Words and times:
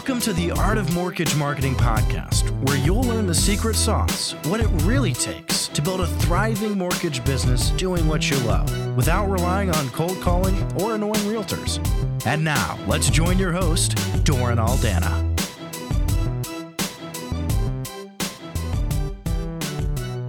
Welcome 0.00 0.20
to 0.20 0.32
the 0.32 0.50
Art 0.52 0.78
of 0.78 0.94
Mortgage 0.94 1.36
Marketing 1.36 1.74
podcast, 1.74 2.48
where 2.66 2.78
you'll 2.78 3.02
learn 3.02 3.26
the 3.26 3.34
secret 3.34 3.76
sauce, 3.76 4.32
what 4.46 4.58
it 4.58 4.68
really 4.84 5.12
takes 5.12 5.68
to 5.68 5.82
build 5.82 6.00
a 6.00 6.06
thriving 6.06 6.78
mortgage 6.78 7.22
business 7.22 7.68
doing 7.72 8.08
what 8.08 8.30
you 8.30 8.38
love 8.38 8.96
without 8.96 9.28
relying 9.28 9.68
on 9.68 9.90
cold 9.90 10.18
calling 10.22 10.56
or 10.80 10.94
annoying 10.94 11.20
realtors. 11.26 11.86
And 12.24 12.42
now, 12.42 12.78
let's 12.86 13.10
join 13.10 13.38
your 13.38 13.52
host, 13.52 13.94
Doran 14.24 14.56
Aldana. 14.56 15.36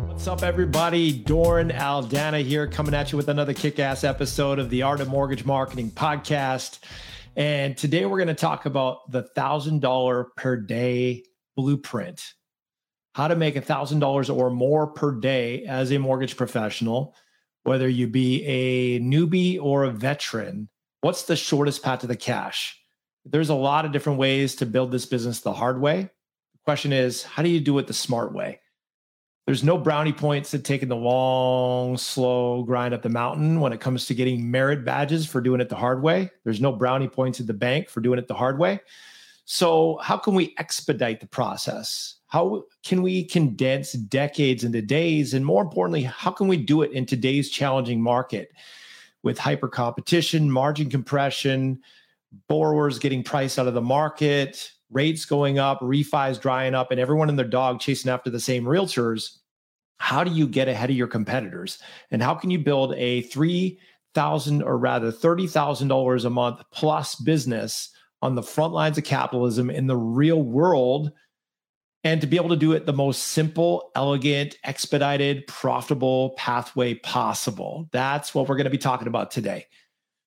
What's 0.09 0.27
up, 0.27 0.43
everybody? 0.43 1.13
Doran 1.13 1.69
Aldana 1.69 2.43
here, 2.43 2.67
coming 2.67 2.93
at 2.93 3.13
you 3.13 3.17
with 3.17 3.29
another 3.29 3.53
kick 3.53 3.79
ass 3.79 4.03
episode 4.03 4.59
of 4.59 4.69
the 4.69 4.81
Art 4.81 4.99
of 4.99 5.07
Mortgage 5.07 5.45
Marketing 5.45 5.89
podcast. 5.89 6.79
And 7.35 7.77
today 7.77 8.05
we're 8.05 8.17
going 8.17 8.27
to 8.27 8.33
talk 8.33 8.65
about 8.65 9.09
the 9.11 9.23
$1,000 9.35 10.25
per 10.35 10.57
day 10.57 11.23
blueprint 11.55 12.33
how 13.13 13.27
to 13.27 13.35
make 13.35 13.55
$1,000 13.55 14.35
or 14.35 14.49
more 14.49 14.87
per 14.87 15.11
day 15.11 15.65
as 15.65 15.91
a 15.91 15.97
mortgage 15.97 16.37
professional, 16.37 17.13
whether 17.63 17.89
you 17.89 18.07
be 18.07 18.43
a 18.45 18.99
newbie 19.01 19.61
or 19.61 19.83
a 19.83 19.91
veteran. 19.91 20.69
What's 21.01 21.23
the 21.23 21.35
shortest 21.35 21.83
path 21.83 21.99
to 22.01 22.07
the 22.07 22.15
cash? 22.15 22.79
There's 23.25 23.49
a 23.49 23.55
lot 23.55 23.85
of 23.85 23.91
different 23.91 24.17
ways 24.17 24.55
to 24.55 24.65
build 24.65 24.91
this 24.91 25.05
business 25.05 25.41
the 25.41 25.53
hard 25.53 25.81
way. 25.81 26.03
The 26.03 26.59
question 26.63 26.93
is, 26.93 27.23
how 27.23 27.43
do 27.43 27.49
you 27.49 27.59
do 27.59 27.77
it 27.79 27.87
the 27.87 27.93
smart 27.93 28.33
way? 28.33 28.60
There's 29.45 29.63
no 29.63 29.77
brownie 29.77 30.13
points 30.13 30.51
to 30.51 30.59
taking 30.59 30.89
the 30.89 30.95
long, 30.95 31.97
slow 31.97 32.63
grind 32.63 32.93
up 32.93 33.01
the 33.01 33.09
mountain 33.09 33.59
when 33.59 33.73
it 33.73 33.79
comes 33.79 34.05
to 34.05 34.13
getting 34.13 34.49
merit 34.49 34.85
badges 34.85 35.25
for 35.25 35.41
doing 35.41 35.61
it 35.61 35.69
the 35.69 35.75
hard 35.75 36.03
way. 36.03 36.29
There's 36.43 36.61
no 36.61 36.71
brownie 36.71 37.07
points 37.07 37.39
at 37.39 37.47
the 37.47 37.53
bank 37.53 37.89
for 37.89 38.01
doing 38.01 38.19
it 38.19 38.27
the 38.27 38.35
hard 38.35 38.59
way. 38.59 38.79
So, 39.45 39.97
how 40.01 40.17
can 40.17 40.35
we 40.35 40.53
expedite 40.59 41.19
the 41.19 41.27
process? 41.27 42.15
How 42.27 42.63
can 42.83 43.01
we 43.01 43.25
condense 43.25 43.93
decades 43.93 44.63
into 44.63 44.81
days? 44.81 45.33
And 45.33 45.45
more 45.45 45.63
importantly, 45.63 46.03
how 46.03 46.31
can 46.31 46.47
we 46.47 46.55
do 46.55 46.83
it 46.83 46.91
in 46.91 47.05
today's 47.05 47.49
challenging 47.49 48.01
market 48.01 48.51
with 49.23 49.37
hyper 49.37 49.67
competition, 49.67 50.49
margin 50.49 50.89
compression, 50.89 51.81
borrowers 52.47 52.99
getting 52.99 53.23
priced 53.23 53.59
out 53.59 53.67
of 53.67 53.73
the 53.73 53.81
market, 53.81 54.71
rates 54.91 55.25
going 55.25 55.59
up, 55.59 55.79
refis 55.79 56.39
drying 56.39 56.75
up, 56.75 56.91
and 56.91 56.99
everyone 56.99 57.29
and 57.29 57.37
their 57.37 57.47
dog 57.47 57.79
chasing 57.79 58.11
after 58.11 58.29
the 58.29 58.39
same 58.39 58.65
realtors, 58.65 59.37
how 59.97 60.23
do 60.23 60.31
you 60.31 60.47
get 60.47 60.67
ahead 60.67 60.89
of 60.89 60.95
your 60.95 61.07
competitors? 61.07 61.79
And 62.09 62.21
how 62.21 62.35
can 62.35 62.49
you 62.49 62.59
build 62.59 62.93
a 62.95 63.21
three 63.23 63.79
thousand 64.13 64.63
or 64.63 64.77
rather 64.77 65.11
thirty 65.11 65.47
thousand 65.47 65.87
dollars 65.87 66.25
a 66.25 66.29
month 66.29 66.61
plus 66.71 67.15
business 67.15 67.89
on 68.21 68.35
the 68.35 68.43
front 68.43 68.73
lines 68.73 68.97
of 68.97 69.03
capitalism 69.03 69.69
in 69.69 69.87
the 69.87 69.97
real 69.97 70.41
world? 70.41 71.11
And 72.03 72.19
to 72.19 72.25
be 72.25 72.35
able 72.35 72.49
to 72.49 72.55
do 72.55 72.71
it 72.71 72.87
the 72.87 72.93
most 72.93 73.27
simple, 73.27 73.91
elegant, 73.95 74.57
expedited, 74.63 75.45
profitable 75.45 76.31
pathway 76.31 76.95
possible. 76.95 77.87
That's 77.91 78.33
what 78.33 78.49
we're 78.49 78.55
going 78.55 78.65
to 78.65 78.71
be 78.71 78.79
talking 78.79 79.07
about 79.07 79.29
today. 79.29 79.67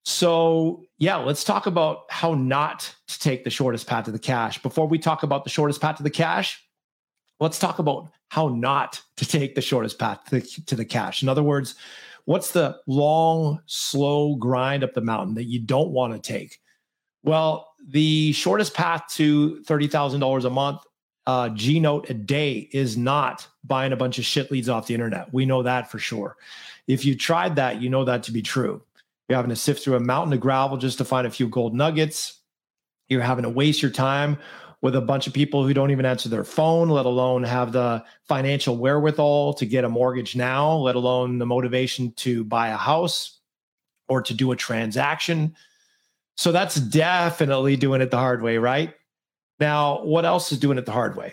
So, 0.05 0.85
yeah, 0.99 1.17
let's 1.17 1.45
talk 1.45 1.67
about 1.67 2.05
how 2.11 2.35
not 2.35 2.95
to 3.09 3.19
take 3.19 3.43
the 3.45 3.51
shortest 3.51 3.87
path 3.87 4.05
to 4.05 4.11
the 4.11 4.19
cash. 4.19 4.63
Before 4.63 4.87
we 4.87 4.99
talk 4.99 5.23
about 5.23 5.45
the 5.45 5.51
shortest 5.51 5.81
path 5.81 5.97
to 5.97 6.03
the 6.03 6.11
cash, 6.11 6.63
let's 7.41 7.59
talk 7.59 7.79
about 7.79 8.11
how 8.29 8.49
not 8.49 9.01
to 9.17 9.27
take 9.27 9.55
the 9.55 9.63
shortest 9.63 9.99
path 9.99 10.23
to 10.27 10.41
the, 10.41 10.63
to 10.67 10.77
the 10.77 10.85
cash. 10.85 11.23
In 11.23 11.29
other 11.29 11.43
words, 11.43 11.77
what's 12.27 12.53
the 12.53 12.79
long, 12.87 13.63
slow 13.67 14.37
grind 14.37 14.85
up 14.85 14.93
the 14.93 15.01
mountain 15.01 15.35
that 15.37 15.45
you 15.45 15.59
don't 15.59 15.91
want 15.91 16.13
to 16.13 16.19
take? 16.19 16.61
Well, 17.23 17.73
the 17.89 18.33
shortest 18.33 18.75
path 18.75 19.05
to 19.15 19.63
$30,000 19.67 20.45
a 20.45 20.51
month, 20.51 20.83
uh, 21.27 21.49
G 21.51 21.81
Note 21.81 22.11
a 22.11 22.15
day 22.15 22.69
is 22.73 22.99
not 22.99 23.49
buying 23.65 23.93
a 23.93 23.97
bunch 23.97 24.19
of 24.19 24.27
shit 24.27 24.51
leads 24.51 24.69
off 24.69 24.87
the 24.87 24.95
internet. 24.95 25.33
We 25.33 25.47
know 25.47 25.63
that 25.63 25.91
for 25.91 25.99
sure. 25.99 26.37
If 26.87 27.07
you 27.07 27.17
tried 27.17 27.57
that, 27.57 27.81
you 27.81 27.89
know 27.89 28.05
that 28.05 28.23
to 28.25 28.33
be 28.33 28.43
true. 28.43 28.83
You're 29.29 29.37
having 29.37 29.51
to 29.51 29.57
sift 29.57 29.83
through 29.83 29.97
a 29.97 30.01
mountain 30.01 30.33
of 30.33 30.41
gravel 30.41 30.77
just 30.77 30.99
to 30.99 31.05
find 31.05 31.27
a 31.27 31.31
few 31.31 31.49
gold 31.49 31.75
nuggets. 31.75 32.41
You're 33.09 33.23
having 33.23 33.45
to 33.45 33.51
waste 33.51 33.83
your 33.83 33.91
time 33.91 34.39
with 34.83 34.95
a 34.95 35.01
bunch 35.01 35.27
of 35.27 35.33
people 35.33 35.67
who 35.67 35.73
don't 35.73 35.91
even 35.91 36.05
answer 36.05 36.29
their 36.29 36.45
phone, 36.45 36.91
let 36.91 37.07
alone 37.07 37.43
have 37.43 37.73
the 37.73 38.05
financial 38.29 38.77
wherewithal 38.77 39.55
to 39.55 39.65
get 39.65 39.85
a 39.85 39.89
mortgage 39.89 40.37
now, 40.37 40.75
let 40.75 40.95
alone 40.95 41.39
the 41.39 41.47
motivation 41.47 42.13
to 42.13 42.45
buy 42.45 42.69
a 42.69 42.77
house 42.77 43.41
or 44.09 44.21
to 44.21 44.35
do 44.35 44.53
a 44.53 44.57
transaction. 44.57 45.57
So 46.37 46.53
that's 46.53 46.75
definitely 46.75 47.77
doing 47.77 48.03
it 48.03 48.11
the 48.11 48.19
hard 48.19 48.43
way, 48.43 48.59
right? 48.59 48.93
Now, 49.59 50.05
what 50.05 50.27
else 50.27 50.53
is 50.53 50.59
doing 50.59 50.77
it 50.77 50.85
the 50.85 50.93
hard 50.93 51.17
way? 51.17 51.33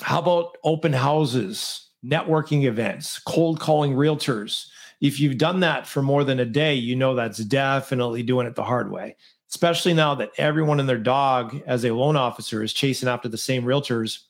How 0.00 0.18
about 0.18 0.56
open 0.64 0.92
houses, 0.92 1.88
networking 2.04 2.64
events, 2.64 3.20
cold 3.20 3.60
calling 3.60 3.92
realtors? 3.92 4.66
If 5.00 5.18
you've 5.18 5.38
done 5.38 5.60
that 5.60 5.86
for 5.86 6.02
more 6.02 6.24
than 6.24 6.40
a 6.40 6.44
day, 6.44 6.74
you 6.74 6.94
know 6.94 7.14
that's 7.14 7.38
definitely 7.38 8.22
doing 8.22 8.46
it 8.46 8.54
the 8.54 8.64
hard 8.64 8.90
way. 8.90 9.16
Especially 9.48 9.94
now 9.94 10.14
that 10.14 10.30
everyone 10.36 10.78
and 10.78 10.88
their 10.88 10.98
dog, 10.98 11.60
as 11.66 11.84
a 11.84 11.92
loan 11.92 12.16
officer, 12.16 12.62
is 12.62 12.72
chasing 12.72 13.08
after 13.08 13.28
the 13.28 13.38
same 13.38 13.64
realtors 13.64 14.20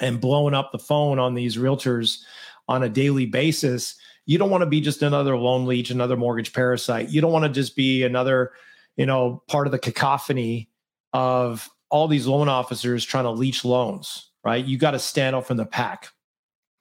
and 0.00 0.20
blowing 0.20 0.54
up 0.54 0.72
the 0.72 0.78
phone 0.78 1.18
on 1.18 1.34
these 1.34 1.56
realtors 1.56 2.20
on 2.66 2.82
a 2.82 2.88
daily 2.88 3.26
basis. 3.26 3.96
You 4.26 4.38
don't 4.38 4.50
want 4.50 4.62
to 4.62 4.66
be 4.66 4.80
just 4.80 5.02
another 5.02 5.36
loan 5.36 5.66
leech, 5.66 5.90
another 5.90 6.16
mortgage 6.16 6.52
parasite. 6.52 7.10
You 7.10 7.20
don't 7.20 7.32
want 7.32 7.44
to 7.44 7.50
just 7.50 7.76
be 7.76 8.02
another, 8.02 8.52
you 8.96 9.06
know, 9.06 9.42
part 9.46 9.66
of 9.66 9.70
the 9.70 9.78
cacophony 9.78 10.70
of 11.12 11.68
all 11.90 12.08
these 12.08 12.26
loan 12.26 12.48
officers 12.48 13.04
trying 13.04 13.24
to 13.24 13.30
leech 13.30 13.64
loans, 13.64 14.30
right? 14.44 14.64
You 14.64 14.76
got 14.76 14.90
to 14.90 14.98
stand 14.98 15.36
out 15.36 15.46
from 15.46 15.56
the 15.56 15.66
pack. 15.66 16.08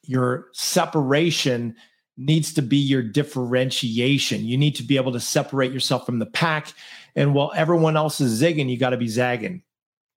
Your 0.03 0.47
separation 0.53 1.75
needs 2.17 2.53
to 2.55 2.61
be 2.61 2.77
your 2.77 3.03
differentiation. 3.03 4.43
You 4.43 4.57
need 4.57 4.75
to 4.75 4.83
be 4.83 4.97
able 4.97 5.11
to 5.13 5.19
separate 5.19 5.71
yourself 5.71 6.05
from 6.05 6.19
the 6.19 6.25
pack. 6.25 6.73
And 7.15 7.33
while 7.33 7.51
everyone 7.55 7.95
else 7.95 8.19
is 8.19 8.41
zigging, 8.41 8.69
you 8.69 8.77
got 8.77 8.89
to 8.89 8.97
be 8.97 9.07
zagging. 9.07 9.61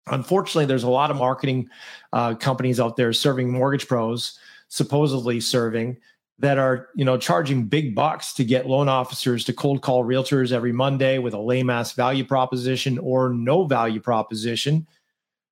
Unfortunately, 0.07 0.65
there's 0.65 0.83
a 0.83 0.89
lot 0.89 1.11
of 1.11 1.17
marketing 1.17 1.69
uh, 2.13 2.35
companies 2.35 2.79
out 2.79 2.95
there 2.95 3.13
serving 3.13 3.51
mortgage 3.51 3.87
pros, 3.87 4.39
supposedly 4.69 5.39
serving, 5.39 5.97
that 6.39 6.57
are 6.57 6.87
you 6.95 7.03
know 7.03 7.17
charging 7.17 7.65
big 7.65 7.93
bucks 7.93 8.33
to 8.33 8.45
get 8.45 8.65
loan 8.65 8.87
officers 8.87 9.43
to 9.43 9.53
cold 9.53 9.81
call 9.81 10.03
realtors 10.03 10.51
every 10.51 10.71
Monday 10.71 11.17
with 11.17 11.33
a 11.33 11.39
lame 11.39 11.69
ass 11.69 11.91
value 11.91 12.23
proposition 12.23 12.97
or 12.97 13.29
no 13.29 13.65
value 13.65 13.99
proposition, 13.99 14.87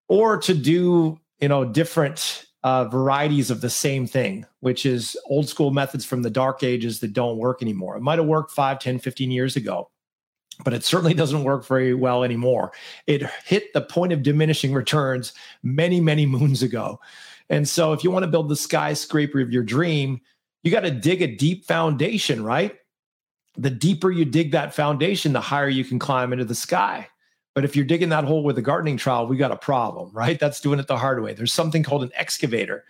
or 0.07 0.37
to 0.37 0.53
do 0.53 1.19
you 1.39 1.49
know 1.49 1.65
different 1.65 2.46
uh, 2.67 2.83
varieties 2.83 3.49
of 3.49 3.61
the 3.61 3.69
same 3.69 4.05
thing, 4.05 4.45
which 4.59 4.85
is 4.85 5.15
old 5.27 5.47
school 5.47 5.71
methods 5.71 6.03
from 6.03 6.21
the 6.21 6.29
dark 6.29 6.63
ages 6.63 6.99
that 6.99 7.13
don't 7.13 7.37
work 7.37 7.61
anymore. 7.61 7.95
It 7.95 8.01
might 8.01 8.19
have 8.19 8.27
worked 8.27 8.51
5, 8.51 8.77
10, 8.77 8.99
15 8.99 9.31
years 9.31 9.55
ago, 9.55 9.89
but 10.65 10.73
it 10.73 10.83
certainly 10.83 11.13
doesn't 11.13 11.45
work 11.45 11.65
very 11.65 11.93
well 11.93 12.25
anymore. 12.25 12.73
It 13.05 13.23
hit 13.45 13.71
the 13.71 13.79
point 13.79 14.11
of 14.11 14.21
diminishing 14.21 14.73
returns 14.73 15.31
many, 15.63 16.01
many 16.01 16.25
moons 16.25 16.61
ago. 16.61 16.99
And 17.49 17.69
so 17.69 17.93
if 17.93 18.03
you 18.03 18.11
want 18.11 18.23
to 18.23 18.31
build 18.31 18.49
the 18.49 18.57
skyscraper 18.57 19.39
of 19.39 19.53
your 19.53 19.63
dream, 19.63 20.19
you 20.61 20.69
got 20.69 20.81
to 20.81 20.91
dig 20.91 21.21
a 21.21 21.37
deep 21.37 21.63
foundation, 21.63 22.43
right? 22.43 22.75
The 23.55 23.69
deeper 23.69 24.11
you 24.11 24.25
dig 24.25 24.51
that 24.51 24.75
foundation, 24.75 25.31
the 25.31 25.39
higher 25.39 25.69
you 25.69 25.85
can 25.85 25.99
climb 25.99 26.33
into 26.33 26.43
the 26.43 26.53
sky. 26.53 27.07
But 27.57 27.65
if 27.65 27.75
you're 27.75 27.85
digging 27.85 28.09
that 28.09 28.23
hole 28.23 28.43
with 28.43 28.59
a 28.59 28.61
gardening 28.61 28.97
trowel, 28.97 29.25
we 29.25 29.35
got 29.35 29.49
a 29.49 29.57
problem, 29.57 30.11
right? 30.13 30.39
That's 30.39 30.61
doing 30.61 30.77
it 30.77 30.85
the 30.85 30.95
hard 30.95 31.23
way. 31.23 31.33
There's 31.33 31.51
something 31.51 31.81
called 31.81 32.03
an 32.03 32.11
excavator. 32.13 32.85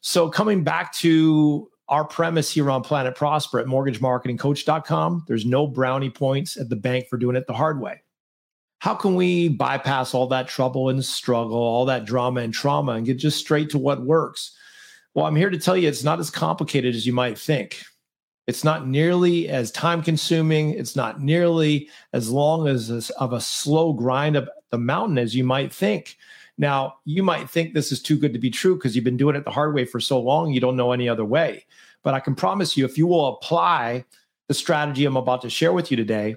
So 0.00 0.30
coming 0.30 0.64
back 0.64 0.94
to 0.94 1.70
our 1.90 2.02
premise 2.02 2.50
here 2.50 2.70
on 2.70 2.82
Planet 2.82 3.14
Prosper 3.14 3.58
at 3.58 3.66
mortgagemarketingcoach.com, 3.66 5.26
there's 5.28 5.44
no 5.44 5.66
brownie 5.66 6.08
points 6.08 6.56
at 6.56 6.70
the 6.70 6.76
bank 6.76 7.08
for 7.08 7.18
doing 7.18 7.36
it 7.36 7.46
the 7.46 7.52
hard 7.52 7.78
way. 7.78 8.00
How 8.78 8.94
can 8.94 9.16
we 9.16 9.50
bypass 9.50 10.14
all 10.14 10.28
that 10.28 10.48
trouble 10.48 10.88
and 10.88 11.04
struggle, 11.04 11.58
all 11.58 11.84
that 11.84 12.06
drama 12.06 12.40
and 12.40 12.54
trauma, 12.54 12.92
and 12.92 13.04
get 13.04 13.18
just 13.18 13.38
straight 13.38 13.68
to 13.68 13.78
what 13.78 14.06
works? 14.06 14.56
Well, 15.12 15.26
I'm 15.26 15.36
here 15.36 15.50
to 15.50 15.58
tell 15.58 15.76
you 15.76 15.90
it's 15.90 16.04
not 16.04 16.20
as 16.20 16.30
complicated 16.30 16.94
as 16.94 17.06
you 17.06 17.12
might 17.12 17.38
think. 17.38 17.82
It's 18.46 18.62
not 18.62 18.86
nearly 18.86 19.48
as 19.48 19.70
time 19.72 20.02
consuming. 20.02 20.70
It's 20.70 20.94
not 20.94 21.20
nearly 21.20 21.88
as 22.12 22.30
long 22.30 22.68
as 22.68 23.10
of 23.10 23.32
a 23.32 23.40
slow 23.40 23.92
grind 23.92 24.36
up 24.36 24.48
the 24.70 24.78
mountain 24.78 25.18
as 25.18 25.34
you 25.34 25.44
might 25.44 25.72
think. 25.72 26.16
Now, 26.58 26.96
you 27.04 27.22
might 27.22 27.50
think 27.50 27.74
this 27.74 27.92
is 27.92 28.00
too 28.00 28.16
good 28.16 28.32
to 28.32 28.38
be 28.38 28.50
true 28.50 28.76
because 28.76 28.94
you've 28.94 29.04
been 29.04 29.16
doing 29.16 29.36
it 29.36 29.44
the 29.44 29.50
hard 29.50 29.74
way 29.74 29.84
for 29.84 30.00
so 30.00 30.20
long, 30.20 30.52
you 30.52 30.60
don't 30.60 30.76
know 30.76 30.92
any 30.92 31.08
other 31.08 31.24
way. 31.24 31.66
But 32.02 32.14
I 32.14 32.20
can 32.20 32.34
promise 32.34 32.76
you, 32.76 32.84
if 32.84 32.96
you 32.96 33.06
will 33.06 33.34
apply 33.34 34.04
the 34.48 34.54
strategy 34.54 35.04
I'm 35.04 35.16
about 35.16 35.42
to 35.42 35.50
share 35.50 35.72
with 35.72 35.90
you 35.90 35.96
today, 35.96 36.36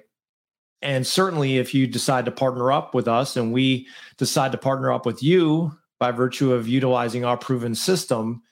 and 0.82 1.06
certainly 1.06 1.58
if 1.58 1.74
you 1.74 1.86
decide 1.86 2.24
to 2.24 2.30
partner 2.30 2.72
up 2.72 2.94
with 2.94 3.06
us 3.06 3.36
and 3.36 3.52
we 3.52 3.86
decide 4.16 4.52
to 4.52 4.58
partner 4.58 4.92
up 4.92 5.06
with 5.06 5.22
you 5.22 5.76
by 5.98 6.10
virtue 6.10 6.52
of 6.52 6.66
utilizing 6.66 7.24
our 7.24 7.36
proven 7.36 7.74
system, 7.74 8.42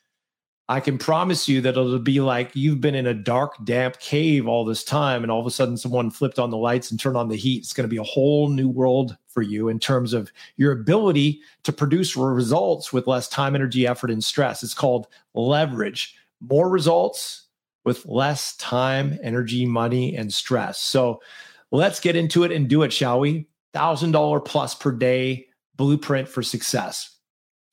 I 0.70 0.80
can 0.80 0.98
promise 0.98 1.48
you 1.48 1.62
that 1.62 1.70
it'll 1.70 1.98
be 1.98 2.20
like 2.20 2.54
you've 2.54 2.80
been 2.80 2.94
in 2.94 3.06
a 3.06 3.14
dark, 3.14 3.54
damp 3.64 3.98
cave 4.00 4.46
all 4.46 4.66
this 4.66 4.84
time, 4.84 5.22
and 5.22 5.32
all 5.32 5.40
of 5.40 5.46
a 5.46 5.50
sudden 5.50 5.78
someone 5.78 6.10
flipped 6.10 6.38
on 6.38 6.50
the 6.50 6.58
lights 6.58 6.90
and 6.90 7.00
turned 7.00 7.16
on 7.16 7.28
the 7.28 7.36
heat. 7.36 7.62
It's 7.62 7.72
going 7.72 7.88
to 7.88 7.92
be 7.92 7.96
a 7.96 8.02
whole 8.02 8.48
new 8.50 8.68
world 8.68 9.16
for 9.28 9.40
you 9.40 9.70
in 9.70 9.78
terms 9.78 10.12
of 10.12 10.30
your 10.56 10.72
ability 10.72 11.40
to 11.62 11.72
produce 11.72 12.16
results 12.16 12.92
with 12.92 13.06
less 13.06 13.28
time, 13.28 13.54
energy, 13.54 13.86
effort, 13.86 14.10
and 14.10 14.22
stress. 14.22 14.62
It's 14.62 14.74
called 14.74 15.06
leverage. 15.32 16.14
More 16.40 16.68
results 16.68 17.46
with 17.86 18.04
less 18.04 18.54
time, 18.56 19.18
energy, 19.22 19.64
money, 19.64 20.14
and 20.14 20.32
stress. 20.32 20.78
So 20.78 21.22
let's 21.70 21.98
get 21.98 22.14
into 22.14 22.44
it 22.44 22.52
and 22.52 22.68
do 22.68 22.82
it, 22.82 22.92
shall 22.92 23.20
we? 23.20 23.48
$1,000 23.74 24.44
plus 24.44 24.74
per 24.74 24.92
day 24.92 25.46
blueprint 25.76 26.28
for 26.28 26.42
success. 26.42 27.16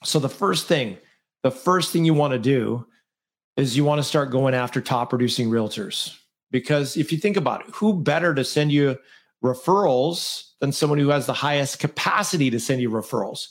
So 0.05 0.19
the 0.19 0.29
first 0.29 0.67
thing, 0.67 0.97
the 1.45 1.51
first 1.51 1.93
thing 1.93 2.03
you 2.03 2.13
want 2.15 2.33
to 2.33 2.39
do 2.39 2.83
is 3.55 3.77
you 3.77 3.85
want 3.85 3.99
to 3.99 4.03
start 4.03 4.31
going 4.31 4.55
after 4.55 4.81
top 4.81 5.11
producing 5.11 5.47
realtors. 5.47 6.17
Because 6.49 6.97
if 6.97 7.11
you 7.11 7.19
think 7.19 7.37
about 7.37 7.61
it, 7.61 7.67
who 7.71 8.01
better 8.01 8.33
to 8.33 8.43
send 8.43 8.71
you 8.71 8.97
referrals 9.43 10.53
than 10.59 10.71
someone 10.71 10.97
who 10.97 11.09
has 11.09 11.27
the 11.27 11.33
highest 11.33 11.77
capacity 11.77 12.49
to 12.49 12.59
send 12.59 12.81
you 12.81 12.89
referrals? 12.89 13.49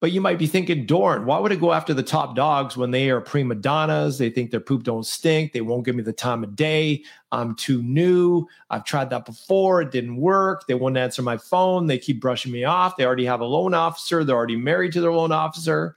But 0.00 0.10
you 0.10 0.20
might 0.20 0.40
be 0.40 0.48
thinking, 0.48 0.86
Dorn, 0.86 1.24
why 1.24 1.38
would 1.38 1.52
I 1.52 1.54
go 1.54 1.72
after 1.72 1.94
the 1.94 2.02
top 2.02 2.34
dogs 2.34 2.76
when 2.76 2.90
they 2.90 3.10
are 3.10 3.20
prima 3.20 3.54
donnas? 3.54 4.18
They 4.18 4.28
think 4.28 4.50
their 4.50 4.58
poop 4.58 4.82
don't 4.82 5.06
stink. 5.06 5.52
They 5.52 5.60
won't 5.60 5.84
give 5.84 5.94
me 5.94 6.02
the 6.02 6.12
time 6.12 6.42
of 6.42 6.56
day. 6.56 7.04
I'm 7.30 7.54
too 7.54 7.80
new. 7.80 8.44
I've 8.70 8.84
tried 8.84 9.10
that 9.10 9.24
before. 9.24 9.80
It 9.82 9.92
didn't 9.92 10.16
work. 10.16 10.66
They 10.66 10.74
won't 10.74 10.96
answer 10.96 11.22
my 11.22 11.36
phone. 11.36 11.86
They 11.86 11.98
keep 11.98 12.20
brushing 12.20 12.50
me 12.50 12.64
off. 12.64 12.96
They 12.96 13.06
already 13.06 13.24
have 13.24 13.40
a 13.40 13.44
loan 13.44 13.72
officer. 13.72 14.24
They're 14.24 14.34
already 14.34 14.56
married 14.56 14.92
to 14.94 15.00
their 15.00 15.12
loan 15.12 15.30
officer. 15.30 15.94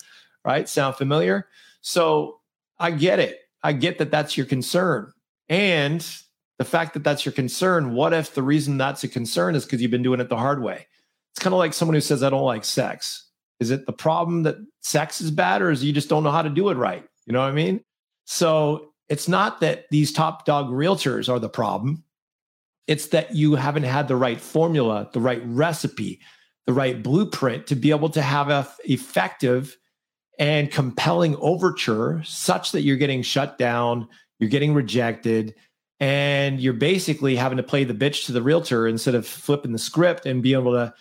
Right? 0.50 0.68
Sound 0.68 0.96
familiar? 0.96 1.48
So 1.82 2.40
I 2.80 2.92
get 2.92 3.20
it. 3.20 3.40
I 3.64 3.74
get 3.74 3.98
that 4.00 4.12
that's 4.12 4.36
your 4.36 4.46
concern. 4.46 5.12
And 5.48 6.06
the 6.58 6.66
fact 6.66 6.94
that 6.94 7.04
that's 7.04 7.26
your 7.26 7.34
concern, 7.34 7.94
what 7.94 8.14
if 8.14 8.34
the 8.34 8.44
reason 8.44 8.78
that's 8.78 9.04
a 9.04 9.08
concern 9.08 9.56
is 9.56 9.64
because 9.64 9.82
you've 9.82 9.92
been 9.92 10.04
doing 10.04 10.20
it 10.20 10.30
the 10.30 10.38
hard 10.38 10.62
way? 10.62 10.88
It's 11.32 11.44
kind 11.44 11.54
of 11.54 11.60
like 11.60 11.74
someone 11.74 11.96
who 11.96 12.02
says, 12.02 12.24
I 12.24 12.30
don't 12.30 12.44
like 12.44 12.66
sex 12.66 13.30
is 13.60 13.72
it 13.72 13.86
the 13.86 13.94
problem 13.94 14.44
that 14.44 14.58
sex 14.82 15.22
is 15.22 15.32
bad 15.32 15.62
or 15.62 15.70
is 15.70 15.84
you 15.84 15.92
just 15.92 16.10
don't 16.10 16.24
know 16.24 16.32
how 16.32 16.42
to 16.42 16.50
do 16.50 16.70
it 16.70 16.78
right? 16.78 17.04
You 17.26 17.34
know 17.34 17.42
what 17.42 17.50
I 17.50 17.54
mean? 17.54 17.84
So 18.26 18.94
it's 19.10 19.28
not 19.28 19.60
that 19.62 19.86
these 19.92 20.14
top 20.14 20.46
dog 20.46 20.70
realtors 20.70 21.30
are 21.30 21.40
the 21.40 21.50
problem. 21.50 22.04
It's 22.88 23.08
that 23.08 23.36
you 23.36 23.56
haven't 23.56 23.84
had 23.84 24.08
the 24.08 24.16
right 24.16 24.40
formula, 24.40 25.10
the 25.14 25.20
right 25.20 25.42
recipe, 25.46 26.20
the 26.66 26.74
right 26.74 27.02
blueprint 27.04 27.68
to 27.68 27.76
be 27.76 27.92
able 27.92 28.10
to 28.10 28.22
have 28.22 28.50
a 28.50 28.68
effective 28.86 29.78
and 30.40 30.72
compelling 30.72 31.36
overture 31.38 32.24
such 32.26 32.72
that 32.72 32.82
you're 32.82 32.98
getting 32.98 33.22
shut 33.22 33.58
down, 33.58 34.08
you're 34.40 34.50
getting 34.50 34.74
rejected, 34.74 35.54
and 36.00 36.62
you're 36.62 36.74
basically 36.74 37.36
having 37.36 37.58
to 37.58 37.64
play 37.64 37.84
the 37.84 37.94
bitch 37.94 38.26
to 38.26 38.32
the 38.32 38.42
realtor 38.42 38.88
instead 38.88 39.16
of 39.16 39.28
flipping 39.28 39.74
the 39.74 39.78
script 39.78 40.26
and 40.26 40.42
be 40.42 40.54
able 40.54 40.72
to 40.72 40.94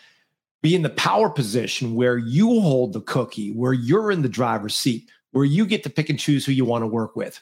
be 0.60 0.74
in 0.74 0.82
the 0.82 0.90
power 0.90 1.30
position 1.30 1.94
where 1.94 2.18
you 2.18 2.60
hold 2.60 2.92
the 2.92 3.00
cookie, 3.00 3.52
where 3.52 3.72
you're 3.72 4.10
in 4.10 4.22
the 4.22 4.28
driver's 4.28 4.74
seat, 4.74 5.08
where 5.30 5.44
you 5.44 5.64
get 5.64 5.84
to 5.84 5.90
pick 5.90 6.10
and 6.10 6.18
choose 6.18 6.44
who 6.44 6.50
you 6.50 6.64
want 6.64 6.82
to 6.82 6.88
work 6.88 7.14
with, 7.14 7.40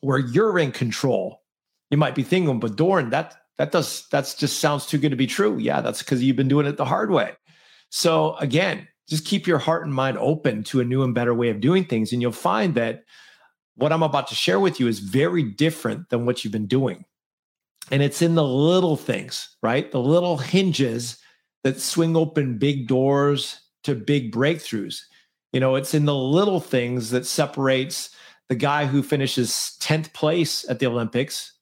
where 0.00 0.18
you're 0.18 0.58
in 0.58 0.70
control. 0.70 1.42
You 1.90 1.96
might 1.96 2.14
be 2.14 2.22
thinking, 2.22 2.60
but 2.60 2.76
Doran, 2.76 3.10
that 3.10 3.34
that 3.56 3.72
does 3.72 4.06
that's 4.10 4.34
just 4.34 4.58
sounds 4.58 4.84
too 4.84 4.98
good 4.98 5.10
to 5.10 5.16
be 5.16 5.26
true. 5.26 5.56
Yeah, 5.56 5.80
that's 5.80 6.00
because 6.00 6.22
you've 6.22 6.36
been 6.36 6.48
doing 6.48 6.66
it 6.66 6.76
the 6.76 6.84
hard 6.84 7.10
way. 7.10 7.32
So 7.88 8.36
again, 8.36 8.86
just 9.10 9.26
keep 9.26 9.46
your 9.46 9.58
heart 9.58 9.84
and 9.84 9.92
mind 9.92 10.16
open 10.16 10.62
to 10.64 10.80
a 10.80 10.84
new 10.84 11.02
and 11.02 11.14
better 11.14 11.34
way 11.34 11.50
of 11.50 11.60
doing 11.60 11.84
things, 11.84 12.12
and 12.12 12.22
you'll 12.22 12.32
find 12.32 12.74
that 12.76 13.04
what 13.74 13.92
I'm 13.92 14.02
about 14.02 14.28
to 14.28 14.34
share 14.34 14.60
with 14.60 14.78
you 14.78 14.86
is 14.86 15.00
very 15.00 15.42
different 15.42 16.08
than 16.08 16.24
what 16.24 16.44
you've 16.44 16.52
been 16.52 16.66
doing. 16.66 17.04
And 17.90 18.02
it's 18.02 18.22
in 18.22 18.36
the 18.36 18.44
little 18.44 18.96
things, 18.96 19.56
right? 19.62 19.90
The 19.90 20.00
little 20.00 20.36
hinges 20.38 21.18
that 21.64 21.80
swing 21.80 22.16
open 22.16 22.58
big 22.58 22.86
doors 22.86 23.60
to 23.84 23.94
big 23.94 24.32
breakthroughs. 24.32 25.00
You 25.52 25.60
know, 25.60 25.74
it's 25.74 25.94
in 25.94 26.04
the 26.04 26.14
little 26.14 26.60
things 26.60 27.10
that 27.10 27.26
separates 27.26 28.14
the 28.48 28.54
guy 28.54 28.86
who 28.86 29.02
finishes 29.02 29.76
10th 29.80 30.12
place 30.12 30.68
at 30.68 30.78
the 30.78 30.86
Olympics 30.86 31.54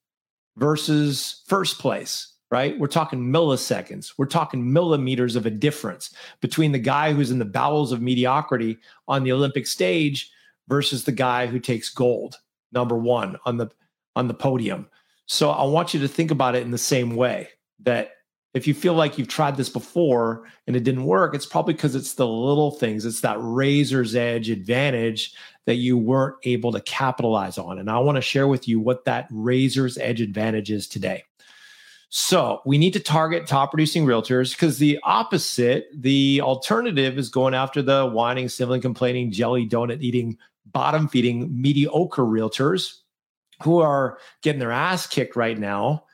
versus 0.57 1.43
first 1.47 1.79
place, 1.79 2.35
right? 2.51 2.79
We're 2.79 2.87
talking 2.87 3.21
milliseconds. 3.21 4.15
We're 4.17 4.27
talking 4.27 4.73
millimeters 4.73 5.37
of 5.37 5.47
a 5.47 5.51
difference 5.51 6.15
between 6.41 6.73
the 6.73 6.79
guy 6.79 7.13
who's 7.13 7.31
in 7.31 7.39
the 7.39 7.45
bowels 7.45 7.93
of 7.93 8.01
mediocrity 8.01 8.79
on 9.07 9.23
the 9.23 9.33
Olympic 9.33 9.67
stage 9.67 10.31
versus 10.69 11.05
the 11.05 11.13
guy 11.13 11.47
who 11.47 11.59
takes 11.59 11.91
gold, 11.91 12.37
number 12.73 12.97
1 12.97 13.37
on 13.45 13.57
the 13.57 13.71
on 14.17 14.29
the 14.29 14.35
podium. 14.35 14.89
So 15.27 15.51
I 15.51 15.65
want 15.65 15.95
you 15.95 16.01
to 16.01 16.09
think 16.09 16.31
about 16.31 16.57
it 16.57 16.63
in 16.63 16.71
the 16.71 16.79
same 16.79 17.15
way 17.15 17.49
that 17.81 18.13
if 18.55 18.67
you 18.67 18.75
feel 18.75 18.95
like 18.95 19.19
you've 19.19 19.29
tried 19.29 19.57
this 19.57 19.69
before 19.69 20.49
and 20.67 20.75
it 20.75 20.83
didn't 20.83 21.05
work, 21.05 21.35
it's 21.35 21.47
probably 21.47 21.75
because 21.75 21.95
it's 21.95 22.15
the 22.15 22.27
little 22.27 22.73
things. 22.73 23.05
It's 23.05 23.21
that 23.21 23.37
razor's 23.39 24.17
edge 24.17 24.51
advantage 24.51 25.35
that 25.67 25.77
you 25.77 25.99
weren't 25.99 26.37
able 26.45 26.73
to 26.73 26.81
capitalize 26.81 27.59
on. 27.59 27.79
And 27.79 27.91
I 27.91 27.99
want 27.99 28.17
to 28.17 28.23
share 28.23 28.49
with 28.49 28.67
you 28.67 28.81
what 28.81 29.05
that 29.05 29.29
razor's 29.31 29.99
edge 29.99 30.21
advantage 30.21 30.71
is 30.71 30.89
today. 30.89 31.25
So 32.11 32.63
we 32.65 32.79
need 32.79 32.95
to 32.95 33.01
target 33.01 33.47
top 33.47 33.71
producing 33.71 34.07
realtors 34.07 34.53
because 34.53 34.79
the 34.79 34.99
opposite, 35.03 35.89
the 35.95 36.41
alternative 36.41 37.19
is 37.19 37.29
going 37.29 37.55
after 37.55 37.83
the 37.83 38.07
whining, 38.07 38.49
sniveling, 38.49 38.81
complaining, 38.81 39.31
jelly 39.31 39.69
donut 39.69 40.01
eating, 40.01 40.39
bottom 40.67 41.07
feeding, 41.07 41.61
mediocre 41.61 42.23
realtors 42.23 43.01
who 43.63 43.81
are 43.81 44.19
getting 44.43 44.59
their 44.59 44.73
ass 44.73 45.07
kicked 45.07 45.37
right 45.37 45.59
now 45.59 46.05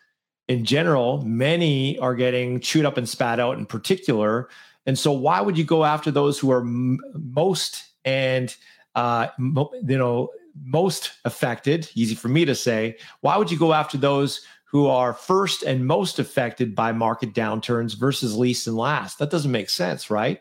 in 0.48 0.64
general, 0.64 1.22
many 1.22 1.98
are 1.98 2.14
getting 2.14 2.60
chewed 2.60 2.84
up 2.84 2.98
and 2.98 3.08
spat 3.08 3.40
out 3.40 3.58
in 3.58 3.66
particular. 3.66 4.48
And 4.86 4.98
so, 4.98 5.10
why 5.12 5.40
would 5.40 5.56
you 5.56 5.64
go 5.64 5.84
after 5.84 6.10
those 6.10 6.38
who 6.38 6.50
are 6.50 6.60
m- 6.60 7.00
most 7.14 7.84
and 8.04 8.54
uh, 8.94 9.28
mo- 9.38 9.72
you 9.86 9.96
know 9.96 10.30
most 10.62 11.12
affected? 11.24 11.88
Easy 11.94 12.14
for 12.14 12.28
me 12.28 12.44
to 12.44 12.54
say. 12.54 12.98
Why 13.22 13.38
would 13.38 13.50
you 13.50 13.58
go 13.58 13.72
after 13.72 13.96
those 13.96 14.42
who 14.74 14.88
are 14.88 15.14
first 15.14 15.62
and 15.62 15.86
most 15.86 16.18
affected 16.18 16.74
by 16.74 16.90
market 16.90 17.32
downturns 17.32 17.96
versus 17.96 18.36
least 18.36 18.66
and 18.66 18.76
last? 18.76 19.20
That 19.20 19.30
doesn't 19.30 19.52
make 19.52 19.70
sense, 19.70 20.10
right? 20.10 20.40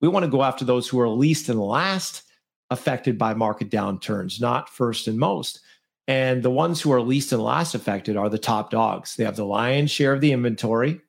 We 0.00 0.08
want 0.08 0.24
to 0.24 0.30
go 0.30 0.42
after 0.42 0.64
those 0.64 0.88
who 0.88 0.98
are 1.00 1.08
least 1.08 1.50
and 1.50 1.60
last 1.60 2.22
affected 2.70 3.18
by 3.18 3.34
market 3.34 3.68
downturns, 3.68 4.40
not 4.40 4.70
first 4.70 5.06
and 5.06 5.18
most. 5.18 5.60
And 6.08 6.42
the 6.42 6.50
ones 6.50 6.80
who 6.80 6.94
are 6.94 7.02
least 7.02 7.30
and 7.32 7.42
last 7.42 7.74
affected 7.74 8.16
are 8.16 8.30
the 8.30 8.38
top 8.38 8.70
dogs. 8.70 9.16
They 9.16 9.24
have 9.24 9.36
the 9.36 9.44
lion's 9.44 9.90
share 9.90 10.14
of 10.14 10.22
the 10.22 10.32
inventory. 10.32 11.02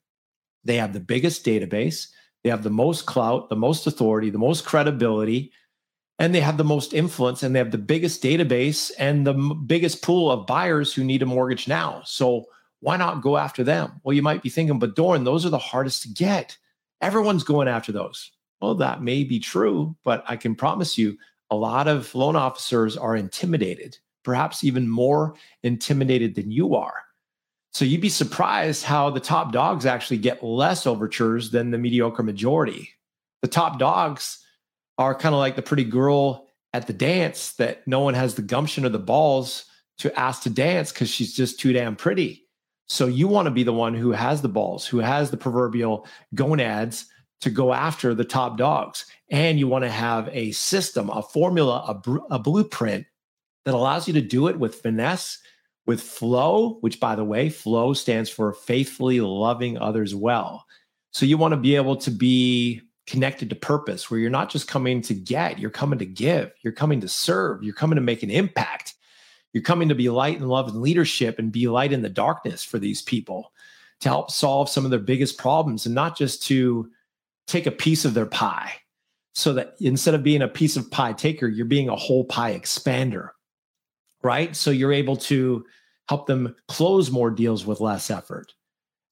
They 0.65 0.75
have 0.75 0.91
the 0.91 0.99
biggest 0.99 1.45
database. 1.45 2.09
They 2.43 2.49
have 2.49 2.63
the 2.63 2.69
most 2.69 3.05
clout, 3.05 3.47
the 3.47 3.55
most 3.55 3.87
authority, 3.87 4.31
the 4.31 4.37
most 4.37 4.65
credibility, 4.65 5.53
and 6.19 6.35
they 6.35 6.41
have 6.41 6.57
the 6.57 6.65
most 6.65 6.93
influence 6.93 7.41
and 7.41 7.55
they 7.55 7.59
have 7.59 7.71
the 7.71 7.77
biggest 7.77 8.21
database 8.21 8.91
and 8.99 9.25
the 9.25 9.33
biggest 9.33 10.01
pool 10.01 10.29
of 10.29 10.45
buyers 10.45 10.93
who 10.93 11.05
need 11.05 11.21
a 11.21 11.25
mortgage 11.25 11.69
now. 11.69 12.01
So 12.03 12.47
why 12.85 12.97
not 12.97 13.21
go 13.21 13.37
after 13.37 13.63
them? 13.63 13.99
Well, 14.03 14.13
you 14.13 14.21
might 14.21 14.43
be 14.43 14.49
thinking, 14.49 14.79
but 14.79 14.95
Doran, 14.95 15.23
those 15.23 15.45
are 15.45 15.49
the 15.49 15.57
hardest 15.57 16.03
to 16.03 16.09
get. 16.09 16.57
Everyone's 17.01 17.43
going 17.43 17.67
after 17.67 17.91
those. 17.91 18.31
Well, 18.61 18.75
that 18.75 19.01
may 19.01 19.23
be 19.23 19.39
true, 19.39 19.95
but 20.03 20.23
I 20.27 20.37
can 20.37 20.55
promise 20.55 20.97
you 20.97 21.17
a 21.51 21.55
lot 21.55 21.87
of 21.87 22.13
loan 22.15 22.35
officers 22.35 22.95
are 22.97 23.15
intimidated 23.15 23.97
perhaps 24.25 24.63
even 24.63 24.89
more 24.89 25.35
intimidated 25.63 26.35
than 26.35 26.51
you 26.51 26.75
are. 26.75 26.95
So 27.71 27.85
you'd 27.85 28.01
be 28.01 28.09
surprised 28.09 28.83
how 28.83 29.09
the 29.09 29.19
top 29.19 29.53
dogs 29.53 29.85
actually 29.85 30.17
get 30.17 30.43
less 30.43 30.85
overtures 30.85 31.51
than 31.51 31.71
the 31.71 31.77
mediocre 31.77 32.23
majority. 32.23 32.89
The 33.41 33.47
top 33.47 33.79
dogs 33.79 34.43
are 34.97 35.13
kind 35.15 35.35
of 35.35 35.39
like 35.39 35.55
the 35.55 35.61
pretty 35.61 35.83
girl 35.83 36.47
at 36.73 36.87
the 36.87 36.93
dance 36.93 37.53
that 37.53 37.87
no 37.87 38.01
one 38.01 38.15
has 38.15 38.35
the 38.35 38.41
gumption 38.41 38.85
or 38.85 38.89
the 38.89 38.99
balls 38.99 39.65
to 39.99 40.17
ask 40.19 40.43
to 40.43 40.49
dance 40.49 40.91
because 40.91 41.09
she's 41.09 41.33
just 41.33 41.59
too 41.59 41.71
damn 41.71 41.95
pretty. 41.95 42.44
So 42.87 43.07
you 43.07 43.27
want 43.27 43.47
to 43.47 43.51
be 43.51 43.63
the 43.63 43.73
one 43.73 43.93
who 43.93 44.11
has 44.11 44.41
the 44.41 44.49
balls, 44.49 44.85
who 44.85 44.99
has 44.99 45.31
the 45.31 45.37
proverbial 45.37 46.07
gonads 46.33 47.07
to 47.41 47.49
go 47.49 47.73
after 47.73 48.13
the 48.13 48.23
top 48.23 48.57
dogs. 48.57 49.05
And 49.29 49.59
you 49.59 49.67
want 49.67 49.83
to 49.83 49.89
have 49.89 50.29
a 50.31 50.51
system, 50.51 51.09
a 51.09 51.21
formula, 51.21 51.83
a, 51.87 51.93
br- 51.95 52.19
a 52.29 52.39
blueprint 52.39 53.05
that 53.65 53.73
allows 53.73 54.07
you 54.07 54.13
to 54.13 54.21
do 54.21 54.47
it 54.47 54.59
with 54.59 54.75
finesse, 54.75 55.39
with 55.85 56.01
flow, 56.01 56.77
which 56.81 56.99
by 56.99 57.15
the 57.15 57.23
way, 57.23 57.49
flow 57.49 57.93
stands 57.93 58.29
for 58.29 58.53
faithfully 58.53 59.19
loving 59.19 59.77
others 59.77 60.13
well. 60.15 60.65
So 61.11 61.25
you 61.25 61.37
want 61.37 61.53
to 61.53 61.59
be 61.59 61.75
able 61.75 61.95
to 61.97 62.11
be 62.11 62.81
connected 63.07 63.49
to 63.49 63.55
purpose 63.55 64.09
where 64.09 64.19
you're 64.19 64.29
not 64.29 64.49
just 64.49 64.67
coming 64.67 65.01
to 65.01 65.13
get, 65.13 65.59
you're 65.59 65.69
coming 65.69 65.99
to 65.99 66.05
give, 66.05 66.51
you're 66.63 66.73
coming 66.73 67.01
to 67.01 67.07
serve, 67.07 67.63
you're 67.63 67.73
coming 67.73 67.95
to 67.95 68.01
make 68.01 68.23
an 68.23 68.31
impact. 68.31 68.95
You're 69.55 69.63
coming 69.63 69.89
to 69.89 69.95
be 69.95 70.09
light 70.09 70.39
and 70.39 70.47
love 70.47 70.67
and 70.67 70.79
leadership 70.79 71.39
and 71.39 71.51
be 71.51 71.67
light 71.67 71.91
in 71.91 72.03
the 72.03 72.09
darkness 72.09 72.63
for 72.63 72.77
these 72.77 73.01
people 73.01 73.51
to 74.01 74.09
help 74.09 74.29
solve 74.29 74.69
some 74.69 74.85
of 74.85 74.91
their 74.91 74.99
biggest 74.99 75.39
problems 75.39 75.87
and 75.87 75.95
not 75.95 76.15
just 76.15 76.43
to 76.43 76.91
take 77.47 77.65
a 77.65 77.71
piece 77.71 78.05
of 78.05 78.13
their 78.13 78.27
pie. 78.27 78.73
So 79.33 79.53
that 79.53 79.75
instead 79.79 80.13
of 80.13 80.23
being 80.23 80.43
a 80.43 80.47
piece 80.47 80.77
of 80.77 80.91
pie 80.91 81.13
taker, 81.13 81.47
you're 81.47 81.65
being 81.65 81.89
a 81.89 81.95
whole 81.95 82.25
pie 82.25 82.57
expander 82.57 83.31
right? 84.25 84.55
So 84.55 84.71
you're 84.71 84.91
able 84.91 85.17
to 85.17 85.63
help 86.09 86.25
them 86.25 86.55
close 86.67 87.11
more 87.11 87.29
deals 87.29 87.63
with 87.63 87.79
less 87.79 88.09
effort. 88.09 88.53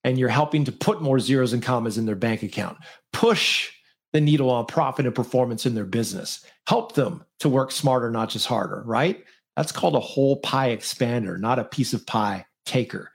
And 0.03 0.17
you're 0.17 0.27
helping 0.27 0.65
to 0.65 0.71
put 0.71 1.03
more 1.03 1.19
zeros 1.19 1.53
and 1.53 1.61
commas 1.61 1.99
in 1.99 2.07
their 2.07 2.15
bank 2.15 2.41
account, 2.41 2.77
push 3.13 3.71
the 4.11 4.19
needle 4.19 4.49
on 4.49 4.65
profit 4.65 5.05
and 5.05 5.13
performance 5.13 5.67
in 5.67 5.75
their 5.75 5.85
business, 5.85 6.43
help 6.67 6.95
them 6.95 7.23
to 7.39 7.47
work 7.47 7.71
smarter, 7.71 8.09
not 8.09 8.29
just 8.29 8.47
harder, 8.47 8.81
right? 8.85 9.23
That's 9.55 9.71
called 9.71 9.95
a 9.95 9.99
whole 9.99 10.37
pie 10.37 10.75
expander, 10.75 11.39
not 11.39 11.59
a 11.59 11.63
piece 11.63 11.93
of 11.93 12.05
pie 12.05 12.45
taker. 12.65 13.11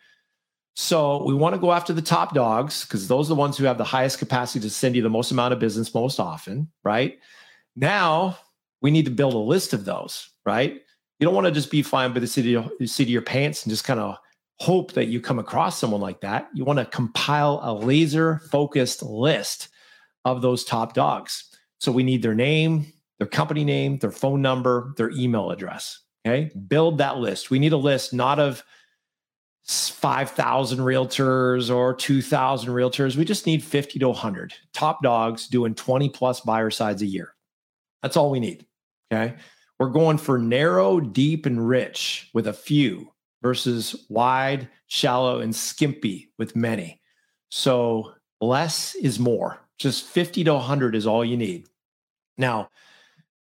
So 0.76 1.24
we 1.24 1.34
want 1.34 1.56
to 1.56 1.60
go 1.60 1.72
after 1.72 1.92
the 1.92 2.00
top 2.00 2.34
dogs 2.34 2.84
because 2.84 3.08
those 3.08 3.26
are 3.26 3.34
the 3.34 3.40
ones 3.40 3.58
who 3.58 3.64
have 3.64 3.78
the 3.78 3.84
highest 3.84 4.20
capacity 4.20 4.60
to 4.60 4.70
send 4.70 4.94
you 4.94 5.02
the 5.02 5.10
most 5.10 5.32
amount 5.32 5.52
of 5.52 5.58
business 5.58 5.92
most 5.92 6.20
often, 6.20 6.70
right? 6.84 7.18
Now 7.74 8.38
we 8.80 8.92
need 8.92 9.04
to 9.06 9.10
build 9.10 9.34
a 9.34 9.38
list 9.38 9.72
of 9.72 9.84
those, 9.84 10.30
right? 10.46 10.80
You 11.18 11.24
don't 11.24 11.34
want 11.34 11.48
to 11.48 11.52
just 11.52 11.72
be 11.72 11.82
flying 11.82 12.12
by 12.12 12.20
the 12.20 12.28
seat 12.28 12.54
of, 12.54 12.70
the 12.78 12.86
seat 12.86 13.04
of 13.04 13.08
your 13.08 13.22
pants 13.22 13.64
and 13.64 13.70
just 13.70 13.82
kind 13.82 13.98
of 13.98 14.16
hope 14.60 14.92
that 14.92 15.06
you 15.06 15.20
come 15.20 15.40
across 15.40 15.78
someone 15.78 16.00
like 16.00 16.20
that. 16.20 16.48
You 16.54 16.64
want 16.64 16.78
to 16.78 16.84
compile 16.84 17.60
a 17.62 17.74
laser 17.74 18.40
focused 18.50 19.02
list 19.02 19.68
of 20.24 20.42
those 20.42 20.64
top 20.64 20.94
dogs. 20.94 21.44
So 21.78 21.90
we 21.90 22.04
need 22.04 22.22
their 22.22 22.34
name, 22.34 22.92
their 23.18 23.26
company 23.26 23.64
name, 23.64 23.98
their 23.98 24.12
phone 24.12 24.42
number, 24.42 24.94
their 24.96 25.10
email 25.10 25.50
address. 25.50 26.00
Okay. 26.26 26.50
Build 26.68 26.98
that 26.98 27.18
list. 27.18 27.50
We 27.50 27.58
need 27.58 27.72
a 27.72 27.78
list 27.78 28.12
not 28.12 28.38
of 28.38 28.62
5,000 29.66 30.78
realtors 30.78 31.74
or 31.74 31.94
2,000 31.94 32.70
realtors. 32.72 33.16
We 33.16 33.24
just 33.24 33.46
need 33.46 33.62
50 33.62 33.98
to 33.98 34.08
100 34.08 34.54
top 34.72 35.02
dogs 35.02 35.46
doing 35.46 35.74
20 35.74 36.08
plus 36.08 36.40
buyer 36.40 36.70
sides 36.70 37.02
a 37.02 37.06
year. 37.06 37.34
That's 38.02 38.16
all 38.16 38.30
we 38.30 38.40
need. 38.40 38.66
Okay. 39.12 39.34
We're 39.78 39.90
going 39.90 40.18
for 40.18 40.38
narrow, 40.38 41.00
deep, 41.00 41.46
and 41.46 41.68
rich 41.68 42.30
with 42.34 42.46
a 42.46 42.52
few 42.52 43.12
versus 43.42 44.06
wide, 44.08 44.68
shallow, 44.86 45.40
and 45.40 45.54
skimpy 45.54 46.32
with 46.38 46.56
many. 46.56 47.00
So 47.50 48.14
less 48.40 48.94
is 48.96 49.18
more. 49.18 49.60
Just 49.78 50.06
50 50.06 50.44
to 50.44 50.54
100 50.54 50.96
is 50.96 51.06
all 51.06 51.24
you 51.24 51.36
need. 51.36 51.68
Now, 52.36 52.70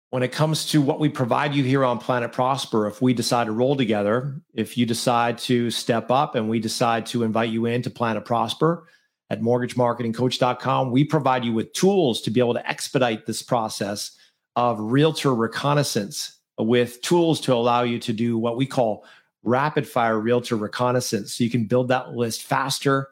when 0.10 0.24
it 0.24 0.32
comes 0.32 0.66
to 0.68 0.82
what 0.82 1.00
we 1.00 1.08
provide 1.08 1.54
you 1.54 1.64
here 1.64 1.86
on 1.86 2.00
Planet 2.00 2.32
Prosper, 2.32 2.88
if 2.88 3.02
we 3.02 3.14
decide 3.14 3.46
to 3.46 3.52
roll 3.52 3.76
together, 3.76 4.42
if 4.54 4.78
you 4.78 4.86
decide 4.86 5.38
to 5.40 5.70
step 5.70 6.10
up 6.10 6.36
and 6.36 6.50
we 6.50 6.60
decide 6.60 7.06
to 7.08 7.24
invite 7.24 7.50
you 7.50 7.68
into 7.68 7.90
Planet 7.90 8.26
Prosper 8.26 8.88
at 9.30 9.42
mortgagemarketingcoach.com, 9.42 10.92
we 10.92 11.04
provide 11.04 11.46
you 11.46 11.54
with 11.54 11.72
tools 11.74 12.22
to 12.22 12.32
be 12.32 12.40
able 12.40 12.56
to 12.56 12.68
expedite 12.68 13.28
this 13.28 13.44
process 13.44 14.12
of 14.56 14.80
realtor 14.80 15.36
reconnaissance 15.36 16.40
with 16.58 17.02
tools 17.02 17.40
to 17.42 17.54
allow 17.54 17.84
you 17.84 18.00
to 18.00 18.12
do 18.12 18.38
what 18.38 18.58
we 18.58 18.66
call 18.66 19.06
rapid 19.44 19.88
fire 19.88 20.20
realtor 20.20 20.56
reconnaissance. 20.56 21.36
So 21.36 21.44
you 21.44 21.52
can 21.52 21.66
build 21.66 21.88
that 21.90 22.14
list 22.14 22.44
faster 22.44 23.10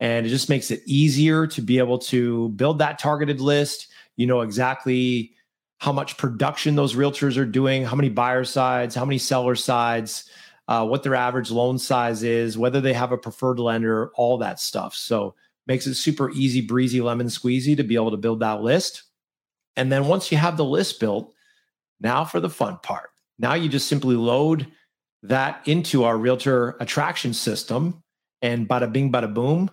and 0.00 0.24
it 0.26 0.30
just 0.30 0.48
makes 0.48 0.70
it 0.70 0.80
easier 0.86 1.46
to 1.48 1.60
be 1.60 1.78
able 1.78 1.98
to 1.98 2.48
build 2.50 2.78
that 2.78 2.98
targeted 2.98 3.40
list. 3.40 3.88
You 4.16 4.26
know 4.26 4.40
exactly 4.40 5.32
how 5.78 5.92
much 5.92 6.16
production 6.16 6.74
those 6.74 6.94
realtors 6.94 7.36
are 7.36 7.44
doing, 7.44 7.84
how 7.84 7.96
many 7.96 8.08
buyer 8.08 8.44
sides, 8.44 8.94
how 8.94 9.04
many 9.04 9.18
seller 9.18 9.54
sides, 9.54 10.28
uh, 10.66 10.84
what 10.86 11.02
their 11.02 11.14
average 11.14 11.50
loan 11.50 11.78
size 11.78 12.22
is, 12.22 12.58
whether 12.58 12.80
they 12.80 12.92
have 12.92 13.12
a 13.12 13.18
preferred 13.18 13.58
lender, 13.58 14.10
all 14.14 14.38
that 14.38 14.60
stuff. 14.60 14.94
So 14.94 15.34
makes 15.66 15.86
it 15.86 15.94
super 15.94 16.30
easy, 16.32 16.60
breezy, 16.60 17.00
lemon 17.00 17.28
squeezy 17.28 17.76
to 17.76 17.84
be 17.84 17.94
able 17.94 18.10
to 18.10 18.16
build 18.16 18.40
that 18.40 18.62
list. 18.62 19.04
And 19.76 19.92
then 19.92 20.06
once 20.06 20.32
you 20.32 20.38
have 20.38 20.56
the 20.56 20.64
list 20.64 20.98
built, 20.98 21.32
now 22.00 22.24
for 22.24 22.40
the 22.40 22.50
fun 22.50 22.78
part. 22.82 23.10
Now 23.38 23.54
you 23.54 23.68
just 23.68 23.86
simply 23.86 24.16
load 24.16 24.66
that 25.22 25.66
into 25.66 26.04
our 26.04 26.16
realtor 26.16 26.76
attraction 26.80 27.32
system, 27.32 28.02
and 28.40 28.68
bada 28.68 28.92
bing, 28.92 29.10
bada 29.10 29.32
boom, 29.32 29.70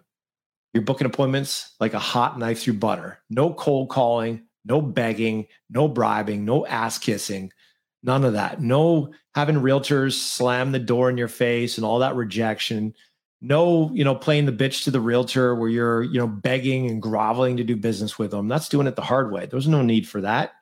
you're 0.74 0.83
booking 0.83 1.07
appointments 1.07 1.75
like 1.79 1.93
a 1.93 2.00
hot 2.00 2.38
knife 2.39 2.62
through 2.62 2.74
butter. 2.74 3.19
No 3.29 3.53
cold 3.53 3.89
calling, 3.89 4.43
no 4.65 4.81
begging, 4.81 5.48
no 5.69 5.88
bribing, 5.88 6.43
no 6.43 6.65
ass 6.65 6.98
kissing, 6.98 7.51
none 8.03 8.25
of 8.25 8.34
that. 8.34 8.62
No 8.62 9.13
having 9.34 9.55
realtors 9.55 10.13
slam 10.13 10.72
the 10.72 10.79
door 10.79 11.10
in 11.10 11.17
your 11.17 11.27
face 11.27 11.77
and 11.77 11.86
all 11.86 12.00
that 12.00 12.15
rejection. 12.15 12.93
No, 13.41 13.91
you 13.93 14.03
know, 14.03 14.15
playing 14.15 14.45
the 14.45 14.51
bitch 14.51 14.84
to 14.86 14.91
the 14.91 15.00
realtor 15.00 15.55
where 15.55 15.69
you're, 15.69 16.03
you 16.03 16.17
know, 16.17 16.27
begging 16.27 16.89
and 16.89 17.01
groveling 17.01 17.57
to 17.57 17.63
do 17.63 17.75
business 17.75 18.17
with 18.17 18.31
them. 18.31 18.48
That's 18.48 18.69
doing 18.69 18.88
it 18.88 18.95
the 18.95 19.01
hard 19.01 19.31
way. 19.31 19.45
There's 19.45 19.67
no 19.67 19.84
need 19.84 20.07
for 20.07 20.22
that. 20.22 20.53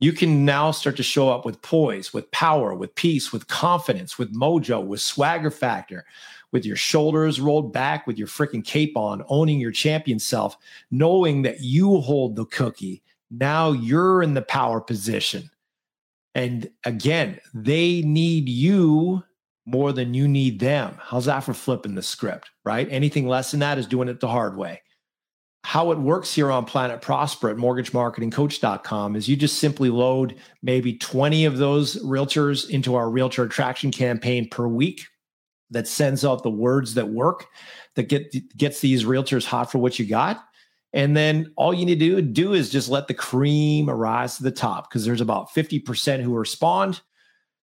You 0.00 0.12
can 0.12 0.44
now 0.44 0.70
start 0.70 0.96
to 0.96 1.02
show 1.02 1.30
up 1.30 1.44
with 1.44 1.62
poise, 1.62 2.12
with 2.12 2.30
power, 2.30 2.74
with 2.74 2.94
peace, 2.94 3.32
with 3.32 3.48
confidence, 3.48 4.18
with 4.18 4.34
mojo, 4.34 4.84
with 4.84 5.00
swagger 5.00 5.50
factor, 5.50 6.04
with 6.52 6.64
your 6.64 6.76
shoulders 6.76 7.40
rolled 7.40 7.72
back, 7.72 8.06
with 8.06 8.18
your 8.18 8.26
freaking 8.26 8.64
cape 8.64 8.96
on, 8.96 9.22
owning 9.28 9.60
your 9.60 9.70
champion 9.70 10.18
self, 10.18 10.56
knowing 10.90 11.42
that 11.42 11.60
you 11.60 12.00
hold 12.00 12.34
the 12.34 12.46
cookie 12.46 13.02
now 13.30 13.72
you're 13.72 14.22
in 14.22 14.34
the 14.34 14.42
power 14.42 14.80
position. 14.80 15.50
And 16.34 16.70
again, 16.84 17.40
they 17.54 18.02
need 18.02 18.48
you 18.48 19.22
more 19.66 19.92
than 19.92 20.14
you 20.14 20.26
need 20.26 20.58
them. 20.58 20.96
How's 21.00 21.26
that 21.26 21.40
for 21.40 21.54
flipping 21.54 21.94
the 21.94 22.02
script, 22.02 22.50
right? 22.64 22.88
Anything 22.90 23.28
less 23.28 23.50
than 23.50 23.60
that 23.60 23.78
is 23.78 23.86
doing 23.86 24.08
it 24.08 24.20
the 24.20 24.28
hard 24.28 24.56
way. 24.56 24.82
How 25.62 25.92
it 25.92 25.98
works 25.98 26.34
here 26.34 26.50
on 26.50 26.64
Planet 26.64 27.02
Prosper 27.02 27.50
at 27.50 27.56
mortgagemarketingcoach.com 27.56 29.14
is 29.14 29.28
you 29.28 29.36
just 29.36 29.58
simply 29.58 29.90
load 29.90 30.36
maybe 30.62 30.96
20 30.96 31.44
of 31.44 31.58
those 31.58 32.02
realtors 32.02 32.68
into 32.70 32.94
our 32.94 33.10
realtor 33.10 33.44
attraction 33.44 33.90
campaign 33.90 34.48
per 34.48 34.66
week 34.66 35.02
that 35.70 35.86
sends 35.86 36.24
out 36.24 36.42
the 36.42 36.50
words 36.50 36.94
that 36.94 37.08
work 37.08 37.46
that 37.94 38.04
get 38.04 38.34
gets 38.56 38.80
these 38.80 39.04
realtors 39.04 39.44
hot 39.44 39.70
for 39.70 39.78
what 39.78 39.98
you 39.98 40.06
got 40.06 40.42
and 40.92 41.16
then 41.16 41.52
all 41.56 41.72
you 41.72 41.86
need 41.86 42.00
to 42.00 42.20
do, 42.20 42.22
do 42.22 42.52
is 42.52 42.70
just 42.70 42.88
let 42.88 43.06
the 43.06 43.14
cream 43.14 43.88
rise 43.88 44.36
to 44.36 44.42
the 44.42 44.50
top 44.50 44.88
because 44.88 45.04
there's 45.04 45.20
about 45.20 45.50
50% 45.50 46.20
who 46.20 46.34
respond. 46.34 47.00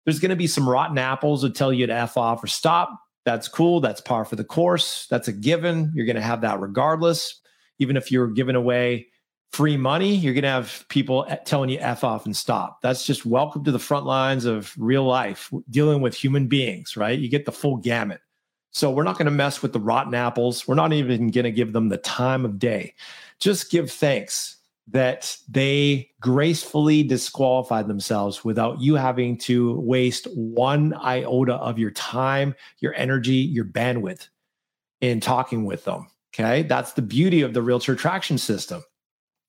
There's 0.05 0.19
going 0.19 0.29
to 0.29 0.37
be 0.37 0.47
some 0.47 0.67
rotten 0.67 0.97
apples 0.97 1.41
that 1.41 1.53
tell 1.53 1.73
you 1.73 1.87
to 1.87 1.93
F 1.93 2.15
off 2.15 2.43
or 2.43 2.47
stop. 2.47 2.97
That's 3.25 3.49
cool. 3.49 3.81
That's 3.81 3.99
par 3.99 4.23
for 4.23 4.37
the 4.37 4.45
course. 4.45 5.07
That's 5.09 5.27
a 5.27 5.33
given. 5.33 5.91
You're 5.93 6.05
going 6.05 6.15
to 6.15 6.21
have 6.21 6.41
that 6.41 6.61
regardless. 6.61 7.41
Even 7.79 7.97
if 7.97 8.11
you're 8.11 8.27
giving 8.27 8.55
away 8.55 9.07
free 9.51 9.75
money, 9.75 10.15
you're 10.15 10.33
going 10.33 10.43
to 10.43 10.49
have 10.49 10.85
people 10.87 11.25
eh, 11.27 11.35
telling 11.45 11.69
you 11.69 11.79
F 11.79 12.05
off 12.05 12.25
and 12.25 12.35
stop. 12.35 12.81
That's 12.81 13.05
just 13.05 13.25
welcome 13.25 13.65
to 13.65 13.71
the 13.71 13.79
front 13.79 14.05
lines 14.05 14.45
of 14.45 14.73
real 14.77 15.03
life, 15.03 15.51
dealing 15.69 16.01
with 16.01 16.15
human 16.15 16.47
beings, 16.47 16.95
right? 16.95 17.19
You 17.19 17.29
get 17.29 17.45
the 17.45 17.51
full 17.51 17.75
gamut. 17.77 18.21
So 18.77 18.91
we're 18.91 19.01
not 19.01 19.17
going 19.17 19.25
to 19.25 19.31
mess 19.31 19.63
with 19.63 19.73
the 19.73 19.79
rotten 19.79 20.13
apples. 20.13 20.67
We're 20.67 20.75
not 20.75 20.93
even 20.93 21.31
going 21.31 21.45
to 21.45 21.51
give 21.51 21.73
them 21.73 21.89
the 21.89 21.97
time 21.97 22.45
of 22.45 22.59
day. 22.59 22.93
Just 23.39 23.71
give 23.71 23.89
thanks 23.89 24.57
that 24.89 25.35
they 25.49 26.11
gracefully 26.21 27.01
disqualified 27.01 27.87
themselves 27.87 28.45
without 28.45 28.79
you 28.79 28.93
having 28.93 29.35
to 29.39 29.79
waste 29.79 30.27
one 30.35 30.93
iota 30.93 31.55
of 31.55 31.79
your 31.79 31.89
time, 31.89 32.53
your 32.77 32.93
energy, 32.93 33.33
your 33.33 33.65
bandwidth 33.65 34.27
in 35.01 35.21
talking 35.21 35.65
with 35.65 35.83
them. 35.83 36.05
Okay? 36.35 36.61
That's 36.61 36.93
the 36.93 37.01
beauty 37.01 37.41
of 37.41 37.55
the 37.55 37.63
realtor 37.63 37.93
attraction 37.93 38.37
system. 38.37 38.83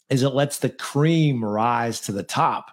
Is 0.08 0.22
it 0.22 0.30
lets 0.30 0.58
the 0.60 0.70
cream 0.70 1.44
rise 1.44 2.00
to 2.00 2.12
the 2.12 2.22
top. 2.22 2.70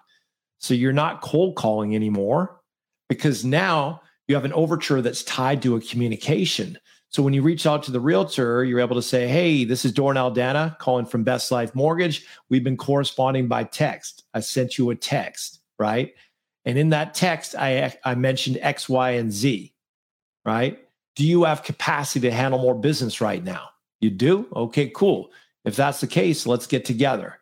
So 0.56 0.72
you're 0.72 0.94
not 0.94 1.20
cold 1.20 1.54
calling 1.54 1.94
anymore 1.94 2.62
because 3.10 3.44
now 3.44 4.00
you 4.28 4.34
have 4.34 4.44
an 4.44 4.52
overture 4.52 5.02
that's 5.02 5.22
tied 5.24 5.62
to 5.62 5.76
a 5.76 5.80
communication. 5.80 6.78
So 7.08 7.22
when 7.22 7.32
you 7.32 7.42
reach 7.42 7.66
out 7.66 7.82
to 7.84 7.92
the 7.92 8.00
realtor, 8.00 8.64
you're 8.64 8.80
able 8.80 8.96
to 8.96 9.02
say, 9.02 9.28
Hey, 9.28 9.64
this 9.64 9.84
is 9.84 9.92
Doran 9.92 10.16
Aldana 10.16 10.76
calling 10.78 11.06
from 11.06 11.24
Best 11.24 11.50
Life 11.50 11.74
Mortgage. 11.74 12.26
We've 12.48 12.64
been 12.64 12.76
corresponding 12.76 13.48
by 13.48 13.64
text. 13.64 14.24
I 14.34 14.40
sent 14.40 14.76
you 14.76 14.90
a 14.90 14.94
text, 14.94 15.60
right? 15.78 16.14
And 16.64 16.76
in 16.76 16.88
that 16.90 17.14
text, 17.14 17.54
I, 17.54 17.94
I 18.04 18.16
mentioned 18.16 18.58
X, 18.60 18.88
Y, 18.88 19.10
and 19.10 19.32
Z, 19.32 19.72
right? 20.44 20.78
Do 21.14 21.26
you 21.26 21.44
have 21.44 21.62
capacity 21.62 22.28
to 22.28 22.34
handle 22.34 22.60
more 22.60 22.74
business 22.74 23.20
right 23.20 23.42
now? 23.42 23.68
You 24.00 24.10
do? 24.10 24.46
Okay, 24.54 24.88
cool. 24.88 25.30
If 25.64 25.76
that's 25.76 26.00
the 26.00 26.06
case, 26.06 26.46
let's 26.46 26.66
get 26.66 26.84
together. 26.84 27.38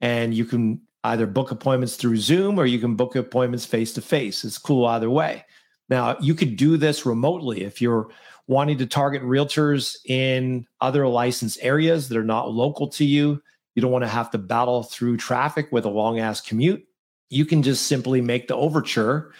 And 0.00 0.34
you 0.34 0.44
can 0.44 0.80
either 1.04 1.26
book 1.26 1.52
appointments 1.52 1.96
through 1.96 2.16
Zoom 2.16 2.58
or 2.58 2.66
you 2.66 2.78
can 2.78 2.96
book 2.96 3.14
appointments 3.16 3.64
face 3.64 3.92
to 3.94 4.02
face. 4.02 4.44
It's 4.44 4.58
cool 4.58 4.84
either 4.86 5.08
way. 5.08 5.44
Now, 5.88 6.16
you 6.20 6.34
could 6.34 6.56
do 6.56 6.76
this 6.76 7.06
remotely 7.06 7.62
if 7.62 7.80
you're 7.80 8.08
wanting 8.48 8.78
to 8.78 8.86
target 8.86 9.22
realtors 9.22 9.96
in 10.06 10.66
other 10.80 11.06
licensed 11.06 11.58
areas 11.62 12.08
that 12.08 12.18
are 12.18 12.24
not 12.24 12.52
local 12.52 12.88
to 12.88 13.04
you. 13.04 13.42
You 13.74 13.82
don't 13.82 13.92
want 13.92 14.04
to 14.04 14.08
have 14.08 14.30
to 14.30 14.38
battle 14.38 14.82
through 14.82 15.16
traffic 15.18 15.68
with 15.70 15.84
a 15.84 15.90
long 15.90 16.18
ass 16.18 16.40
commute. 16.40 16.84
You 17.28 17.44
can 17.44 17.62
just 17.62 17.86
simply 17.86 18.20
make 18.20 18.48
the 18.48 18.56
overture 18.56 19.32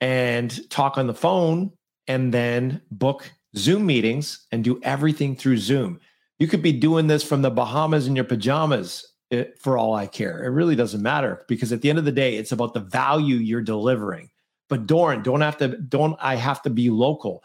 and 0.00 0.68
talk 0.70 0.98
on 0.98 1.06
the 1.06 1.14
phone 1.14 1.72
and 2.06 2.32
then 2.32 2.80
book 2.90 3.30
Zoom 3.56 3.86
meetings 3.86 4.46
and 4.52 4.62
do 4.62 4.80
everything 4.82 5.34
through 5.36 5.58
Zoom. 5.58 6.00
You 6.38 6.46
could 6.46 6.62
be 6.62 6.72
doing 6.72 7.06
this 7.06 7.22
from 7.22 7.42
the 7.42 7.50
Bahamas 7.50 8.06
in 8.06 8.16
your 8.16 8.24
pajamas 8.24 9.06
eh, 9.30 9.44
for 9.58 9.76
all 9.76 9.94
I 9.94 10.06
care. 10.06 10.44
It 10.44 10.50
really 10.50 10.76
doesn't 10.76 11.02
matter 11.02 11.44
because 11.48 11.72
at 11.72 11.82
the 11.82 11.90
end 11.90 11.98
of 11.98 12.04
the 12.04 12.12
day, 12.12 12.36
it's 12.36 12.52
about 12.52 12.74
the 12.74 12.80
value 12.80 13.36
you're 13.36 13.60
delivering 13.60 14.30
But 14.70 14.86
Doran, 14.86 15.22
don't 15.22 15.42
have 15.42 15.58
to, 15.58 15.68
don't 15.68 16.16
I 16.20 16.36
have 16.36 16.62
to 16.62 16.70
be 16.70 16.88
local? 16.88 17.44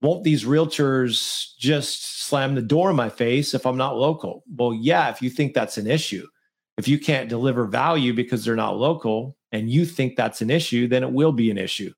Won't 0.00 0.22
these 0.22 0.44
realtors 0.44 1.56
just 1.58 2.20
slam 2.20 2.54
the 2.54 2.62
door 2.62 2.90
in 2.90 2.96
my 2.96 3.10
face 3.10 3.52
if 3.52 3.66
I'm 3.66 3.76
not 3.76 3.98
local? 3.98 4.44
Well, 4.56 4.72
yeah, 4.72 5.10
if 5.10 5.20
you 5.20 5.28
think 5.28 5.52
that's 5.52 5.76
an 5.76 5.88
issue. 5.88 6.26
If 6.78 6.86
you 6.86 7.00
can't 7.00 7.28
deliver 7.28 7.66
value 7.66 8.14
because 8.14 8.44
they're 8.44 8.54
not 8.54 8.78
local 8.78 9.36
and 9.50 9.68
you 9.68 9.84
think 9.84 10.14
that's 10.14 10.40
an 10.40 10.50
issue, 10.50 10.86
then 10.86 11.02
it 11.02 11.10
will 11.10 11.32
be 11.32 11.50
an 11.50 11.58
issue. 11.58 11.92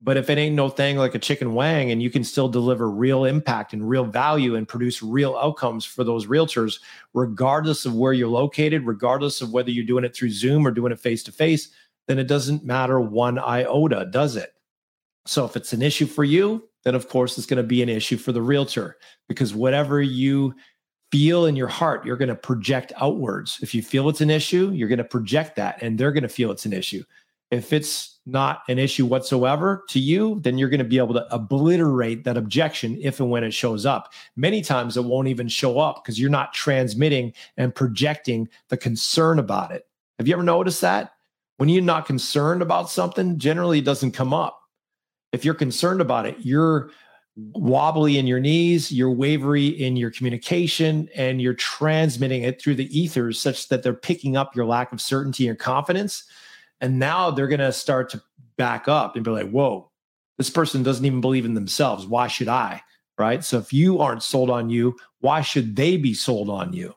But 0.00 0.16
if 0.16 0.28
it 0.28 0.38
ain't 0.38 0.54
no 0.54 0.68
thing 0.68 0.96
like 0.96 1.14
a 1.14 1.18
chicken 1.18 1.54
wang 1.54 1.90
and 1.90 2.02
you 2.02 2.10
can 2.10 2.24
still 2.24 2.48
deliver 2.48 2.90
real 2.90 3.24
impact 3.24 3.74
and 3.74 3.88
real 3.88 4.04
value 4.04 4.54
and 4.54 4.68
produce 4.68 5.02
real 5.02 5.36
outcomes 5.36 5.84
for 5.84 6.04
those 6.04 6.26
realtors, 6.26 6.80
regardless 7.12 7.84
of 7.84 7.94
where 7.94 8.12
you're 8.12 8.28
located, 8.28 8.86
regardless 8.86 9.40
of 9.40 9.52
whether 9.52 9.70
you're 9.70 9.84
doing 9.84 10.04
it 10.04 10.14
through 10.14 10.30
Zoom 10.30 10.66
or 10.66 10.70
doing 10.70 10.92
it 10.92 11.00
face 11.00 11.22
to 11.24 11.32
face, 11.32 11.68
then 12.08 12.18
it 12.18 12.28
doesn't 12.28 12.64
matter 12.64 13.00
one 13.00 13.38
iota, 13.38 14.06
does 14.10 14.36
it? 14.36 14.50
So 15.26 15.44
if 15.44 15.56
it's 15.56 15.72
an 15.72 15.82
issue 15.82 16.06
for 16.06 16.24
you, 16.24 16.68
then 16.84 16.94
of 16.94 17.08
course 17.08 17.38
it's 17.38 17.46
going 17.46 17.58
to 17.58 17.62
be 17.62 17.82
an 17.82 17.88
issue 17.88 18.16
for 18.16 18.32
the 18.32 18.42
realtor 18.42 18.96
because 19.28 19.54
whatever 19.54 20.02
you 20.02 20.54
feel 21.10 21.46
in 21.46 21.56
your 21.56 21.68
heart, 21.68 22.04
you're 22.04 22.16
going 22.16 22.28
to 22.28 22.34
project 22.34 22.92
outwards. 23.00 23.58
If 23.62 23.74
you 23.74 23.82
feel 23.82 24.08
it's 24.08 24.20
an 24.20 24.30
issue, 24.30 24.70
you're 24.72 24.88
going 24.88 24.98
to 24.98 25.04
project 25.04 25.56
that 25.56 25.80
and 25.80 25.98
they're 25.98 26.12
going 26.12 26.24
to 26.24 26.28
feel 26.28 26.50
it's 26.50 26.66
an 26.66 26.72
issue. 26.72 27.02
If 27.50 27.72
it's 27.72 28.18
not 28.26 28.62
an 28.68 28.78
issue 28.78 29.06
whatsoever 29.06 29.84
to 29.90 30.00
you, 30.00 30.40
then 30.42 30.58
you're 30.58 30.68
going 30.68 30.78
to 30.78 30.84
be 30.84 30.98
able 30.98 31.14
to 31.14 31.26
obliterate 31.32 32.24
that 32.24 32.36
objection 32.36 32.98
if 33.00 33.20
and 33.20 33.30
when 33.30 33.44
it 33.44 33.52
shows 33.52 33.86
up. 33.86 34.12
Many 34.34 34.60
times 34.60 34.96
it 34.96 35.04
won't 35.04 35.28
even 35.28 35.46
show 35.46 35.78
up 35.78 36.02
because 36.02 36.18
you're 36.18 36.30
not 36.30 36.52
transmitting 36.52 37.32
and 37.56 37.74
projecting 37.74 38.48
the 38.68 38.76
concern 38.76 39.38
about 39.38 39.70
it. 39.70 39.86
Have 40.18 40.26
you 40.26 40.34
ever 40.34 40.42
noticed 40.42 40.80
that? 40.80 41.13
When 41.56 41.68
you're 41.68 41.82
not 41.82 42.06
concerned 42.06 42.62
about 42.62 42.90
something, 42.90 43.38
generally 43.38 43.78
it 43.78 43.84
doesn't 43.84 44.12
come 44.12 44.34
up. 44.34 44.60
If 45.32 45.44
you're 45.44 45.54
concerned 45.54 46.00
about 46.00 46.26
it, 46.26 46.36
you're 46.40 46.90
wobbly 47.36 48.18
in 48.18 48.26
your 48.26 48.40
knees, 48.40 48.92
you're 48.92 49.10
wavery 49.10 49.66
in 49.66 49.96
your 49.96 50.10
communication, 50.10 51.08
and 51.16 51.42
you're 51.42 51.54
transmitting 51.54 52.42
it 52.42 52.60
through 52.60 52.76
the 52.76 52.98
ethers 52.98 53.40
such 53.40 53.68
that 53.68 53.82
they're 53.82 53.92
picking 53.92 54.36
up 54.36 54.54
your 54.54 54.66
lack 54.66 54.92
of 54.92 55.00
certainty 55.00 55.48
and 55.48 55.58
confidence 55.58 56.24
and 56.80 56.98
now 56.98 57.30
they're 57.30 57.48
going 57.48 57.60
to 57.60 57.72
start 57.72 58.10
to 58.10 58.22
back 58.58 58.88
up 58.88 59.16
and 59.16 59.24
be 59.24 59.30
like, 59.30 59.50
whoa, 59.50 59.90
this 60.36 60.50
person 60.50 60.82
doesn't 60.82 61.04
even 61.06 61.22
believe 61.22 61.46
in 61.46 61.54
themselves. 61.54 62.06
Why 62.06 62.26
should 62.26 62.48
I? 62.48 62.82
Right. 63.16 63.44
So 63.44 63.58
if 63.58 63.72
you 63.72 64.00
aren't 64.00 64.22
sold 64.22 64.50
on 64.50 64.68
you, 64.70 64.96
why 65.20 65.40
should 65.40 65.76
they 65.76 65.96
be 65.96 66.12
sold 66.12 66.50
on 66.50 66.72
you? 66.72 66.94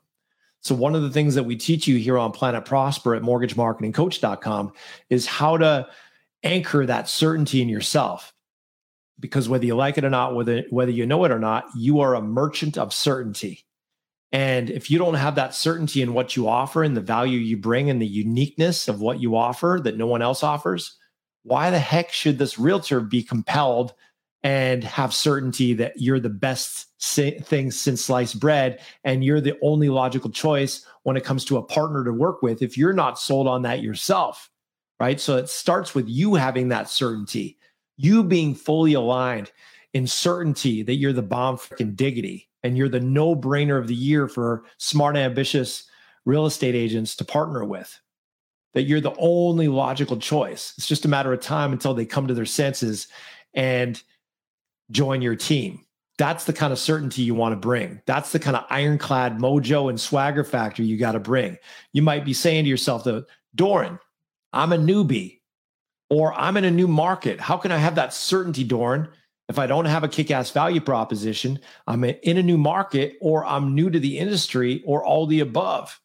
So, 0.68 0.76
one 0.76 0.96
of 0.96 1.02
the 1.02 1.10
things 1.10 1.36
that 1.36 1.44
we 1.44 1.56
teach 1.56 1.88
you 1.88 1.98
here 1.98 2.18
on 2.18 2.34
Planet 2.34 2.66
Prosper 2.66 3.16
at 3.16 3.22
mortgagemarketingcoach.com 3.22 4.74
is 5.10 5.26
how 5.26 5.56
to 5.56 5.88
anchor 6.44 6.86
that 6.86 7.08
certainty 7.08 7.62
in 7.62 7.70
yourself. 7.70 8.34
Because 9.18 9.48
whether 9.48 9.66
you 9.66 9.78
like 9.78 9.98
it 9.98 10.04
or 10.04 10.10
not, 10.10 10.36
whether, 10.36 10.64
whether 10.70 10.92
you 10.92 11.06
know 11.06 11.24
it 11.24 11.32
or 11.32 11.40
not, 11.40 11.66
you 11.74 12.02
are 12.02 12.16
a 12.16 12.22
merchant 12.22 12.78
of 12.78 12.94
certainty. 12.94 13.66
And 14.34 14.70
if 14.70 14.92
you 14.92 14.98
don't 14.98 15.14
have 15.14 15.36
that 15.36 15.56
certainty 15.56 16.02
in 16.02 16.14
what 16.14 16.36
you 16.36 16.50
offer 16.50 16.84
and 16.84 16.98
the 16.98 17.02
value 17.02 17.40
you 17.40 17.56
bring 17.56 17.90
and 17.90 18.02
the 18.02 18.06
uniqueness 18.06 18.90
of 18.90 19.00
what 19.00 19.22
you 19.22 19.38
offer 19.38 19.80
that 19.86 19.98
no 19.98 20.06
one 20.06 20.22
else 20.22 20.44
offers, 20.44 20.98
why 21.44 21.72
the 21.72 21.80
heck 21.80 22.12
should 22.12 22.38
this 22.38 22.60
realtor 22.60 23.00
be 23.00 23.24
compelled 23.24 23.94
and 24.44 24.84
have 24.84 25.14
certainty 25.14 25.74
that 25.74 26.00
you're 26.00 26.20
the 26.20 26.30
best 26.30 26.88
thing 27.00 27.72
since 27.72 28.06
sliced 28.06 28.40
bread 28.40 28.80
and 29.04 29.24
you're 29.24 29.42
the 29.42 29.58
only 29.62 29.90
logical 29.90 30.30
choice 30.30 30.86
when 31.04 31.18
it 31.18 31.24
comes 31.24 31.44
to 31.46 31.58
a 31.58 31.64
partner 31.64 32.04
to 32.04 32.14
work 32.14 32.42
with 32.42 32.62
if 32.62 32.78
you're 32.78 32.94
not 32.94 33.20
sold 33.20 33.48
on 33.48 33.64
that 33.64 33.82
yourself? 33.82 34.50
Right. 35.00 35.20
So 35.20 35.38
it 35.38 35.48
starts 35.48 35.94
with 35.94 36.08
you 36.08 36.36
having 36.36 36.70
that 36.70 36.90
certainty, 36.90 37.58
you 37.98 38.24
being 38.24 38.56
fully 38.56 38.94
aligned 38.94 39.52
in 39.94 40.08
certainty 40.08 40.82
that 40.84 40.96
you're 40.96 41.14
the 41.14 41.22
bomb 41.22 41.58
freaking 41.58 41.96
diggity 41.96 42.50
and 42.64 42.78
you're 42.78 42.90
the 42.90 43.00
no 43.00 43.36
brainer 43.36 43.80
of 43.80 43.88
the 43.88 43.96
year 43.96 44.28
for 44.28 44.64
smart, 44.78 45.16
ambitious 45.16 45.84
real 46.26 46.46
estate 46.46 46.76
agents 46.76 47.16
to 47.16 47.26
partner 47.26 47.64
with. 47.64 48.00
That 48.74 48.84
you're 48.84 49.02
the 49.02 49.16
only 49.18 49.68
logical 49.68 50.18
choice. 50.18 50.74
It's 50.78 50.88
just 50.88 51.06
a 51.06 51.10
matter 51.10 51.32
of 51.32 51.42
time 51.42 51.74
until 51.74 51.94
they 51.94 52.06
come 52.06 52.28
to 52.28 52.34
their 52.34 52.46
senses 52.46 53.08
and 53.54 54.02
join 54.92 55.22
your 55.22 55.36
team. 55.36 55.86
That's 56.18 56.46
the 56.46 56.54
kind 56.54 56.74
of 56.74 56.80
certainty 56.80 57.22
you 57.22 57.36
want 57.36 57.54
to 57.54 57.58
bring. 57.58 58.02
That's 58.06 58.32
the 58.32 58.40
kind 58.40 58.58
of 58.58 58.66
ironclad 58.70 59.38
mojo 59.38 59.90
and 59.90 60.02
swagger 60.02 60.44
factor 60.44 60.82
you 60.82 60.98
got 60.98 61.12
to 61.12 61.20
bring. 61.20 61.58
You 61.94 62.02
might 62.02 62.26
be 62.26 62.34
saying 62.34 62.64
to 62.64 62.70
yourself, 62.70 63.04
though, 63.04 63.24
Doran, 63.54 64.00
I'm 64.52 64.74
a 64.74 64.78
newbie 64.78 65.42
or 66.10 66.34
I'm 66.34 66.58
in 66.58 66.66
a 66.66 66.72
new 66.72 66.88
market. 66.88 67.40
How 67.40 67.58
can 67.58 67.72
I 67.72 67.78
have 67.78 67.96
that 67.96 68.14
certainty, 68.14 68.64
Doran? 68.64 69.10
If 69.50 69.60
I 69.60 69.68
don't 69.68 69.86
have 69.86 70.04
a 70.04 70.10
kick 70.10 70.32
ass 70.32 70.52
value 70.52 70.82
proposition, 70.82 71.60
I'm 71.86 72.04
in 72.04 72.38
a 72.38 72.44
new 72.44 72.58
market 72.58 73.18
or 73.22 73.46
I'm 73.46 73.76
new 73.76 73.90
to 73.90 74.00
the 74.00 74.18
industry 74.18 74.84
or 74.86 75.06
all 75.06 75.26
the 75.26 75.40
above. 75.40 76.00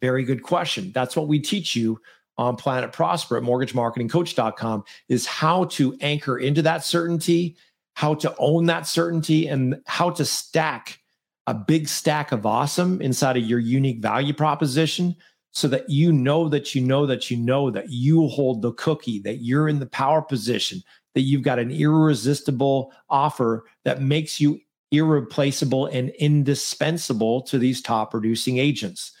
Very 0.00 0.24
good 0.24 0.42
question. 0.42 0.92
That's 0.94 1.16
what 1.16 1.28
we 1.28 1.40
teach 1.40 1.74
you 1.74 2.00
on 2.38 2.56
Planet 2.56 2.92
Prosper 2.92 3.36
at 3.36 3.42
mortgagemarketingcoach.com 3.42 4.84
is 5.08 5.26
how 5.26 5.64
to 5.64 5.96
anchor 6.00 6.38
into 6.38 6.62
that 6.62 6.84
certainty, 6.84 7.56
how 7.96 8.14
to 8.14 8.34
own 8.38 8.66
that 8.66 8.86
certainty, 8.86 9.48
and 9.48 9.80
how 9.86 10.10
to 10.10 10.24
stack 10.24 11.00
a 11.46 11.54
big 11.54 11.88
stack 11.88 12.30
of 12.30 12.44
awesome 12.44 13.00
inside 13.00 13.38
of 13.38 13.44
your 13.44 13.58
unique 13.58 14.02
value 14.02 14.34
proposition 14.34 15.16
so 15.52 15.66
that 15.66 15.88
you 15.88 16.12
know 16.12 16.46
that 16.46 16.74
you 16.74 16.82
know 16.82 17.06
that 17.06 17.30
you 17.30 17.38
know 17.38 17.70
that 17.70 17.88
you 17.88 18.28
hold 18.28 18.60
the 18.60 18.72
cookie, 18.72 19.18
that 19.20 19.36
you're 19.36 19.66
in 19.66 19.78
the 19.78 19.86
power 19.86 20.20
position, 20.20 20.82
that 21.14 21.22
you've 21.22 21.42
got 21.42 21.58
an 21.58 21.70
irresistible 21.70 22.92
offer 23.08 23.64
that 23.84 24.02
makes 24.02 24.38
you 24.42 24.60
irreplaceable 24.90 25.86
and 25.86 26.10
indispensable 26.18 27.40
to 27.40 27.58
these 27.58 27.80
top 27.80 28.10
producing 28.10 28.58
agents. 28.58 29.12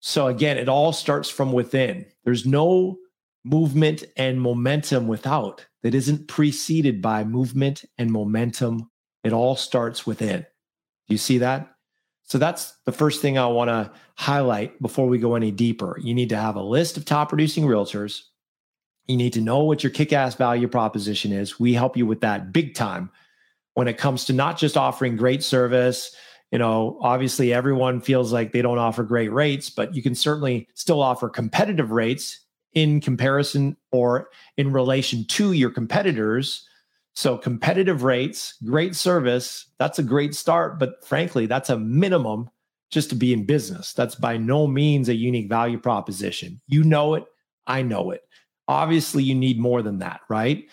So, 0.00 0.26
again, 0.26 0.58
it 0.58 0.68
all 0.68 0.92
starts 0.92 1.30
from 1.30 1.50
within. 1.50 2.04
There's 2.24 2.44
no 2.44 2.98
movement 3.44 4.04
and 4.16 4.40
momentum 4.40 5.08
without 5.08 5.66
that 5.82 5.94
isn't 5.94 6.28
preceded 6.28 7.02
by 7.02 7.24
movement 7.24 7.84
and 7.98 8.10
momentum. 8.10 8.90
It 9.24 9.32
all 9.32 9.56
starts 9.56 10.06
within. 10.06 10.40
Do 10.40 11.14
you 11.14 11.18
see 11.18 11.38
that? 11.38 11.68
So, 12.24 12.38
that's 12.38 12.74
the 12.86 12.92
first 12.92 13.20
thing 13.20 13.36
I 13.36 13.46
want 13.46 13.68
to 13.68 13.90
highlight 14.16 14.80
before 14.80 15.06
we 15.06 15.18
go 15.18 15.34
any 15.34 15.50
deeper. 15.50 15.98
You 16.00 16.14
need 16.14 16.28
to 16.30 16.36
have 16.36 16.56
a 16.56 16.62
list 16.62 16.96
of 16.96 17.04
top 17.04 17.28
producing 17.28 17.64
realtors 17.64 18.22
you 19.06 19.16
need 19.16 19.32
to 19.32 19.40
know 19.40 19.64
what 19.64 19.82
your 19.82 19.90
kick 19.90 20.12
ass 20.12 20.34
value 20.34 20.68
proposition 20.68 21.32
is. 21.32 21.58
We 21.58 21.74
help 21.74 21.96
you 21.96 22.06
with 22.06 22.20
that 22.20 22.52
big 22.52 22.74
time 22.74 23.10
when 23.74 23.88
it 23.88 23.98
comes 23.98 24.24
to 24.26 24.32
not 24.32 24.58
just 24.58 24.76
offering 24.76 25.16
great 25.16 25.42
service. 25.42 26.14
You 26.50 26.58
know, 26.58 26.98
obviously, 27.00 27.52
everyone 27.52 28.00
feels 28.00 28.32
like 28.32 28.52
they 28.52 28.62
don't 28.62 28.78
offer 28.78 29.02
great 29.02 29.32
rates, 29.32 29.70
but 29.70 29.94
you 29.94 30.02
can 30.02 30.14
certainly 30.14 30.68
still 30.74 31.02
offer 31.02 31.28
competitive 31.28 31.90
rates 31.90 32.40
in 32.74 33.00
comparison 33.00 33.76
or 33.90 34.28
in 34.56 34.72
relation 34.72 35.24
to 35.26 35.52
your 35.52 35.70
competitors. 35.70 36.66
So, 37.14 37.36
competitive 37.36 38.04
rates, 38.04 38.54
great 38.64 38.96
service, 38.96 39.66
that's 39.78 39.98
a 39.98 40.02
great 40.02 40.34
start. 40.34 40.78
But 40.78 41.04
frankly, 41.04 41.46
that's 41.46 41.70
a 41.70 41.78
minimum 41.78 42.48
just 42.90 43.10
to 43.10 43.16
be 43.16 43.32
in 43.32 43.44
business. 43.44 43.92
That's 43.92 44.14
by 44.14 44.36
no 44.36 44.66
means 44.66 45.08
a 45.08 45.14
unique 45.14 45.48
value 45.48 45.78
proposition. 45.78 46.60
You 46.68 46.84
know 46.84 47.14
it, 47.14 47.24
I 47.66 47.82
know 47.82 48.10
it. 48.10 48.22
Obviously, 48.68 49.22
you 49.24 49.34
need 49.34 49.58
more 49.58 49.82
than 49.82 49.98
that, 49.98 50.20
right? 50.28 50.64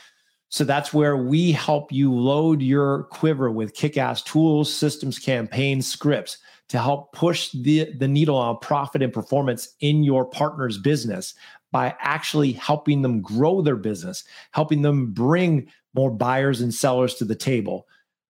So 0.49 0.63
that's 0.63 0.93
where 0.93 1.15
we 1.15 1.51
help 1.51 1.91
you 1.91 2.13
load 2.13 2.61
your 2.61 3.03
quiver 3.05 3.51
with 3.51 3.75
kick 3.75 3.97
ass 3.97 4.21
tools, 4.23 4.73
systems, 4.73 5.19
campaigns, 5.19 5.89
scripts 5.91 6.37
to 6.69 6.79
help 6.79 7.13
push 7.13 7.51
the, 7.51 7.91
the 7.97 8.07
needle 8.07 8.37
on 8.37 8.57
profit 8.59 9.01
and 9.01 9.13
performance 9.13 9.75
in 9.79 10.03
your 10.03 10.25
partner's 10.25 10.77
business 10.77 11.33
by 11.71 11.95
actually 11.99 12.53
helping 12.53 13.01
them 13.01 13.21
grow 13.21 13.61
their 13.61 13.75
business, 13.75 14.23
helping 14.51 14.81
them 14.81 15.11
bring 15.11 15.71
more 15.93 16.11
buyers 16.11 16.61
and 16.61 16.73
sellers 16.73 17.15
to 17.15 17.25
the 17.25 17.35
table, 17.35 17.87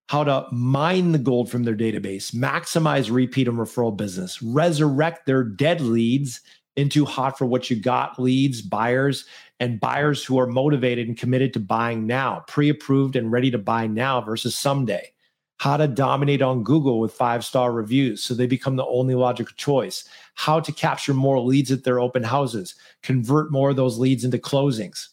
how 0.09 0.25
to 0.25 0.47
mine 0.53 1.13
the 1.13 1.19
gold 1.19 1.51
from 1.51 1.65
their 1.65 1.77
database, 1.77 2.33
maximize 2.35 3.11
repeat 3.11 3.49
and 3.49 3.59
referral 3.59 3.97
business, 3.97 4.43
resurrect 4.43 5.27
their 5.27 5.45
dead 5.45 5.81
leads 5.81 6.41
into 6.77 7.05
hot 7.05 7.37
for 7.37 7.45
what 7.45 7.69
you 7.69 7.77
got 7.77 8.19
leads, 8.21 8.63
buyers, 8.63 9.25
and 9.61 9.81
buyers 9.81 10.25
who 10.25 10.39
are 10.39 10.47
motivated 10.47 11.09
and 11.09 11.19
committed 11.19 11.53
to 11.53 11.61
buying 11.61 12.07
now, 12.07 12.45
pre 12.47 12.69
approved 12.69 13.17
and 13.17 13.33
ready 13.33 13.51
to 13.51 13.59
buy 13.59 13.87
now 13.87 14.21
versus 14.21 14.55
someday. 14.55 15.13
How 15.59 15.77
to 15.77 15.89
dominate 15.89 16.41
on 16.41 16.63
Google 16.63 17.01
with 17.01 17.13
five 17.13 17.45
star 17.45 17.73
reviews 17.73 18.23
so 18.23 18.33
they 18.33 18.47
become 18.47 18.77
the 18.77 18.87
only 18.87 19.15
logical 19.15 19.53
choice. 19.57 20.05
How 20.35 20.61
to 20.61 20.73
capture 20.73 21.15
more 21.15 21.41
leads 21.41 21.73
at 21.73 21.85
their 21.85 22.01
open 22.01 22.23
houses, 22.23 22.77
convert 23.03 23.51
more 23.51 23.71
of 23.71 23.77
those 23.77 23.99
leads 23.99 24.25
into 24.25 24.39
closings, 24.39 25.09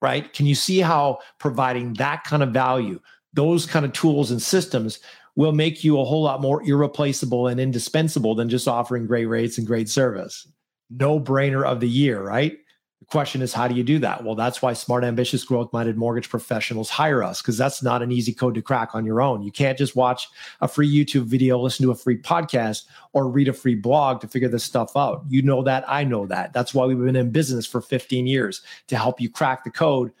right? 0.00 0.32
Can 0.32 0.46
you 0.46 0.54
see 0.54 0.80
how 0.80 1.18
providing 1.38 1.94
that 1.94 2.24
kind 2.24 2.42
of 2.42 2.50
value, 2.50 2.98
those 3.34 3.66
kind 3.66 3.84
of 3.84 3.92
tools 3.92 4.30
and 4.30 4.40
systems 4.40 5.00
will 5.36 5.52
make 5.52 5.84
you 5.84 6.00
a 6.00 6.04
whole 6.04 6.22
lot 6.22 6.40
more 6.40 6.62
irreplaceable 6.62 7.46
and 7.46 7.60
indispensable 7.60 8.34
than 8.34 8.48
just 8.48 8.66
offering 8.66 9.06
great 9.06 9.26
rates 9.26 9.58
and 9.58 9.66
great 9.66 9.88
service? 9.88 10.50
No 10.90 11.20
brainer 11.20 11.64
of 11.64 11.80
the 11.80 11.88
year, 11.88 12.22
right? 12.22 12.58
The 13.00 13.06
question 13.06 13.42
is, 13.42 13.52
how 13.52 13.68
do 13.68 13.76
you 13.76 13.84
do 13.84 14.00
that? 14.00 14.24
Well, 14.24 14.34
that's 14.34 14.60
why 14.60 14.72
smart, 14.72 15.04
ambitious, 15.04 15.44
growth 15.44 15.72
minded 15.72 15.96
mortgage 15.96 16.28
professionals 16.28 16.90
hire 16.90 17.22
us 17.22 17.40
because 17.40 17.56
that's 17.56 17.80
not 17.80 18.02
an 18.02 18.10
easy 18.10 18.32
code 18.32 18.56
to 18.56 18.62
crack 18.62 18.94
on 18.94 19.06
your 19.06 19.22
own. 19.22 19.42
You 19.42 19.52
can't 19.52 19.78
just 19.78 19.94
watch 19.94 20.28
a 20.60 20.66
free 20.66 20.92
YouTube 20.92 21.24
video, 21.24 21.60
listen 21.60 21.84
to 21.86 21.92
a 21.92 21.94
free 21.94 22.20
podcast, 22.20 22.86
or 23.12 23.28
read 23.28 23.46
a 23.46 23.52
free 23.52 23.76
blog 23.76 24.20
to 24.20 24.28
figure 24.28 24.48
this 24.48 24.64
stuff 24.64 24.96
out. 24.96 25.24
You 25.28 25.42
know 25.42 25.62
that. 25.62 25.84
I 25.86 26.02
know 26.02 26.26
that. 26.26 26.52
That's 26.52 26.74
why 26.74 26.86
we've 26.86 26.98
been 26.98 27.14
in 27.14 27.30
business 27.30 27.66
for 27.66 27.80
15 27.80 28.26
years 28.26 28.62
to 28.88 28.96
help 28.96 29.20
you 29.20 29.30
crack 29.30 29.62
the 29.62 29.70
code 29.70 30.12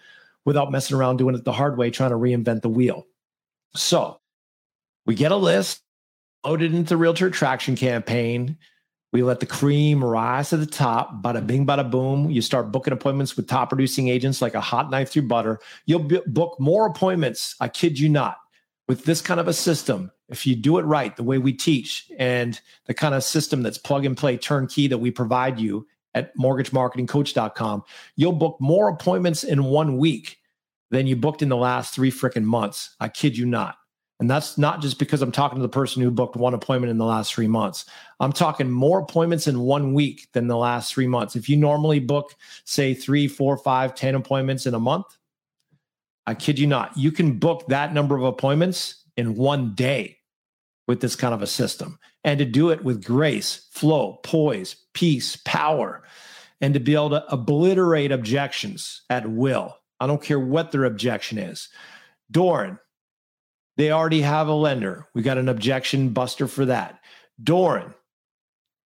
without 0.44 0.70
messing 0.70 0.96
around 0.96 1.16
doing 1.16 1.34
it 1.34 1.44
the 1.44 1.52
hard 1.52 1.78
way, 1.78 1.90
trying 1.90 2.10
to 2.10 2.16
reinvent 2.16 2.62
the 2.62 2.68
wheel. 2.68 3.06
So 3.74 4.20
we 5.04 5.16
get 5.16 5.32
a 5.32 5.36
list, 5.36 5.82
loaded 6.44 6.74
into 6.74 6.90
the 6.90 6.96
Realtor 6.96 7.26
Attraction 7.26 7.74
campaign. 7.74 8.56
We 9.12 9.22
let 9.22 9.40
the 9.40 9.46
cream 9.46 10.04
rise 10.04 10.50
to 10.50 10.58
the 10.58 10.66
top. 10.66 11.22
Bada 11.22 11.46
bing, 11.46 11.66
bada 11.66 11.90
boom. 11.90 12.30
You 12.30 12.42
start 12.42 12.70
booking 12.70 12.92
appointments 12.92 13.36
with 13.36 13.46
top 13.46 13.70
producing 13.70 14.08
agents 14.08 14.42
like 14.42 14.54
a 14.54 14.60
hot 14.60 14.90
knife 14.90 15.10
through 15.10 15.22
butter. 15.22 15.60
You'll 15.86 16.00
b- 16.00 16.20
book 16.26 16.56
more 16.60 16.86
appointments. 16.86 17.56
I 17.60 17.68
kid 17.68 17.98
you 17.98 18.08
not. 18.08 18.38
With 18.86 19.04
this 19.04 19.20
kind 19.22 19.40
of 19.40 19.48
a 19.48 19.52
system, 19.54 20.10
if 20.28 20.46
you 20.46 20.54
do 20.54 20.78
it 20.78 20.82
right, 20.82 21.16
the 21.16 21.22
way 21.22 21.38
we 21.38 21.54
teach 21.54 22.10
and 22.18 22.60
the 22.86 22.94
kind 22.94 23.14
of 23.14 23.24
system 23.24 23.62
that's 23.62 23.78
plug 23.78 24.04
and 24.04 24.16
play 24.16 24.36
turnkey 24.36 24.88
that 24.88 24.98
we 24.98 25.10
provide 25.10 25.58
you 25.58 25.86
at 26.14 26.36
mortgagemarketingcoach.com, 26.36 27.84
you'll 28.16 28.32
book 28.32 28.58
more 28.60 28.88
appointments 28.88 29.42
in 29.42 29.64
one 29.64 29.96
week 29.96 30.38
than 30.90 31.06
you 31.06 31.16
booked 31.16 31.42
in 31.42 31.48
the 31.48 31.56
last 31.56 31.94
three 31.94 32.10
freaking 32.10 32.44
months. 32.44 32.94
I 33.00 33.08
kid 33.08 33.38
you 33.38 33.46
not. 33.46 33.77
And 34.20 34.28
that's 34.28 34.58
not 34.58 34.82
just 34.82 34.98
because 34.98 35.22
I'm 35.22 35.30
talking 35.30 35.58
to 35.58 35.62
the 35.62 35.68
person 35.68 36.02
who 36.02 36.10
booked 36.10 36.34
one 36.34 36.54
appointment 36.54 36.90
in 36.90 36.98
the 36.98 37.04
last 37.04 37.32
three 37.32 37.46
months. 37.46 37.84
I'm 38.18 38.32
talking 38.32 38.68
more 38.68 38.98
appointments 38.98 39.46
in 39.46 39.60
one 39.60 39.94
week 39.94 40.26
than 40.32 40.48
the 40.48 40.56
last 40.56 40.92
three 40.92 41.06
months. 41.06 41.36
If 41.36 41.48
you 41.48 41.56
normally 41.56 42.00
book, 42.00 42.34
say, 42.64 42.94
three, 42.94 43.28
four, 43.28 43.56
five, 43.56 43.94
ten 43.94 44.16
appointments 44.16 44.66
in 44.66 44.74
a 44.74 44.80
month, 44.80 45.06
I 46.26 46.34
kid 46.34 46.58
you 46.58 46.66
not, 46.66 46.96
you 46.96 47.12
can 47.12 47.38
book 47.38 47.68
that 47.68 47.94
number 47.94 48.16
of 48.16 48.24
appointments 48.24 49.04
in 49.16 49.36
one 49.36 49.74
day 49.74 50.18
with 50.88 51.00
this 51.00 51.14
kind 51.14 51.32
of 51.32 51.42
a 51.42 51.46
system. 51.46 51.98
And 52.24 52.38
to 52.38 52.44
do 52.44 52.70
it 52.70 52.82
with 52.82 53.04
grace, 53.04 53.68
flow, 53.70 54.20
poise, 54.24 54.74
peace, 54.94 55.36
power, 55.36 56.02
and 56.60 56.74
to 56.74 56.80
be 56.80 56.94
able 56.94 57.10
to 57.10 57.24
obliterate 57.32 58.10
objections 58.10 59.02
at 59.08 59.30
will. 59.30 59.78
I 60.00 60.06
don't 60.06 60.22
care 60.22 60.40
what 60.40 60.72
their 60.72 60.84
objection 60.84 61.38
is. 61.38 61.68
Doran, 62.30 62.78
they 63.78 63.92
already 63.92 64.20
have 64.20 64.48
a 64.48 64.52
lender. 64.52 65.06
We 65.14 65.22
got 65.22 65.38
an 65.38 65.48
objection 65.48 66.10
buster 66.10 66.48
for 66.48 66.66
that. 66.66 66.98
Doran, 67.42 67.94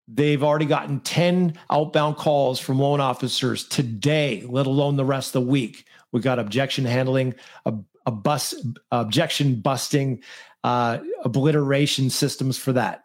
they've 0.06 0.44
already 0.44 0.66
gotten 0.66 1.00
10 1.00 1.58
outbound 1.70 2.18
calls 2.18 2.60
from 2.60 2.78
loan 2.78 3.00
officers 3.00 3.66
today, 3.66 4.44
let 4.46 4.66
alone 4.66 4.96
the 4.96 5.04
rest 5.04 5.34
of 5.34 5.44
the 5.44 5.50
week. 5.50 5.86
We 6.12 6.20
got 6.20 6.38
objection 6.38 6.84
handling, 6.84 7.34
a, 7.64 7.74
a 8.04 8.10
bus, 8.10 8.54
objection 8.90 9.60
busting, 9.62 10.22
uh, 10.62 10.98
obliteration 11.24 12.10
systems 12.10 12.58
for 12.58 12.74
that. 12.74 13.04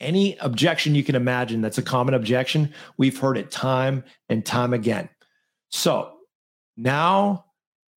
Any 0.00 0.36
objection 0.36 0.94
you 0.94 1.02
can 1.02 1.16
imagine 1.16 1.62
that's 1.62 1.78
a 1.78 1.82
common 1.82 2.12
objection, 2.12 2.74
we've 2.98 3.18
heard 3.18 3.38
it 3.38 3.50
time 3.50 4.04
and 4.28 4.44
time 4.44 4.74
again. 4.74 5.08
So 5.70 6.12
now 6.76 7.46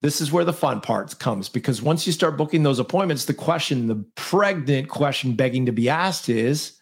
this 0.01 0.19
is 0.19 0.31
where 0.31 0.45
the 0.45 0.53
fun 0.53 0.81
part 0.81 1.17
comes 1.19 1.47
because 1.47 1.81
once 1.81 2.07
you 2.07 2.13
start 2.13 2.37
booking 2.37 2.63
those 2.63 2.79
appointments, 2.79 3.25
the 3.25 3.33
question, 3.33 3.87
the 3.87 4.03
pregnant 4.15 4.89
question 4.89 5.35
begging 5.35 5.65
to 5.67 5.71
be 5.71 5.89
asked 5.89 6.27
is, 6.27 6.73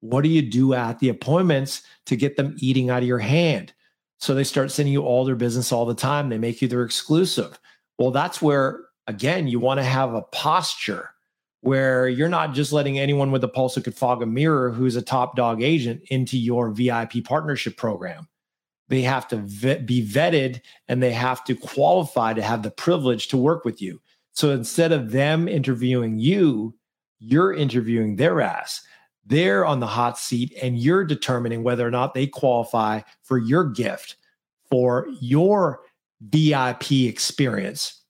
what 0.00 0.22
do 0.22 0.28
you 0.28 0.42
do 0.42 0.74
at 0.74 1.00
the 1.00 1.08
appointments 1.08 1.82
to 2.06 2.16
get 2.16 2.36
them 2.36 2.56
eating 2.60 2.88
out 2.88 3.02
of 3.02 3.08
your 3.08 3.18
hand? 3.18 3.72
So 4.18 4.34
they 4.34 4.44
start 4.44 4.70
sending 4.70 4.92
you 4.92 5.02
all 5.02 5.24
their 5.24 5.34
business 5.34 5.72
all 5.72 5.86
the 5.86 5.94
time. 5.94 6.28
They 6.28 6.38
make 6.38 6.62
you 6.62 6.68
their 6.68 6.84
exclusive. 6.84 7.58
Well, 7.98 8.12
that's 8.12 8.40
where, 8.40 8.84
again, 9.08 9.48
you 9.48 9.58
want 9.58 9.78
to 9.78 9.84
have 9.84 10.14
a 10.14 10.22
posture 10.22 11.10
where 11.62 12.08
you're 12.08 12.28
not 12.28 12.54
just 12.54 12.72
letting 12.72 12.98
anyone 12.98 13.32
with 13.32 13.42
a 13.42 13.48
pulse 13.48 13.74
who 13.74 13.80
could 13.80 13.96
fog 13.96 14.22
a 14.22 14.26
mirror 14.26 14.70
who's 14.70 14.94
a 14.94 15.02
top 15.02 15.34
dog 15.34 15.62
agent 15.62 16.02
into 16.10 16.38
your 16.38 16.70
VIP 16.70 17.24
partnership 17.24 17.76
program 17.76 18.28
they 18.88 19.02
have 19.02 19.28
to 19.28 19.36
be 19.36 20.06
vetted 20.06 20.60
and 20.88 21.02
they 21.02 21.12
have 21.12 21.44
to 21.44 21.54
qualify 21.54 22.32
to 22.32 22.42
have 22.42 22.62
the 22.62 22.70
privilege 22.70 23.28
to 23.28 23.36
work 23.36 23.64
with 23.64 23.80
you. 23.80 24.00
So 24.32 24.50
instead 24.50 24.92
of 24.92 25.10
them 25.10 25.46
interviewing 25.46 26.18
you, 26.18 26.74
you're 27.18 27.52
interviewing 27.52 28.16
their 28.16 28.40
ass. 28.40 28.82
They're 29.26 29.66
on 29.66 29.80
the 29.80 29.86
hot 29.86 30.18
seat 30.18 30.56
and 30.62 30.78
you're 30.78 31.04
determining 31.04 31.62
whether 31.62 31.86
or 31.86 31.90
not 31.90 32.14
they 32.14 32.26
qualify 32.26 33.02
for 33.22 33.36
your 33.36 33.64
gift, 33.64 34.16
for 34.70 35.06
your 35.20 35.80
VIP 36.20 36.92
experience. 36.92 38.02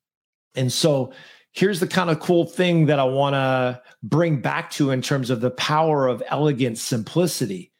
And 0.55 0.73
so 0.73 1.13
here's 1.53 1.81
the 1.81 1.89
kind 1.89 2.11
of 2.11 2.21
cool 2.21 2.45
thing 2.45 2.87
that 2.87 3.01
I 3.01 3.05
want 3.05 3.35
to 3.35 3.83
bring 4.03 4.41
back 4.41 4.71
to 4.73 4.91
in 4.91 5.03
terms 5.03 5.31
of 5.31 5.41
the 5.41 5.51
power 5.51 6.07
of 6.07 6.23
elegant 6.29 6.79
simplicity 6.79 7.73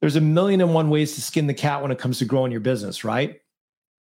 there's 0.00 0.16
a 0.16 0.20
million 0.20 0.60
and 0.60 0.74
one 0.74 0.90
ways 0.90 1.14
to 1.14 1.22
skin 1.22 1.46
the 1.46 1.54
cat 1.54 1.82
when 1.82 1.90
it 1.90 1.98
comes 1.98 2.18
to 2.18 2.24
growing 2.24 2.52
your 2.52 2.60
business, 2.60 3.04
right? 3.04 3.40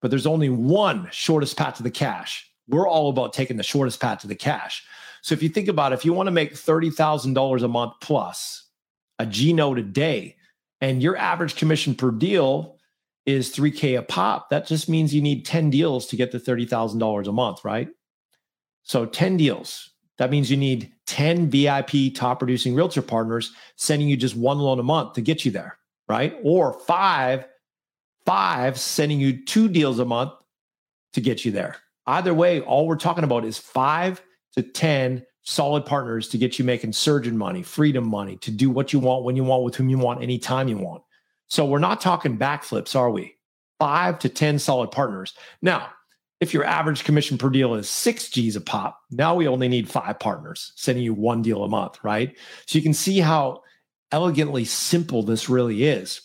But 0.01 0.11
there's 0.11 0.27
only 0.27 0.49
one 0.49 1.07
shortest 1.11 1.57
path 1.57 1.77
to 1.77 1.83
the 1.83 1.91
cash. 1.91 2.49
We're 2.67 2.87
all 2.87 3.09
about 3.09 3.33
taking 3.33 3.57
the 3.57 3.63
shortest 3.63 4.01
path 4.01 4.19
to 4.19 4.27
the 4.27 4.35
cash. 4.35 4.83
So 5.21 5.33
if 5.33 5.41
you 5.41 5.49
think 5.49 5.67
about 5.67 5.91
it, 5.91 5.95
if 5.95 6.05
you 6.05 6.13
want 6.13 6.27
to 6.27 6.31
make 6.31 6.53
$30,000 6.53 7.63
a 7.63 7.67
month 7.67 7.93
plus 8.01 8.67
a 9.17 9.25
G 9.25 9.53
note 9.53 9.79
a 9.79 9.83
day, 9.83 10.35
and 10.81 11.01
your 11.01 11.15
average 11.15 11.55
commission 11.55 11.95
per 11.95 12.11
deal 12.11 12.77
is 13.25 13.55
3K 13.55 13.97
a 13.97 14.01
pop, 14.03 14.49
that 14.49 14.67
just 14.67 14.89
means 14.89 15.15
you 15.15 15.21
need 15.21 15.45
10 15.45 15.69
deals 15.69 16.05
to 16.07 16.15
get 16.15 16.31
the 16.31 16.39
$30,000 16.39 17.27
a 17.27 17.31
month, 17.31 17.63
right? 17.63 17.87
So 18.83 19.05
10 19.05 19.37
deals. 19.37 19.89
That 20.17 20.29
means 20.29 20.51
you 20.51 20.57
need 20.57 20.91
10 21.07 21.49
VIP 21.49 22.13
top 22.13 22.39
producing 22.39 22.75
realtor 22.75 23.01
partners 23.01 23.53
sending 23.77 24.07
you 24.07 24.17
just 24.17 24.35
one 24.35 24.59
loan 24.59 24.79
a 24.79 24.83
month 24.83 25.13
to 25.13 25.21
get 25.21 25.45
you 25.45 25.51
there 25.51 25.77
right? 26.07 26.35
Or 26.43 26.73
five, 26.73 27.45
five 28.25 28.79
sending 28.79 29.19
you 29.19 29.43
two 29.45 29.67
deals 29.67 29.99
a 29.99 30.05
month 30.05 30.33
to 31.13 31.21
get 31.21 31.45
you 31.45 31.51
there. 31.51 31.77
Either 32.07 32.33
way, 32.33 32.61
all 32.61 32.87
we're 32.87 32.95
talking 32.95 33.23
about 33.23 33.45
is 33.45 33.57
five 33.57 34.21
to 34.55 34.61
10 34.63 35.25
solid 35.43 35.85
partners 35.85 36.29
to 36.29 36.37
get 36.37 36.57
you 36.57 36.65
making 36.65 36.93
surgeon 36.93 37.37
money, 37.37 37.63
freedom 37.63 38.07
money, 38.07 38.35
to 38.37 38.51
do 38.51 38.69
what 38.69 38.93
you 38.93 38.99
want, 38.99 39.23
when 39.23 39.35
you 39.35 39.43
want, 39.43 39.63
with 39.63 39.75
whom 39.75 39.89
you 39.89 39.97
want, 39.97 40.21
anytime 40.21 40.67
you 40.67 40.77
want. 40.77 41.03
So 41.47 41.65
we're 41.65 41.79
not 41.79 42.01
talking 42.01 42.37
backflips, 42.37 42.95
are 42.95 43.11
we? 43.11 43.35
Five 43.79 44.19
to 44.19 44.29
10 44.29 44.59
solid 44.59 44.91
partners. 44.91 45.33
Now, 45.61 45.89
if 46.41 46.53
your 46.53 46.65
average 46.65 47.03
commission 47.03 47.37
per 47.37 47.49
deal 47.49 47.75
is 47.75 47.89
six 47.89 48.29
G's 48.29 48.55
a 48.55 48.61
pop, 48.61 48.99
now 49.11 49.35
we 49.35 49.47
only 49.47 49.67
need 49.67 49.89
five 49.89 50.19
partners 50.19 50.73
sending 50.75 51.03
you 51.03 51.13
one 51.13 51.41
deal 51.41 51.63
a 51.63 51.69
month, 51.69 52.03
right? 52.03 52.35
So 52.65 52.77
you 52.77 52.83
can 52.83 52.93
see 52.93 53.19
how 53.19 53.61
elegantly 54.11 54.65
simple 54.65 55.23
this 55.23 55.49
really 55.49 55.83
is. 55.83 56.21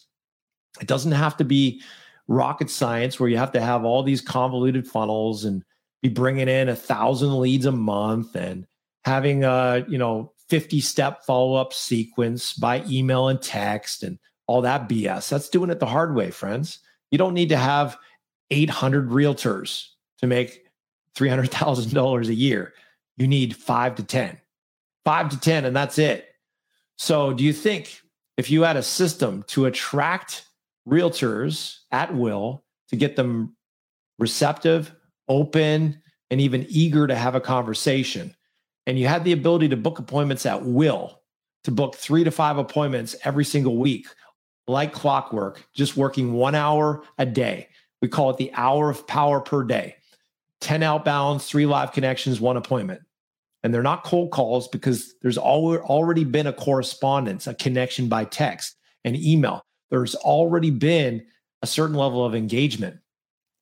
It 0.80 0.86
doesn't 0.86 1.12
have 1.12 1.36
to 1.38 1.44
be 1.44 1.82
rocket 2.28 2.70
science 2.70 3.18
where 3.18 3.28
you 3.28 3.36
have 3.36 3.52
to 3.52 3.60
have 3.60 3.84
all 3.84 4.02
these 4.02 4.20
convoluted 4.20 4.86
funnels 4.86 5.44
and 5.44 5.64
be 6.02 6.08
bringing 6.08 6.48
in 6.48 6.68
a 6.68 6.76
thousand 6.76 7.38
leads 7.40 7.66
a 7.66 7.72
month 7.72 8.36
and 8.36 8.66
having 9.04 9.44
a 9.44 9.84
you 9.88 9.98
know 9.98 10.32
50 10.48 10.80
step 10.80 11.24
follow 11.24 11.54
up 11.54 11.72
sequence 11.72 12.54
by 12.54 12.84
email 12.86 13.28
and 13.28 13.40
text 13.40 14.02
and 14.02 14.18
all 14.46 14.62
that 14.62 14.88
BS. 14.88 15.28
That's 15.28 15.48
doing 15.48 15.70
it 15.70 15.78
the 15.78 15.86
hard 15.86 16.14
way, 16.14 16.30
friends. 16.30 16.80
You 17.10 17.18
don't 17.18 17.34
need 17.34 17.50
to 17.50 17.56
have 17.56 17.96
800 18.50 19.10
realtors 19.10 19.86
to 20.18 20.26
make 20.26 20.66
$300,000 21.16 22.28
a 22.28 22.34
year. 22.34 22.72
You 23.16 23.28
need 23.28 23.56
five 23.56 23.94
to 23.96 24.02
10, 24.02 24.38
five 25.04 25.28
to 25.30 25.38
10, 25.38 25.64
and 25.64 25.76
that's 25.76 25.98
it. 25.98 26.29
So, 27.02 27.32
do 27.32 27.42
you 27.42 27.54
think 27.54 28.02
if 28.36 28.50
you 28.50 28.60
had 28.60 28.76
a 28.76 28.82
system 28.82 29.42
to 29.44 29.64
attract 29.64 30.44
realtors 30.86 31.78
at 31.90 32.14
will 32.14 32.62
to 32.90 32.96
get 32.96 33.16
them 33.16 33.56
receptive, 34.18 34.94
open, 35.26 36.02
and 36.30 36.40
even 36.42 36.66
eager 36.68 37.06
to 37.06 37.14
have 37.14 37.34
a 37.34 37.40
conversation, 37.40 38.36
and 38.86 38.98
you 38.98 39.06
had 39.06 39.24
the 39.24 39.32
ability 39.32 39.70
to 39.70 39.78
book 39.78 39.98
appointments 39.98 40.44
at 40.44 40.62
will, 40.62 41.22
to 41.64 41.70
book 41.70 41.96
three 41.96 42.22
to 42.22 42.30
five 42.30 42.58
appointments 42.58 43.16
every 43.24 43.46
single 43.46 43.78
week, 43.78 44.06
like 44.66 44.92
clockwork, 44.92 45.66
just 45.74 45.96
working 45.96 46.34
one 46.34 46.54
hour 46.54 47.02
a 47.16 47.24
day. 47.24 47.68
We 48.02 48.08
call 48.08 48.28
it 48.28 48.36
the 48.36 48.52
hour 48.52 48.90
of 48.90 49.06
power 49.06 49.40
per 49.40 49.64
day 49.64 49.96
10 50.60 50.82
outbounds, 50.82 51.46
three 51.46 51.64
live 51.64 51.92
connections, 51.92 52.42
one 52.42 52.58
appointment 52.58 53.00
and 53.62 53.72
they're 53.74 53.82
not 53.82 54.04
cold 54.04 54.30
calls 54.30 54.68
because 54.68 55.14
there's 55.22 55.38
already 55.38 56.24
been 56.24 56.46
a 56.46 56.52
correspondence, 56.52 57.46
a 57.46 57.54
connection 57.54 58.08
by 58.08 58.24
text 58.24 58.76
and 59.04 59.16
email. 59.16 59.62
There's 59.90 60.14
already 60.14 60.70
been 60.70 61.26
a 61.62 61.66
certain 61.66 61.96
level 61.96 62.24
of 62.24 62.34
engagement. 62.34 62.98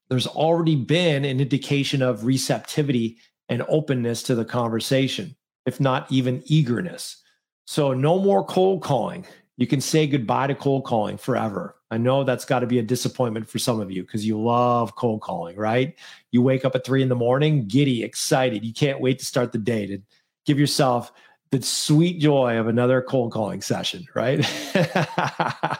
There's 0.08 0.26
already 0.26 0.76
been 0.76 1.24
an 1.24 1.40
indication 1.40 2.00
of 2.00 2.24
receptivity 2.24 3.18
and 3.48 3.64
openness 3.68 4.22
to 4.24 4.34
the 4.34 4.44
conversation, 4.44 5.36
if 5.66 5.80
not 5.80 6.10
even 6.10 6.42
eagerness. 6.46 7.22
So, 7.66 7.92
no 7.92 8.18
more 8.18 8.44
cold 8.44 8.82
calling. 8.82 9.26
You 9.56 9.66
can 9.66 9.80
say 9.80 10.06
goodbye 10.06 10.46
to 10.46 10.54
cold 10.54 10.84
calling 10.84 11.18
forever. 11.18 11.74
I 11.90 11.96
know 11.96 12.22
that's 12.22 12.44
got 12.44 12.60
to 12.60 12.66
be 12.66 12.78
a 12.78 12.82
disappointment 12.82 13.48
for 13.48 13.58
some 13.58 13.80
of 13.80 13.90
you 13.90 14.02
because 14.02 14.26
you 14.26 14.40
love 14.40 14.94
cold 14.94 15.22
calling, 15.22 15.56
right? 15.56 15.94
You 16.32 16.42
wake 16.42 16.64
up 16.64 16.74
at 16.74 16.84
three 16.84 17.02
in 17.02 17.08
the 17.08 17.14
morning, 17.14 17.66
giddy, 17.66 18.02
excited. 18.02 18.64
You 18.64 18.74
can't 18.74 19.00
wait 19.00 19.18
to 19.20 19.24
start 19.24 19.52
the 19.52 19.58
day 19.58 19.86
to 19.86 19.98
give 20.44 20.58
yourself 20.58 21.12
the 21.50 21.62
sweet 21.62 22.20
joy 22.20 22.58
of 22.58 22.68
another 22.68 23.00
cold 23.00 23.32
calling 23.32 23.62
session, 23.62 24.06
right? 24.14 24.44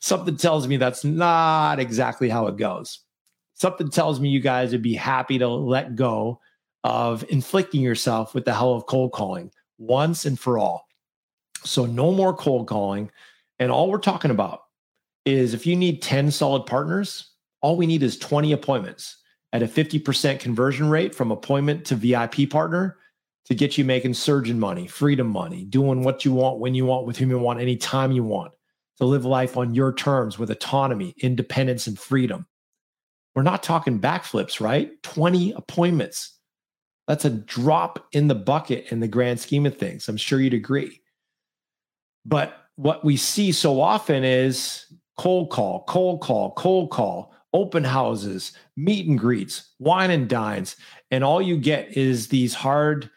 Something 0.00 0.36
tells 0.36 0.66
me 0.66 0.76
that's 0.78 1.04
not 1.04 1.78
exactly 1.78 2.28
how 2.28 2.48
it 2.48 2.56
goes. 2.56 3.00
Something 3.54 3.88
tells 3.88 4.18
me 4.18 4.28
you 4.28 4.40
guys 4.40 4.72
would 4.72 4.82
be 4.82 4.94
happy 4.94 5.38
to 5.38 5.48
let 5.48 5.94
go 5.94 6.40
of 6.82 7.24
inflicting 7.28 7.80
yourself 7.80 8.34
with 8.34 8.44
the 8.44 8.52
hell 8.52 8.74
of 8.74 8.86
cold 8.86 9.12
calling 9.12 9.50
once 9.78 10.26
and 10.26 10.38
for 10.38 10.58
all. 10.58 10.86
So 11.64 11.86
no 11.86 12.12
more 12.12 12.34
cold 12.34 12.66
calling. 12.66 13.10
And 13.58 13.70
all 13.70 13.90
we're 13.90 13.98
talking 13.98 14.30
about 14.30 14.62
is 15.26 15.52
if 15.52 15.66
you 15.66 15.76
need 15.76 16.00
10 16.00 16.30
solid 16.30 16.64
partners, 16.64 17.32
all 17.60 17.76
we 17.76 17.86
need 17.86 18.02
is 18.02 18.18
20 18.18 18.52
appointments 18.52 19.18
at 19.52 19.62
a 19.62 19.66
50% 19.66 20.38
conversion 20.38 20.88
rate 20.88 21.14
from 21.14 21.30
appointment 21.30 21.84
to 21.86 21.96
VIP 21.96 22.48
partner 22.48 22.96
to 23.46 23.54
get 23.54 23.76
you 23.76 23.84
making 23.84 24.14
surgeon 24.14 24.58
money, 24.58 24.86
freedom 24.86 25.28
money, 25.28 25.64
doing 25.64 26.02
what 26.02 26.24
you 26.24 26.32
want, 26.32 26.58
when 26.58 26.74
you 26.74 26.84
want, 26.84 27.06
with 27.06 27.16
whom 27.16 27.30
you 27.30 27.38
want, 27.38 27.60
anytime 27.60 28.12
you 28.12 28.24
want, 28.24 28.52
to 28.98 29.04
live 29.04 29.24
life 29.24 29.56
on 29.56 29.74
your 29.74 29.92
terms 29.92 30.38
with 30.38 30.50
autonomy, 30.50 31.14
independence, 31.18 31.86
and 31.86 31.98
freedom. 31.98 32.46
We're 33.34 33.42
not 33.42 33.62
talking 33.62 34.00
backflips, 34.00 34.60
right? 34.60 34.90
20 35.02 35.52
appointments. 35.52 36.32
That's 37.06 37.24
a 37.24 37.30
drop 37.30 38.06
in 38.12 38.28
the 38.28 38.34
bucket 38.34 38.86
in 38.90 39.00
the 39.00 39.08
grand 39.08 39.38
scheme 39.38 39.66
of 39.66 39.76
things. 39.76 40.08
I'm 40.08 40.16
sure 40.16 40.40
you'd 40.40 40.54
agree. 40.54 41.00
But 42.24 42.56
what 42.74 43.04
we 43.04 43.16
see 43.16 43.52
so 43.52 43.80
often 43.80 44.24
is 44.24 44.86
cold 45.16 45.50
call, 45.50 45.84
cold 45.84 46.20
call, 46.20 46.52
cold 46.52 46.90
call, 46.90 47.34
open 47.52 47.84
houses, 47.84 48.52
meet 48.76 49.06
and 49.06 49.18
greets, 49.18 49.72
wine 49.78 50.10
and 50.10 50.28
dines. 50.28 50.76
And 51.10 51.24
all 51.24 51.40
you 51.40 51.56
get 51.56 51.96
is 51.96 52.28
these 52.28 52.54
hard 52.54 53.10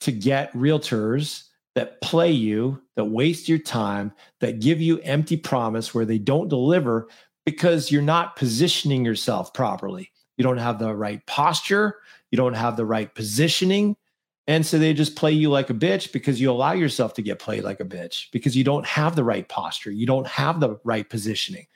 to 0.00 0.12
get 0.12 0.52
realtors 0.52 1.44
that 1.74 2.00
play 2.00 2.30
you, 2.30 2.80
that 2.96 3.04
waste 3.04 3.48
your 3.48 3.58
time, 3.58 4.12
that 4.40 4.60
give 4.60 4.80
you 4.80 4.98
empty 5.00 5.36
promise 5.36 5.94
where 5.94 6.04
they 6.04 6.18
don't 6.18 6.48
deliver 6.48 7.08
because 7.44 7.90
you're 7.90 8.02
not 8.02 8.36
positioning 8.36 9.04
yourself 9.04 9.54
properly. 9.54 10.10
You 10.36 10.42
don't 10.42 10.58
have 10.58 10.78
the 10.78 10.94
right 10.94 11.24
posture, 11.26 11.96
you 12.30 12.36
don't 12.36 12.54
have 12.54 12.76
the 12.76 12.84
right 12.84 13.14
positioning, 13.14 13.96
and 14.46 14.64
so 14.64 14.78
they 14.78 14.94
just 14.94 15.16
play 15.16 15.32
you 15.32 15.50
like 15.50 15.70
a 15.70 15.74
bitch 15.74 16.12
because 16.12 16.40
you 16.40 16.50
allow 16.50 16.72
yourself 16.72 17.14
to 17.14 17.22
get 17.22 17.38
played 17.38 17.64
like 17.64 17.80
a 17.80 17.84
bitch 17.84 18.26
because 18.30 18.56
you 18.56 18.62
don't 18.62 18.86
have 18.86 19.16
the 19.16 19.24
right 19.24 19.48
posture. 19.48 19.90
You 19.90 20.06
don't 20.06 20.26
have 20.26 20.60
the 20.60 20.78
right 20.84 21.08
positioning. 21.08 21.66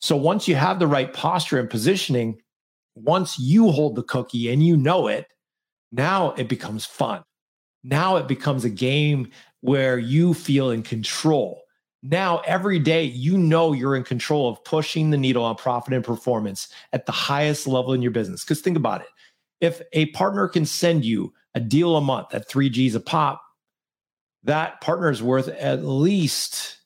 So 0.00 0.16
once 0.16 0.46
you 0.46 0.54
have 0.54 0.78
the 0.78 0.86
right 0.86 1.12
posture 1.12 1.58
and 1.58 1.70
positioning, 1.70 2.40
once 2.94 3.38
you 3.38 3.70
hold 3.70 3.96
the 3.96 4.02
cookie 4.02 4.52
and 4.52 4.64
you 4.64 4.76
know 4.76 5.08
it, 5.08 5.26
now 5.90 6.32
it 6.32 6.48
becomes 6.48 6.84
fun. 6.84 7.22
Now 7.82 8.16
it 8.16 8.28
becomes 8.28 8.64
a 8.64 8.70
game 8.70 9.30
where 9.60 9.98
you 9.98 10.34
feel 10.34 10.70
in 10.70 10.82
control. 10.82 11.62
Now, 12.04 12.38
every 12.40 12.80
day, 12.80 13.04
you 13.04 13.38
know 13.38 13.72
you're 13.72 13.94
in 13.94 14.02
control 14.02 14.48
of 14.48 14.62
pushing 14.64 15.10
the 15.10 15.16
needle 15.16 15.44
on 15.44 15.54
profit 15.54 15.94
and 15.94 16.04
performance 16.04 16.68
at 16.92 17.06
the 17.06 17.12
highest 17.12 17.68
level 17.68 17.92
in 17.92 18.02
your 18.02 18.10
business. 18.10 18.44
Because 18.44 18.60
think 18.60 18.76
about 18.76 19.02
it 19.02 19.06
if 19.60 19.80
a 19.92 20.06
partner 20.06 20.48
can 20.48 20.66
send 20.66 21.04
you 21.04 21.32
a 21.54 21.60
deal 21.60 21.96
a 21.96 22.00
month 22.00 22.34
at 22.34 22.48
three 22.48 22.68
G's 22.68 22.94
a 22.94 23.00
pop, 23.00 23.42
that 24.44 24.80
partner 24.80 25.10
is 25.10 25.22
worth 25.22 25.48
at 25.48 25.84
least 25.84 26.78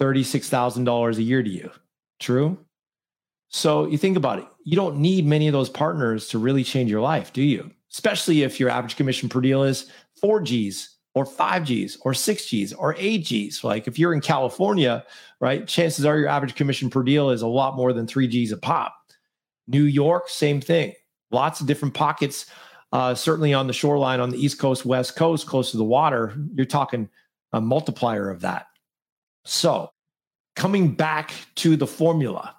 $36,000 0.00 1.16
a 1.16 1.22
year 1.22 1.42
to 1.42 1.50
you. 1.50 1.70
True? 2.18 2.58
So 3.48 3.86
you 3.86 3.98
think 3.98 4.16
about 4.16 4.38
it. 4.38 4.46
You 4.64 4.76
don't 4.76 4.98
need 4.98 5.26
many 5.26 5.48
of 5.48 5.52
those 5.52 5.68
partners 5.68 6.28
to 6.28 6.38
really 6.38 6.62
change 6.62 6.90
your 6.90 7.00
life, 7.00 7.32
do 7.32 7.42
you? 7.42 7.70
Especially 7.92 8.42
if 8.42 8.60
your 8.60 8.70
average 8.70 8.96
commission 8.96 9.28
per 9.28 9.40
deal 9.40 9.64
is 9.64 9.90
four 10.20 10.40
G's 10.40 10.96
or 11.14 11.26
five 11.26 11.64
G's 11.64 11.98
or 12.02 12.14
six 12.14 12.46
G's 12.46 12.72
or 12.72 12.94
eight 12.98 13.24
G's. 13.24 13.64
Like 13.64 13.88
if 13.88 13.98
you're 13.98 14.14
in 14.14 14.20
California, 14.20 15.04
right, 15.40 15.66
chances 15.66 16.04
are 16.04 16.16
your 16.16 16.28
average 16.28 16.54
commission 16.54 16.88
per 16.88 17.02
deal 17.02 17.30
is 17.30 17.42
a 17.42 17.48
lot 17.48 17.76
more 17.76 17.92
than 17.92 18.06
three 18.06 18.28
G's 18.28 18.52
a 18.52 18.56
pop. 18.56 18.94
New 19.66 19.82
York, 19.82 20.28
same 20.28 20.60
thing. 20.60 20.92
Lots 21.32 21.60
of 21.60 21.66
different 21.66 21.94
pockets 21.94 22.46
uh, 22.92 23.14
certainly 23.14 23.54
on 23.54 23.66
the 23.66 23.72
shoreline 23.72 24.20
on 24.20 24.30
the 24.30 24.42
East 24.42 24.58
Coast, 24.58 24.84
West 24.84 25.16
Coast, 25.16 25.46
close 25.46 25.70
to 25.70 25.76
the 25.76 25.84
water, 25.84 26.34
you're 26.54 26.66
talking 26.66 27.08
a 27.52 27.60
multiplier 27.60 28.30
of 28.30 28.40
that. 28.40 28.66
So, 29.44 29.90
coming 30.56 30.94
back 30.94 31.32
to 31.56 31.76
the 31.76 31.86
formula, 31.86 32.56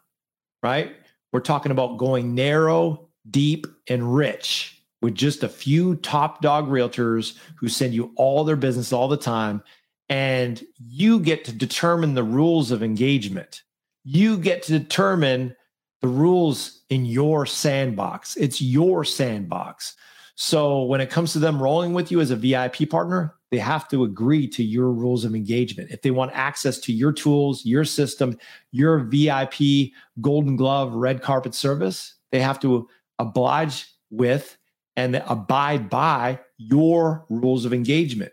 right? 0.64 0.96
We're 1.32 1.42
talking 1.42 1.72
about 1.72 1.98
going 1.98 2.34
narrow, 2.34 3.10
deep, 3.30 3.68
and 3.88 4.16
rich 4.16 4.82
with 5.02 5.16
just 5.16 5.44
a 5.44 5.50
few 5.50 5.96
top 5.98 6.42
dog 6.42 6.68
realtors 6.70 7.38
who 7.56 7.68
send 7.68 7.94
you 7.94 8.12
all 8.16 8.44
their 8.44 8.56
business 8.56 8.94
all 8.94 9.08
the 9.08 9.18
time. 9.18 9.64
And 10.10 10.64
you 10.78 11.20
get 11.20 11.46
to 11.46 11.54
determine 11.54 12.14
the 12.14 12.24
rules 12.24 12.72
of 12.72 12.84
engagement. 12.84 13.64
You 14.04 14.38
get 14.38 14.64
to 14.64 14.78
determine 14.78 15.56
the 16.02 16.08
rules 16.08 16.82
in 16.90 17.06
your 17.06 17.46
sandbox. 17.46 18.36
It's 18.36 18.62
your 18.62 19.06
sandbox. 19.06 19.96
So 20.36 20.84
when 20.84 21.02
it 21.02 21.10
comes 21.10 21.34
to 21.34 21.40
them 21.40 21.62
rolling 21.62 21.94
with 21.94 22.12
you 22.12 22.22
as 22.22 22.32
a 22.32 22.36
VIP 22.36 22.90
partner, 22.90 23.36
they 23.52 23.58
have 23.58 23.88
to 23.90 24.04
agree 24.04 24.48
to 24.48 24.64
your 24.64 24.92
rules 24.92 25.26
of 25.26 25.36
engagement. 25.36 25.92
If 25.92 26.02
they 26.02 26.12
want 26.12 26.32
access 26.34 26.80
to 26.80 26.94
your 26.94 27.12
tools, 27.12 27.66
your 27.66 27.84
system, 27.84 28.38
your 28.72 29.00
VIP 29.00 29.92
golden 30.22 30.56
glove 30.56 30.94
red 30.94 31.22
carpet 31.22 31.54
service, 31.54 32.16
they 32.32 32.40
have 32.40 32.60
to 32.62 32.88
oblige 33.20 33.88
with 34.10 34.58
and 34.96 35.16
abide 35.28 35.90
by 35.90 36.40
your 36.58 37.26
rules 37.30 37.66
of 37.66 37.74
engagement. 37.74 38.32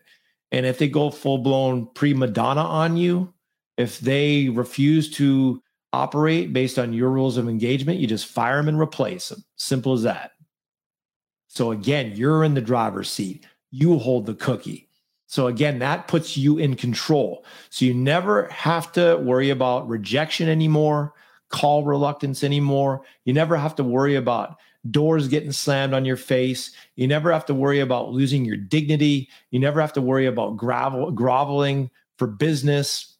And 0.52 0.66
if 0.66 0.78
they 0.78 0.88
go 0.88 1.10
full 1.10 1.38
blown 1.38 1.88
prima 1.94 2.28
donna 2.28 2.62
on 2.62 2.96
you, 2.96 3.32
if 3.76 4.00
they 4.00 4.48
refuse 4.48 5.10
to 5.12 5.62
operate 5.92 6.52
based 6.52 6.78
on 6.78 6.92
your 6.92 7.10
rules 7.10 7.36
of 7.36 7.48
engagement, 7.48 8.00
you 8.00 8.06
just 8.06 8.26
fire 8.26 8.56
them 8.56 8.68
and 8.68 8.80
replace 8.80 9.28
them. 9.28 9.44
Simple 9.56 9.92
as 9.92 10.02
that. 10.02 10.32
So 11.48 11.72
again, 11.72 12.12
you're 12.14 12.44
in 12.44 12.54
the 12.54 12.60
driver's 12.60 13.10
seat. 13.10 13.44
You 13.70 13.98
hold 13.98 14.26
the 14.26 14.34
cookie. 14.34 14.88
So 15.26 15.46
again, 15.46 15.78
that 15.80 16.08
puts 16.08 16.36
you 16.36 16.58
in 16.58 16.74
control. 16.74 17.44
So 17.68 17.84
you 17.84 17.92
never 17.92 18.48
have 18.48 18.92
to 18.92 19.16
worry 19.18 19.50
about 19.50 19.88
rejection 19.88 20.48
anymore, 20.48 21.12
call 21.50 21.84
reluctance 21.84 22.42
anymore. 22.42 23.02
You 23.24 23.34
never 23.34 23.56
have 23.56 23.74
to 23.76 23.84
worry 23.84 24.14
about 24.14 24.56
doors 24.90 25.28
getting 25.28 25.52
slammed 25.52 25.92
on 25.92 26.04
your 26.04 26.16
face. 26.16 26.70
You 26.96 27.06
never 27.06 27.30
have 27.32 27.44
to 27.46 27.54
worry 27.54 27.80
about 27.80 28.10
losing 28.10 28.44
your 28.44 28.56
dignity. 28.56 29.28
You 29.50 29.58
never 29.58 29.80
have 29.80 29.92
to 29.94 30.00
worry 30.00 30.26
about 30.26 30.56
groveling 30.56 31.90
for 32.16 32.26
business. 32.26 33.16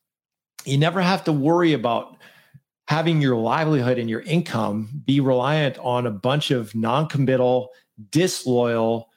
You 0.64 0.78
never 0.78 1.02
have 1.02 1.24
to 1.24 1.32
worry 1.32 1.72
about 1.74 2.16
having 2.86 3.20
your 3.20 3.36
livelihood 3.36 3.98
and 3.98 4.08
your 4.08 4.22
income 4.22 5.02
be 5.04 5.20
reliant 5.20 5.78
on 5.78 6.06
a 6.06 6.10
bunch 6.10 6.50
of 6.50 6.74
non-committal 6.74 7.68
disloyal 8.10 9.10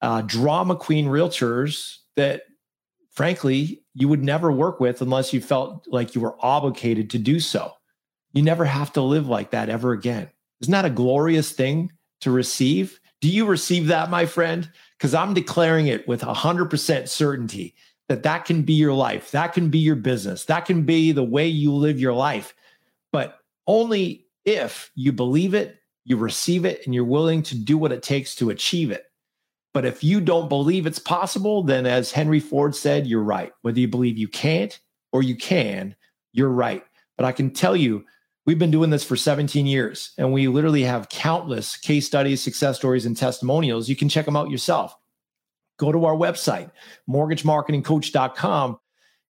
uh, 0.00 0.22
drama 0.22 0.76
queen 0.76 1.06
realtors 1.06 1.98
that 2.16 2.42
frankly 3.10 3.82
you 3.94 4.08
would 4.08 4.24
never 4.24 4.50
work 4.50 4.80
with 4.80 5.02
unless 5.02 5.32
you 5.32 5.40
felt 5.40 5.86
like 5.88 6.14
you 6.14 6.20
were 6.20 6.36
obligated 6.40 7.10
to 7.10 7.18
do 7.18 7.40
so. 7.40 7.72
You 8.32 8.42
never 8.42 8.64
have 8.64 8.92
to 8.94 9.02
live 9.02 9.28
like 9.28 9.50
that 9.50 9.68
ever 9.68 9.92
again. 9.92 10.30
Isn't 10.60 10.72
that 10.72 10.84
a 10.84 10.90
glorious 10.90 11.52
thing 11.52 11.92
to 12.20 12.30
receive? 12.30 12.98
Do 13.20 13.28
you 13.28 13.46
receive 13.46 13.88
that 13.88 14.10
my 14.10 14.26
friend? 14.26 14.70
Because 14.98 15.14
i'm 15.14 15.34
declaring 15.34 15.88
it 15.88 16.06
with 16.08 16.22
100% 16.22 17.08
certainty 17.08 17.74
that 18.08 18.22
that 18.22 18.44
can 18.44 18.62
be 18.62 18.74
your 18.74 18.92
life. 18.92 19.30
That 19.30 19.52
can 19.52 19.68
be 19.68 19.78
your 19.78 19.96
business. 19.96 20.44
That 20.46 20.64
can 20.64 20.82
be 20.82 21.12
the 21.12 21.24
way 21.24 21.46
you 21.46 21.72
live 21.72 22.00
your 22.00 22.12
life. 22.12 22.54
But 23.12 23.38
only 23.66 24.26
if 24.44 24.90
you 24.94 25.12
believe 25.12 25.54
it 25.54 25.78
you 26.04 26.16
receive 26.16 26.64
it 26.64 26.82
and 26.84 26.94
you're 26.94 27.04
willing 27.04 27.42
to 27.44 27.56
do 27.56 27.78
what 27.78 27.92
it 27.92 28.02
takes 28.02 28.34
to 28.36 28.50
achieve 28.50 28.90
it. 28.90 29.04
But 29.74 29.84
if 29.84 30.04
you 30.04 30.20
don't 30.20 30.48
believe 30.48 30.86
it's 30.86 30.98
possible, 30.98 31.62
then 31.62 31.86
as 31.86 32.12
Henry 32.12 32.40
Ford 32.40 32.74
said, 32.74 33.06
you're 33.06 33.22
right. 33.22 33.52
Whether 33.62 33.80
you 33.80 33.88
believe 33.88 34.18
you 34.18 34.28
can't 34.28 34.78
or 35.12 35.22
you 35.22 35.36
can, 35.36 35.94
you're 36.32 36.50
right. 36.50 36.84
But 37.16 37.24
I 37.24 37.32
can 37.32 37.50
tell 37.50 37.76
you, 37.76 38.04
we've 38.44 38.58
been 38.58 38.70
doing 38.70 38.90
this 38.90 39.04
for 39.04 39.16
17 39.16 39.66
years 39.66 40.12
and 40.18 40.32
we 40.32 40.48
literally 40.48 40.82
have 40.82 41.08
countless 41.08 41.76
case 41.76 42.06
studies, 42.06 42.42
success 42.42 42.76
stories, 42.76 43.06
and 43.06 43.16
testimonials. 43.16 43.88
You 43.88 43.96
can 43.96 44.08
check 44.08 44.26
them 44.26 44.36
out 44.36 44.50
yourself. 44.50 44.94
Go 45.78 45.90
to 45.90 46.04
our 46.04 46.14
website, 46.14 46.70
mortgagemarketingcoach.com, 47.08 48.78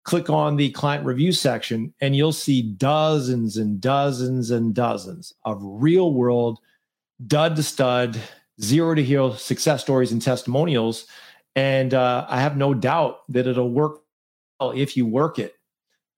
click 0.03 0.29
on 0.29 0.55
the 0.55 0.69
client 0.71 1.05
review 1.05 1.31
section, 1.31 1.93
and 2.01 2.15
you'll 2.15 2.33
see 2.33 2.61
dozens 2.61 3.57
and 3.57 3.79
dozens 3.79 4.51
and 4.51 4.73
dozens 4.73 5.33
of 5.45 5.59
real 5.61 6.13
world, 6.13 6.59
dud 7.25 7.55
to 7.55 7.63
stud, 7.63 8.19
zero 8.61 8.95
to 8.95 9.03
hero 9.03 9.33
success 9.33 9.81
stories 9.81 10.11
and 10.11 10.21
testimonials. 10.21 11.07
And 11.55 11.93
uh, 11.93 12.25
I 12.29 12.41
have 12.41 12.57
no 12.57 12.73
doubt 12.73 13.19
that 13.29 13.47
it'll 13.47 13.71
work 13.71 14.01
well 14.59 14.71
if 14.71 14.97
you 14.97 15.05
work 15.05 15.39
it. 15.39 15.55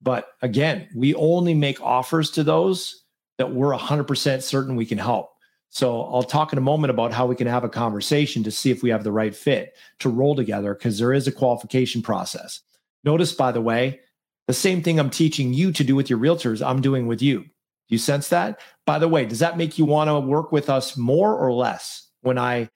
But 0.02 0.30
again, 0.42 0.88
we 0.96 1.16
only 1.16 1.54
make 1.54 1.82
offers 1.82 2.32
to 2.32 2.44
those 2.44 3.04
that 3.38 3.52
we're 3.52 3.76
100% 3.76 4.42
certain 4.42 4.76
we 4.76 4.86
can 4.86 4.98
help. 4.98 5.32
So 5.70 6.04
I'll 6.04 6.24
talk 6.24 6.54
in 6.54 6.58
a 6.58 6.62
moment 6.62 6.92
about 6.92 7.12
how 7.12 7.26
we 7.26 7.36
can 7.36 7.48
have 7.48 7.66
a 7.66 7.70
conversation 7.70 8.44
to 8.44 8.52
see 8.52 8.72
if 8.72 8.82
we 8.82 8.90
have 8.92 9.04
the 9.04 9.12
right 9.12 9.36
fit 9.36 9.76
to 10.00 10.10
roll 10.10 10.36
together 10.36 10.74
because 10.74 10.98
there 10.98 11.12
is 11.12 11.28
a 11.28 11.32
qualification 11.32 12.02
process. 12.02 12.62
Notice, 13.06 13.34
by 13.34 13.52
the 13.52 13.62
way, 13.62 14.02
the 14.48 14.54
same 14.54 14.82
thing 14.82 15.00
I'm 15.00 15.10
teaching 15.10 15.54
you 15.54 15.72
to 15.72 15.84
do 15.84 15.96
with 15.96 16.10
your 16.10 16.20
realtors, 16.20 16.66
I'm 16.66 16.82
doing 16.82 17.08
with 17.08 17.22
you. 17.22 17.42
Do 17.42 17.94
you 17.94 17.98
sense 18.00 18.30
that? 18.30 18.60
By 18.86 19.00
the 19.00 19.08
way, 19.08 19.26
does 19.26 19.40
that 19.40 19.58
make 19.58 19.78
you 19.78 19.86
want 19.86 20.10
to 20.10 20.20
work 20.20 20.52
with 20.52 20.70
us 20.70 20.98
more 20.98 21.36
or 21.36 21.54
less 21.54 22.10
when 22.22 22.38
I 22.38 22.70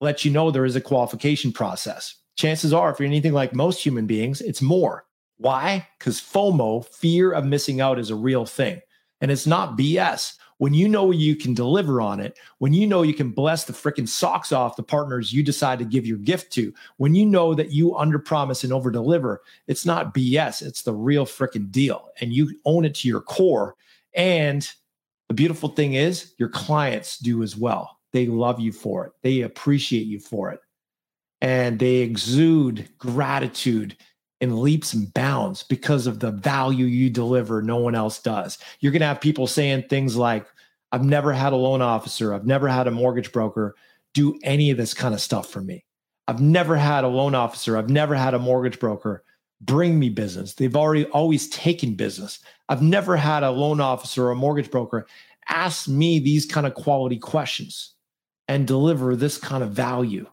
let 0.00 0.24
you 0.24 0.30
know 0.30 0.50
there 0.50 0.64
is 0.64 0.76
a 0.76 0.80
qualification 0.80 1.52
process? 1.52 2.16
Chances 2.36 2.72
are, 2.72 2.90
if 2.90 2.98
you're 2.98 3.06
anything 3.06 3.32
like 3.32 3.54
most 3.54 3.84
human 3.84 4.06
beings, 4.06 4.40
it's 4.40 4.62
more. 4.62 5.04
Why? 5.36 5.88
Because 5.98 6.20
FOMO, 6.20 6.86
fear 6.86 7.32
of 7.32 7.44
missing 7.44 7.80
out, 7.80 7.98
is 7.98 8.10
a 8.10 8.16
real 8.16 8.46
thing. 8.46 8.80
And 9.20 9.30
it's 9.30 9.46
not 9.46 9.76
BS. 9.76 10.34
When 10.62 10.74
you 10.74 10.88
know 10.88 11.10
you 11.10 11.34
can 11.34 11.54
deliver 11.54 12.00
on 12.00 12.20
it, 12.20 12.38
when 12.58 12.72
you 12.72 12.86
know 12.86 13.02
you 13.02 13.14
can 13.14 13.32
bless 13.32 13.64
the 13.64 13.72
freaking 13.72 14.08
socks 14.08 14.52
off 14.52 14.76
the 14.76 14.82
partners 14.84 15.32
you 15.32 15.42
decide 15.42 15.80
to 15.80 15.84
give 15.84 16.06
your 16.06 16.18
gift 16.18 16.52
to, 16.52 16.72
when 16.98 17.16
you 17.16 17.26
know 17.26 17.52
that 17.52 17.72
you 17.72 17.96
under 17.96 18.20
promise 18.20 18.62
and 18.62 18.72
over 18.72 18.88
deliver, 18.88 19.42
it's 19.66 19.84
not 19.84 20.14
BS. 20.14 20.62
It's 20.62 20.82
the 20.82 20.94
real 20.94 21.26
freaking 21.26 21.72
deal. 21.72 22.10
And 22.20 22.32
you 22.32 22.60
own 22.64 22.84
it 22.84 22.94
to 22.94 23.08
your 23.08 23.22
core. 23.22 23.74
And 24.14 24.72
the 25.26 25.34
beautiful 25.34 25.68
thing 25.68 25.94
is, 25.94 26.32
your 26.38 26.50
clients 26.50 27.18
do 27.18 27.42
as 27.42 27.56
well. 27.56 27.98
They 28.12 28.26
love 28.26 28.60
you 28.60 28.70
for 28.70 29.06
it, 29.06 29.14
they 29.22 29.40
appreciate 29.40 30.06
you 30.06 30.20
for 30.20 30.52
it, 30.52 30.60
and 31.40 31.80
they 31.80 31.96
exude 31.96 32.88
gratitude 32.98 33.96
in 34.42 34.60
leaps 34.60 34.92
and 34.92 35.14
bounds 35.14 35.62
because 35.62 36.08
of 36.08 36.18
the 36.18 36.32
value 36.32 36.84
you 36.84 37.08
deliver 37.08 37.62
no 37.62 37.76
one 37.76 37.94
else 37.94 38.20
does. 38.20 38.58
You're 38.80 38.90
going 38.90 39.00
to 39.00 39.06
have 39.06 39.20
people 39.20 39.46
saying 39.46 39.84
things 39.84 40.16
like, 40.16 40.44
I've 40.90 41.04
never 41.04 41.32
had 41.32 41.52
a 41.52 41.56
loan 41.56 41.80
officer, 41.80 42.34
I've 42.34 42.44
never 42.44 42.66
had 42.66 42.88
a 42.88 42.90
mortgage 42.90 43.32
broker 43.32 43.76
do 44.14 44.36
any 44.42 44.70
of 44.70 44.76
this 44.76 44.92
kind 44.92 45.14
of 45.14 45.20
stuff 45.20 45.48
for 45.48 45.60
me. 45.60 45.84
I've 46.26 46.40
never 46.40 46.76
had 46.76 47.04
a 47.04 47.08
loan 47.08 47.36
officer, 47.36 47.78
I've 47.78 47.88
never 47.88 48.16
had 48.16 48.34
a 48.34 48.38
mortgage 48.40 48.80
broker 48.80 49.22
bring 49.60 49.96
me 49.96 50.08
business. 50.08 50.54
They've 50.54 50.74
already 50.74 51.04
always 51.06 51.48
taken 51.48 51.94
business. 51.94 52.40
I've 52.68 52.82
never 52.82 53.16
had 53.16 53.44
a 53.44 53.50
loan 53.52 53.80
officer 53.80 54.26
or 54.26 54.32
a 54.32 54.36
mortgage 54.36 54.72
broker 54.72 55.06
ask 55.48 55.88
me 55.88 56.18
these 56.18 56.46
kind 56.46 56.66
of 56.66 56.74
quality 56.74 57.16
questions 57.16 57.94
and 58.48 58.66
deliver 58.66 59.14
this 59.14 59.38
kind 59.38 59.62
of 59.62 59.70
value. 59.70 60.26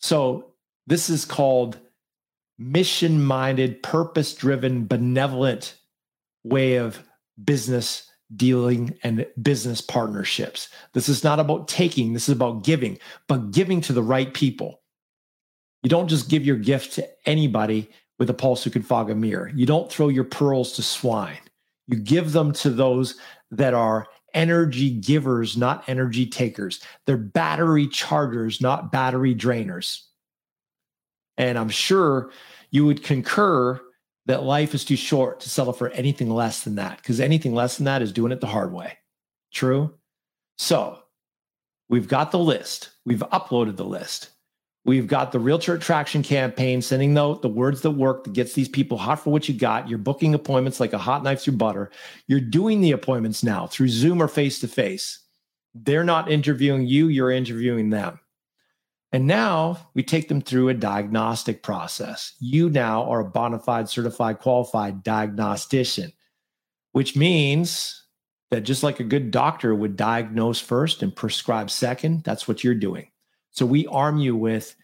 So, 0.00 0.52
this 0.86 1.10
is 1.10 1.24
called 1.24 1.78
mission 2.58 3.22
minded, 3.22 3.82
purpose 3.82 4.34
driven, 4.34 4.86
benevolent 4.86 5.74
way 6.44 6.76
of 6.76 7.02
business 7.44 8.10
dealing 8.34 8.98
and 9.02 9.26
business 9.40 9.80
partnerships. 9.80 10.68
This 10.94 11.08
is 11.08 11.22
not 11.22 11.38
about 11.38 11.68
taking, 11.68 12.12
this 12.12 12.28
is 12.28 12.34
about 12.34 12.64
giving, 12.64 12.98
but 13.28 13.52
giving 13.52 13.80
to 13.82 13.92
the 13.92 14.02
right 14.02 14.32
people. 14.32 14.80
You 15.82 15.90
don't 15.90 16.08
just 16.08 16.28
give 16.28 16.44
your 16.44 16.56
gift 16.56 16.94
to 16.94 17.08
anybody 17.28 17.88
with 18.18 18.30
a 18.30 18.34
pulse 18.34 18.64
who 18.64 18.70
can 18.70 18.82
fog 18.82 19.10
a 19.10 19.14
mirror. 19.14 19.52
You 19.54 19.66
don't 19.66 19.90
throw 19.90 20.08
your 20.08 20.24
pearls 20.24 20.72
to 20.72 20.82
swine. 20.82 21.38
You 21.86 21.98
give 21.98 22.32
them 22.32 22.52
to 22.54 22.70
those 22.70 23.16
that 23.52 23.74
are 23.74 24.08
energy 24.34 24.90
givers, 24.90 25.56
not 25.56 25.84
energy 25.88 26.26
takers. 26.26 26.80
They're 27.04 27.16
battery 27.16 27.86
chargers, 27.86 28.60
not 28.60 28.90
battery 28.90 29.34
drainers. 29.34 30.02
And 31.38 31.58
I'm 31.58 31.68
sure 31.68 32.30
you 32.70 32.86
would 32.86 33.02
concur 33.02 33.80
that 34.26 34.42
life 34.42 34.74
is 34.74 34.84
too 34.84 34.96
short 34.96 35.40
to 35.40 35.48
settle 35.48 35.72
for 35.72 35.90
anything 35.90 36.30
less 36.30 36.62
than 36.62 36.76
that, 36.76 36.96
because 36.96 37.20
anything 37.20 37.54
less 37.54 37.76
than 37.76 37.84
that 37.84 38.02
is 38.02 38.12
doing 38.12 38.32
it 38.32 38.40
the 38.40 38.46
hard 38.46 38.72
way. 38.72 38.98
True? 39.52 39.94
So 40.58 40.98
we've 41.88 42.08
got 42.08 42.32
the 42.32 42.38
list, 42.38 42.90
we've 43.04 43.20
uploaded 43.32 43.76
the 43.76 43.84
list. 43.84 44.30
We've 44.84 45.08
got 45.08 45.32
the 45.32 45.40
Realtor 45.40 45.74
Attraction 45.74 46.22
campaign, 46.22 46.80
sending 46.80 47.14
the, 47.14 47.36
the 47.38 47.48
words 47.48 47.80
that 47.80 47.90
work 47.90 48.22
that 48.22 48.34
gets 48.34 48.52
these 48.52 48.68
people 48.68 48.96
hot 48.96 49.18
for 49.18 49.30
what 49.30 49.48
you 49.48 49.54
got. 49.54 49.88
You're 49.88 49.98
booking 49.98 50.32
appointments 50.32 50.78
like 50.78 50.92
a 50.92 50.98
hot 50.98 51.24
knife 51.24 51.40
through 51.40 51.56
butter. 51.56 51.90
You're 52.28 52.38
doing 52.38 52.80
the 52.80 52.92
appointments 52.92 53.42
now 53.42 53.66
through 53.66 53.88
Zoom 53.88 54.22
or 54.22 54.28
face 54.28 54.60
to 54.60 54.68
face. 54.68 55.18
They're 55.74 56.04
not 56.04 56.30
interviewing 56.30 56.86
you, 56.86 57.08
you're 57.08 57.32
interviewing 57.32 57.90
them. 57.90 58.20
And 59.16 59.26
now 59.26 59.78
we 59.94 60.02
take 60.02 60.28
them 60.28 60.42
through 60.42 60.68
a 60.68 60.74
diagnostic 60.74 61.62
process. 61.62 62.34
You 62.38 62.68
now 62.68 63.04
are 63.04 63.20
a 63.20 63.24
bona 63.24 63.58
fide, 63.58 63.88
certified, 63.88 64.40
qualified 64.40 65.02
diagnostician, 65.02 66.12
which 66.92 67.16
means 67.16 68.04
that 68.50 68.60
just 68.60 68.82
like 68.82 69.00
a 69.00 69.04
good 69.04 69.30
doctor 69.30 69.74
would 69.74 69.96
diagnose 69.96 70.60
first 70.60 71.02
and 71.02 71.16
prescribe 71.16 71.70
second, 71.70 72.24
that's 72.24 72.46
what 72.46 72.62
you're 72.62 72.74
doing. 72.74 73.10
So 73.52 73.64
we 73.64 73.86
arm 73.86 74.18
you 74.18 74.36
with 74.36 74.76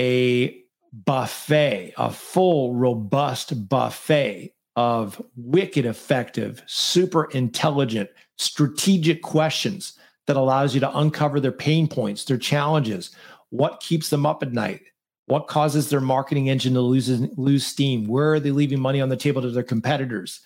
a 0.00 0.64
buffet, 0.92 1.94
a 1.96 2.10
full, 2.10 2.74
robust 2.74 3.68
buffet 3.68 4.52
of 4.74 5.22
wicked 5.36 5.86
effective, 5.86 6.60
super 6.66 7.26
intelligent, 7.26 8.10
strategic 8.36 9.22
questions 9.22 9.92
that 10.26 10.36
allows 10.36 10.74
you 10.74 10.80
to 10.80 10.98
uncover 10.98 11.38
their 11.38 11.52
pain 11.52 11.86
points, 11.86 12.24
their 12.24 12.36
challenges, 12.36 13.12
what 13.50 13.80
keeps 13.80 14.10
them 14.10 14.24
up 14.26 14.42
at 14.42 14.52
night, 14.52 14.82
what 15.26 15.46
causes 15.46 15.90
their 15.90 16.00
marketing 16.00 16.48
engine 16.48 16.74
to 16.74 16.80
lose 16.80 17.08
lose 17.36 17.66
steam, 17.66 18.06
where 18.06 18.34
are 18.34 18.40
they 18.40 18.50
leaving 18.50 18.80
money 18.80 19.00
on 19.00 19.08
the 19.08 19.16
table 19.16 19.42
to 19.42 19.50
their 19.50 19.62
competitors, 19.62 20.40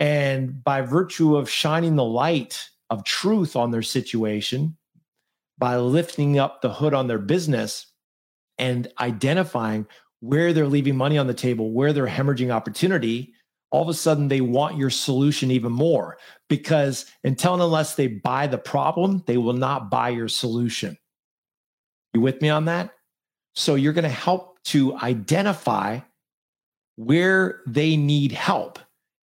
and 0.00 0.62
by 0.62 0.80
virtue 0.80 1.36
of 1.36 1.48
shining 1.48 1.96
the 1.96 2.04
light 2.04 2.68
of 2.90 3.04
truth 3.04 3.56
on 3.56 3.70
their 3.70 3.82
situation, 3.82 4.76
by 5.58 5.76
lifting 5.76 6.38
up 6.38 6.62
the 6.62 6.72
hood 6.72 6.94
on 6.94 7.06
their 7.06 7.18
business 7.18 7.86
and 8.58 8.92
identifying 9.00 9.86
where 10.20 10.52
they're 10.52 10.66
leaving 10.66 10.96
money 10.96 11.18
on 11.18 11.26
the 11.26 11.34
table, 11.34 11.72
where 11.72 11.92
they're 11.92 12.06
hemorrhaging 12.06 12.50
opportunity, 12.50 13.32
all 13.70 13.82
of 13.82 13.88
a 13.88 13.94
sudden 13.94 14.28
they 14.28 14.40
want 14.40 14.76
your 14.76 14.90
solution 14.90 15.50
even 15.50 15.72
more. 15.72 16.18
Because 16.48 17.06
until 17.24 17.54
and 17.54 17.62
unless 17.62 17.94
they 17.94 18.08
buy 18.08 18.46
the 18.46 18.58
problem, 18.58 19.22
they 19.26 19.36
will 19.36 19.52
not 19.52 19.90
buy 19.90 20.08
your 20.08 20.28
solution. 20.28 20.96
You 22.14 22.20
with 22.20 22.40
me 22.42 22.48
on 22.48 22.66
that? 22.66 22.90
So 23.54 23.74
you're 23.74 23.92
going 23.92 24.04
to 24.04 24.08
help 24.08 24.62
to 24.64 24.96
identify 24.96 26.00
where 26.96 27.60
they 27.66 27.96
need 27.96 28.32
help. 28.32 28.78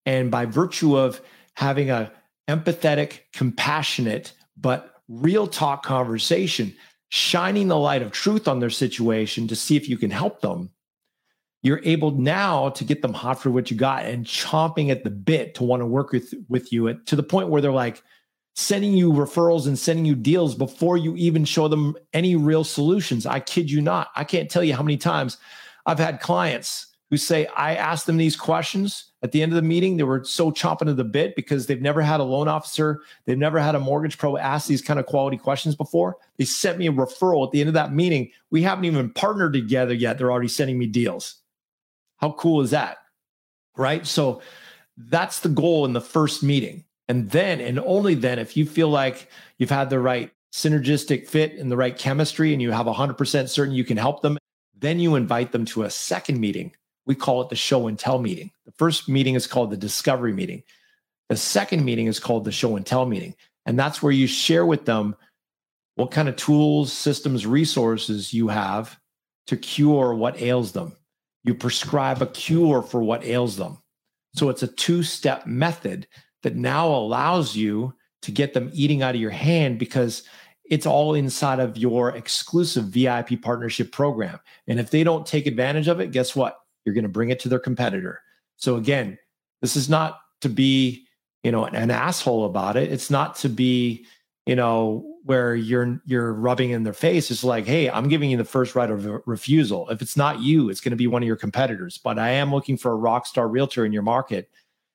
And 0.05 0.31
by 0.31 0.47
virtue 0.47 0.99
of 0.99 1.21
having 1.55 1.91
a 1.91 2.13
empathetic, 2.49 3.21
compassionate, 3.33 4.33
but 4.57 5.03
real 5.09 5.47
talk 5.47 5.85
conversation, 5.85 6.75
shining 7.09 7.69
the 7.69 7.79
light 7.79 8.03
of 8.03 8.11
truth 8.11 8.49
on 8.49 8.61
their 8.61 8.71
situation 8.71 9.49
to 9.49 9.57
see 9.57 9.77
if 9.77 9.89
you 9.89 9.97
can 9.97 10.11
help 10.11 10.41
them, 10.41 10.71
you're 11.63 11.81
able 11.85 12.11
now 12.11 12.71
to 12.71 12.85
get 12.85 13.03
them 13.03 13.13
hot 13.13 13.41
for 13.41 13.51
what 13.51 13.71
you 13.71 13.77
got 13.77 14.05
and 14.05 14.27
chomping 14.27 14.91
at 14.91 15.05
the 15.05 15.11
bit 15.11 15.55
to 15.55 15.63
want 15.63 15.81
to 15.81 15.87
work 15.87 16.13
with, 16.13 16.35
with 16.49 16.73
you 16.73 16.89
at, 16.89 17.07
to 17.07 17.17
the 17.17 17.23
point 17.23 17.49
where 17.49 17.61
they're 17.61 17.71
like 17.71 18.03
sending 18.55 18.93
you 18.93 19.13
referrals 19.13 19.67
and 19.67 19.79
sending 19.79 20.05
you 20.05 20.15
deals 20.15 20.55
before 20.55 20.97
you 20.97 21.17
even 21.17 21.45
show 21.45 21.69
them 21.69 21.97
any 22.13 22.37
real 22.37 22.65
solutions. 22.65 23.27
I 23.27 23.41
kid 23.41 23.71
you 23.71 23.81
not. 23.81 24.09
I 24.15 24.25
can't 24.25 24.51
tell 24.51 24.63
you 24.63 24.75
how 24.75 24.83
many 24.83 24.97
times 24.97 25.39
I've 25.87 25.99
had 25.99 26.21
clients 26.21 26.89
who 27.11 27.17
say, 27.17 27.47
I 27.47 27.75
asked 27.75 28.07
them 28.07 28.17
these 28.17 28.37
questions 28.37 29.13
at 29.23 29.33
the 29.33 29.43
end 29.43 29.53
of 29.53 29.57
the 29.57 29.63
meeting. 29.63 29.97
They 29.97 30.03
were 30.03 30.25
so 30.25 30.51
chomping 30.51 30.89
at 30.89 30.97
the 30.97 31.05
bit 31.05 31.37
because 31.37 31.67
they've 31.67 31.81
never 31.81 32.03
had 32.03 32.21
a 32.21 32.25
loan 32.25 32.49
officer, 32.49 33.01
they've 33.25 33.39
never 33.39 33.59
had 33.59 33.75
a 33.75 33.81
mortgage 33.81 34.19
pro 34.19 34.37
ask 34.37 34.67
these 34.67 34.83
kind 34.83 34.99
of 34.99 35.07
quality 35.07 35.37
questions 35.37 35.75
before. 35.75 36.17
They 36.39 36.45
sent 36.45 36.79
me 36.79 36.87
a 36.87 36.93
referral 36.93 37.47
at 37.47 37.53
the 37.53 37.61
end 37.61 37.69
of 37.69 37.75
that 37.75 37.93
meeting. 37.93 38.31
We 38.51 38.63
haven't 38.63 38.85
even 38.85 39.11
partnered 39.11 39.53
together 39.53 39.95
yet. 39.95 40.19
They're 40.19 40.33
already 40.33 40.49
sending 40.49 40.79
me 40.79 40.87
deals. 40.87 41.37
How 42.17 42.33
cool 42.33 42.61
is 42.61 42.71
that? 42.71 42.99
Right. 43.77 44.07
So 44.07 44.43
that's 44.97 45.41
the 45.41 45.49
goal 45.49 45.85
in 45.85 45.93
the 45.93 46.01
first 46.01 46.43
meeting. 46.43 46.85
And 47.13 47.29
then, 47.29 47.61
and 47.61 47.79
only 47.79 48.15
then, 48.15 48.39
if 48.39 48.57
you 48.57 48.65
feel 48.65 48.89
like 48.89 49.29
you've 49.59 49.69
had 49.69 49.91
the 49.91 50.01
right 50.01 50.33
synergistic 50.51 51.29
fit 51.29 51.59
and 51.59 51.71
the 51.71 51.77
right 51.77 51.97
chemistry 51.97 52.55
and 52.55 52.63
you 52.63 52.71
have 52.71 52.87
100% 52.87 53.49
certain 53.51 53.75
you 53.75 53.85
can 53.85 53.99
help 53.99 54.23
them, 54.23 54.39
then 54.79 54.99
you 54.99 55.15
invite 55.15 55.53
them 55.53 55.67
to 55.67 55.83
a 55.83 55.91
second 55.91 56.41
meeting 56.41 56.73
we 57.07 57.15
call 57.15 57.43
it 57.43 57.49
the 57.49 57.57
show 57.57 57.87
and 57.87 57.99
tell 57.99 58.19
meeting. 58.19 58.51
The 58.65 58.73
first 58.73 59.09
meeting 59.09 59.35
is 59.35 59.47
called 59.47 59.71
the 59.71 59.77
discovery 59.77 60.33
meeting. 60.33 60.63
The 61.29 61.37
second 61.37 61.85
meeting 61.85 62.07
is 62.07 62.21
called 62.21 62.45
the 62.45 62.53
show 62.53 62.77
and 62.77 62.87
tell 62.87 63.07
meeting. 63.07 63.35
And 63.67 63.79
that's 63.79 64.03
where 64.03 64.13
you 64.13 64.27
share 64.27 64.67
with 64.67 64.85
them 64.85 65.17
what 65.97 66.11
kind 66.11 66.29
of 66.29 66.37
tools, 66.37 66.93
systems, 66.93 67.47
resources 67.47 68.33
you 68.33 68.49
have 68.49 68.99
to 69.49 69.57
cure 69.57 70.15
what 70.15 70.41
ails 70.41 70.73
them. 70.73 70.97
You 71.45 71.55
prescribe 71.55 72.23
a 72.23 72.27
cure 72.27 72.83
for 72.83 73.03
what 73.03 73.25
ails 73.25 73.57
them. 73.57 73.79
So 74.35 74.49
it's 74.49 74.63
a 74.63 74.69
two 74.69 75.03
step 75.03 75.47
method 75.47 76.07
that 76.43 76.57
now 76.57 76.89
allows 76.89 77.57
you 77.57 77.95
to 78.23 78.31
get 78.31 78.55
them 78.55 78.71
eating 78.73 79.03
out 79.03 79.15
of 79.15 79.21
your 79.21 79.31
hand 79.31 79.79
because 79.79 80.23
it's 80.65 80.87
all 80.87 81.15
inside 81.15 81.61
of 81.61 81.77
your 81.77 82.11
exclusive 82.17 82.85
VIP 82.85 83.43
partnership 83.43 83.93
program. 83.93 84.39
And 84.69 84.79
if 84.79 84.91
they 84.91 85.05
don't 85.05 85.27
take 85.27 85.47
advantage 85.47 85.89
of 85.89 86.01
it, 86.01 86.13
guess 86.13 86.37
what? 86.37 86.63
you're 86.85 86.95
going 86.95 87.05
to 87.05 87.09
bring 87.09 87.31
it 87.31 87.41
to 87.41 87.49
their 87.49 87.59
competitor. 87.59 88.23
So 88.57 88.77
again, 88.77 89.19
This 89.61 89.77
is 89.77 89.89
not 89.89 90.21
to 90.41 90.49
be, 90.49 91.07
you 91.45 91.53
know, 91.53 91.65
an, 91.65 91.91
asshole 91.91 92.45
about 92.47 92.77
it. 92.77 92.93
It's 92.93 93.11
not 93.11 93.37
to 93.37 93.49
be, 93.49 94.07
you 94.45 94.57
know, 94.57 95.09
where 95.25 95.55
you're 95.55 96.03
you're 96.05 96.33
rubbing 96.33 96.71
in 96.71 96.83
their 96.83 96.93
face. 96.93 97.31
It's 97.31 97.45
like, 97.45 97.65
hey, 97.65 97.89
I'm 97.89 98.09
giving 98.09 98.29
you 98.29 98.37
the 98.37 98.45
first 98.45 98.75
right 98.75 98.91
of 98.91 99.07
refusal. 99.25 99.89
If 99.89 100.03
it's 100.03 100.17
not 100.17 100.41
you, 100.41 100.69
it's 100.69 100.81
going 100.81 100.91
to 100.91 100.97
be 100.97 101.07
one 101.07 101.23
of 101.23 101.29
your 101.29 101.37
competitors. 101.37 101.97
But 101.97 102.19
I 102.19 102.31
am 102.31 102.51
looking 102.51 102.77
for 102.77 102.91
a 102.91 102.97
rock 102.97 103.27
star 103.27 103.47
realtor 103.47 103.87
in 103.87 103.93
your 103.93 104.03
market 104.03 104.51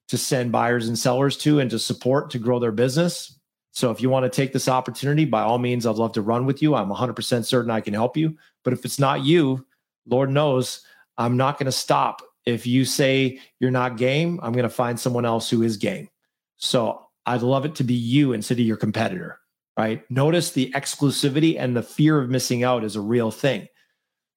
to 0.07 0.17
send 0.17 0.51
buyers 0.51 0.87
and 0.87 0.97
sellers 0.97 1.37
to 1.37 1.59
and 1.59 1.69
to 1.69 1.79
support 1.79 2.29
to 2.31 2.39
grow 2.39 2.59
their 2.59 2.71
business. 2.71 3.37
So 3.71 3.91
if 3.91 4.01
you 4.01 4.09
want 4.09 4.23
to 4.23 4.29
take 4.35 4.53
this 4.53 4.67
opportunity, 4.67 5.25
by 5.25 5.43
all 5.43 5.59
means, 5.59 5.85
I'd 5.85 5.97
love 5.97 6.13
to 6.13 6.21
run 6.21 6.45
with 6.45 6.61
you. 6.61 6.73
I'm 6.73 6.89
100% 6.89 7.45
certain 7.45 7.69
I 7.69 7.81
can 7.81 7.93
help 7.93 8.17
you. 8.17 8.35
But 8.63 8.73
if 8.73 8.85
it's 8.85 8.99
not 8.99 9.23
you, 9.23 9.65
Lord 10.07 10.31
knows 10.31 10.81
I'm 11.17 11.37
not 11.37 11.59
going 11.59 11.65
to 11.67 11.71
stop. 11.71 12.21
If 12.45 12.65
you 12.65 12.85
say 12.85 13.39
you're 13.59 13.71
not 13.71 13.97
game, 13.97 14.39
I'm 14.41 14.53
going 14.53 14.63
to 14.63 14.69
find 14.69 14.99
someone 14.99 15.25
else 15.25 15.49
who 15.49 15.61
is 15.63 15.77
game. 15.77 16.09
So 16.55 17.07
I'd 17.25 17.43
love 17.43 17.65
it 17.65 17.75
to 17.75 17.83
be 17.83 17.93
you 17.93 18.33
instead 18.33 18.59
of 18.59 18.65
your 18.65 18.77
competitor, 18.77 19.39
right? 19.77 20.09
Notice 20.09 20.51
the 20.51 20.71
exclusivity 20.71 21.59
and 21.59 21.75
the 21.75 21.83
fear 21.83 22.19
of 22.19 22.29
missing 22.29 22.63
out 22.63 22.83
is 22.83 22.95
a 22.95 23.01
real 23.01 23.29
thing. 23.29 23.67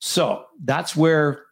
So 0.00 0.44
that's 0.64 0.96
where 0.96 1.44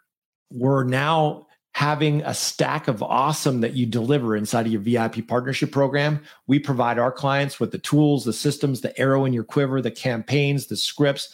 we're 0.51 0.85
now 0.85 1.47
having 1.79 2.23
a 2.23 2.35
stack 2.35 2.89
of 2.89 3.05
awesome 3.05 3.61
that 3.61 3.75
you 3.75 3.87
deliver 3.87 4.35
inside 4.35 4.67
of 4.67 4.73
your 4.73 4.81
VIP 4.81 5.25
partnership 5.29 5.71
program. 5.71 6.21
We 6.49 6.59
provide 6.59 6.99
our 6.99 7.13
clients 7.13 7.61
with 7.61 7.71
the 7.71 7.79
tools, 7.79 8.25
the 8.25 8.33
systems, 8.33 8.81
the 8.81 8.99
arrow 8.99 9.25
in 9.25 9.33
your 9.33 9.45
quiver, 9.45 9.81
the 9.81 9.93
campaigns, 9.93 10.67
the 10.67 10.77
scripts, 10.77 11.33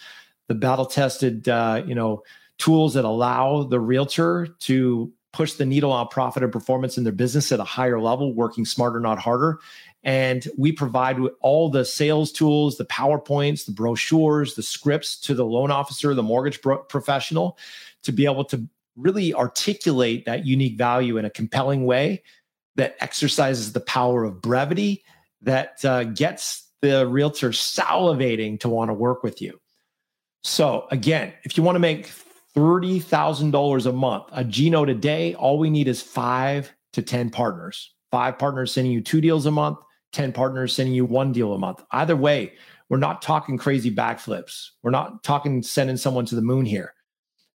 the 0.49 0.55
battle 0.55 0.85
tested, 0.85 1.49
uh, 1.49 1.83
you 1.87 1.95
know, 1.95 2.25
tools 2.59 2.93
that 2.93 3.07
allow 3.07 3.63
the 3.63 3.81
realtor 3.81 4.49
to 4.61 5.11
push 5.33 5.55
the 5.55 5.65
needle 5.65 5.91
on 5.91 6.09
profit 6.09 6.43
and 6.43 6.53
performance 6.53 6.99
in 6.99 7.05
their 7.05 7.13
business 7.15 7.51
at 7.51 7.59
a 7.59 7.65
higher 7.65 7.99
level, 7.99 8.35
working 8.35 8.67
smarter, 8.67 9.01
not 9.01 9.19
harder. 9.19 9.61
And 10.03 10.47
we 10.59 10.73
provide 10.73 11.17
all 11.41 11.71
the 11.71 11.87
sales 11.87 12.31
tools, 12.31 12.77
the 12.77 12.85
PowerPoints, 12.85 13.65
the 13.65 13.73
brochures, 13.73 14.57
the 14.57 14.63
scripts 14.63 15.19
to 15.21 15.33
the 15.33 15.47
loan 15.47 15.71
officer, 15.71 16.13
the 16.13 16.23
mortgage 16.23 16.61
professional 16.61 17.57
to 18.03 18.13
be 18.13 18.27
able 18.27 18.45
to 18.45 18.69
really 18.97 19.35
articulate 19.35 20.25
that 20.27 20.47
unique 20.47 20.79
value 20.79 21.17
in 21.17 21.25
a 21.25 21.31
compelling 21.31 21.85
way 21.85 22.23
that 22.77 22.97
exercises 23.01 23.73
the 23.73 23.81
power 23.81 24.25
of 24.25 24.41
brevity 24.41 25.05
that 25.43 25.85
uh, 25.85 26.05
gets 26.05 26.69
the 26.83 27.07
realtor 27.07 27.51
salivating 27.51 28.59
to 28.61 28.69
want 28.69 28.91
to 28.91 28.95
work 28.95 29.23
with 29.23 29.41
you. 29.41 29.61
So, 30.43 30.87
again, 30.91 31.33
if 31.45 31.57
you 31.57 31.63
want 31.63 31.77
to 31.77 31.81
make 31.81 32.11
$30,000 32.55 33.87
a 33.87 33.93
month, 33.93 34.25
a 34.33 34.45
G 34.45 34.71
Note 34.71 34.91
a 34.91 34.95
day, 34.95 35.35
all 35.35 35.59
we 35.59 35.71
need 35.71 35.89
is 35.89 36.03
five 36.03 36.73
to 36.93 37.03
10 37.03 37.31
partners. 37.31 37.95
Five 38.11 38.39
partners 38.39 38.73
sending 38.73 38.93
you 38.93 39.01
two 39.01 39.21
deals 39.21 39.47
a 39.47 39.51
month, 39.51 39.79
10 40.13 40.33
partners 40.33 40.75
sending 40.75 40.95
you 40.95 41.05
one 41.05 41.33
deal 41.33 41.53
a 41.53 41.59
month. 41.59 41.83
Either 41.91 42.17
way, 42.17 42.53
we're 42.89 42.99
not 42.99 43.23
talking 43.23 43.57
crazy 43.57 43.91
backflips. 43.91 44.69
We're 44.83 44.91
not 44.91 45.25
talking 45.25 45.63
sending 45.63 45.97
someone 45.97 46.27
to 46.27 46.35
the 46.35 46.43
moon 46.43 46.67
here. 46.67 46.95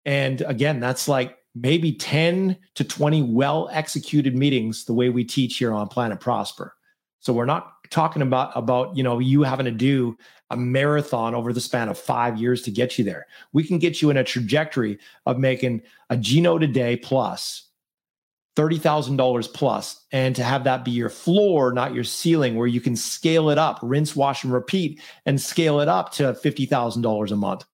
And 0.08 0.42
again, 0.44 0.80
that's 0.80 1.08
like 1.08 1.38
maybe 1.54 1.92
10 1.92 2.58
to 2.76 2.84
20 2.84 3.24
well 3.24 3.70
executed 3.72 4.36
meetings 4.36 4.86
the 4.86 4.94
way 4.94 5.10
we 5.10 5.24
teach 5.24 5.58
here 5.58 5.74
on 5.74 5.90
Planet 5.90 6.20
Prosper. 6.20 6.74
So 7.20 7.34
we're 7.34 7.46
not 7.46 7.74
talking 7.90 8.22
about 8.22 8.52
about 8.56 8.96
you 8.96 9.04
know 9.04 9.20
you 9.20 9.44
having 9.44 9.66
to 9.66 9.72
do 9.72 10.18
a 10.50 10.58
marathon 10.58 11.36
over 11.36 11.52
the 11.52 11.60
span 11.60 11.90
of 11.90 11.98
5 11.98 12.38
years 12.38 12.62
to 12.64 12.72
get 12.72 12.98
you 12.98 13.04
there. 13.04 13.28
We 13.52 13.66
can 13.66 13.80
get 13.80 14.02
you 14.02 14.10
in 14.10 14.18
a 14.18 14.24
trajectory 14.24 14.98
of 15.26 15.40
making 15.40 15.82
a 16.10 16.16
G 16.16 16.40
Note 16.40 16.64
a 16.64 16.68
day 16.68 16.96
plus 16.96 17.66
$30,000 18.56 19.54
plus 19.54 20.06
and 20.12 20.36
to 20.36 20.44
have 20.44 20.64
that 20.64 20.84
be 20.84 20.90
your 20.90 21.10
floor, 21.10 21.72
not 21.74 21.94
your 21.94 22.04
ceiling, 22.04 22.56
where 22.56 22.66
you 22.66 22.82
can 22.82 22.96
scale 22.96 23.50
it 23.50 23.58
up, 23.60 23.78
rinse, 23.84 24.16
wash, 24.16 24.44
and 24.44 24.52
repeat, 24.52 25.00
and 25.28 25.40
scale 25.40 25.80
it 25.80 25.88
up 25.88 26.12
to 26.14 26.24
$50,000 26.34 27.32
a 27.32 27.36
month. 27.36 27.66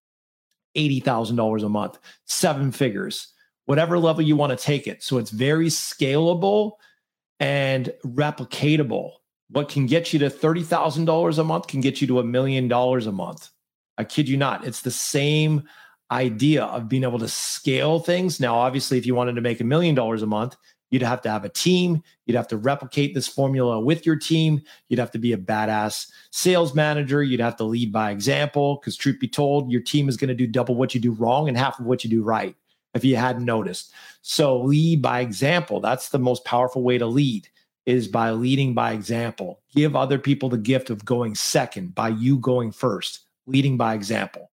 $80,000 0.76 1.64
a 1.64 1.68
month, 1.68 1.98
seven 2.24 2.72
figures, 2.72 3.32
whatever 3.66 3.98
level 3.98 4.22
you 4.22 4.36
want 4.36 4.56
to 4.56 4.62
take 4.62 4.86
it. 4.86 5.02
So 5.02 5.18
it's 5.18 5.30
very 5.30 5.66
scalable 5.66 6.72
and 7.40 7.92
replicatable. 8.04 9.12
What 9.50 9.68
can 9.68 9.86
get 9.86 10.12
you 10.12 10.18
to 10.20 10.30
$30,000 10.30 11.38
a 11.38 11.44
month 11.44 11.66
can 11.66 11.80
get 11.80 12.00
you 12.00 12.06
to 12.08 12.20
a 12.20 12.24
million 12.24 12.68
dollars 12.68 13.06
a 13.06 13.12
month. 13.12 13.50
I 13.98 14.04
kid 14.04 14.28
you 14.28 14.36
not. 14.36 14.66
It's 14.66 14.82
the 14.82 14.90
same 14.90 15.64
idea 16.10 16.64
of 16.64 16.88
being 16.88 17.04
able 17.04 17.18
to 17.18 17.28
scale 17.28 17.98
things. 17.98 18.40
Now, 18.40 18.56
obviously, 18.56 18.98
if 18.98 19.06
you 19.06 19.14
wanted 19.14 19.34
to 19.34 19.40
make 19.40 19.60
a 19.60 19.64
million 19.64 19.94
dollars 19.94 20.22
a 20.22 20.26
month, 20.26 20.56
You'd 20.90 21.02
have 21.02 21.22
to 21.22 21.30
have 21.30 21.44
a 21.44 21.48
team. 21.48 22.02
You'd 22.26 22.36
have 22.36 22.48
to 22.48 22.56
replicate 22.56 23.14
this 23.14 23.26
formula 23.26 23.80
with 23.80 24.06
your 24.06 24.16
team. 24.16 24.62
You'd 24.88 25.00
have 25.00 25.10
to 25.12 25.18
be 25.18 25.32
a 25.32 25.38
badass 25.38 26.10
sales 26.30 26.74
manager. 26.74 27.22
You'd 27.22 27.40
have 27.40 27.56
to 27.56 27.64
lead 27.64 27.92
by 27.92 28.10
example 28.10 28.76
because, 28.76 28.96
truth 28.96 29.18
be 29.18 29.28
told, 29.28 29.70
your 29.70 29.80
team 29.80 30.08
is 30.08 30.16
going 30.16 30.28
to 30.28 30.34
do 30.34 30.46
double 30.46 30.74
what 30.74 30.94
you 30.94 31.00
do 31.00 31.12
wrong 31.12 31.48
and 31.48 31.56
half 31.56 31.80
of 31.80 31.86
what 31.86 32.04
you 32.04 32.10
do 32.10 32.22
right 32.22 32.54
if 32.94 33.04
you 33.04 33.16
hadn't 33.16 33.44
noticed. 33.44 33.92
So, 34.22 34.60
lead 34.62 35.02
by 35.02 35.20
example. 35.20 35.80
That's 35.80 36.10
the 36.10 36.18
most 36.18 36.44
powerful 36.44 36.82
way 36.82 36.98
to 36.98 37.06
lead 37.06 37.48
is 37.86 38.08
by 38.08 38.30
leading 38.30 38.74
by 38.74 38.92
example. 38.92 39.60
Give 39.74 39.94
other 39.94 40.18
people 40.18 40.48
the 40.48 40.58
gift 40.58 40.90
of 40.90 41.04
going 41.04 41.34
second 41.34 41.94
by 41.94 42.08
you 42.08 42.38
going 42.38 42.72
first, 42.72 43.20
leading 43.46 43.76
by 43.76 43.94
example. 43.94 44.50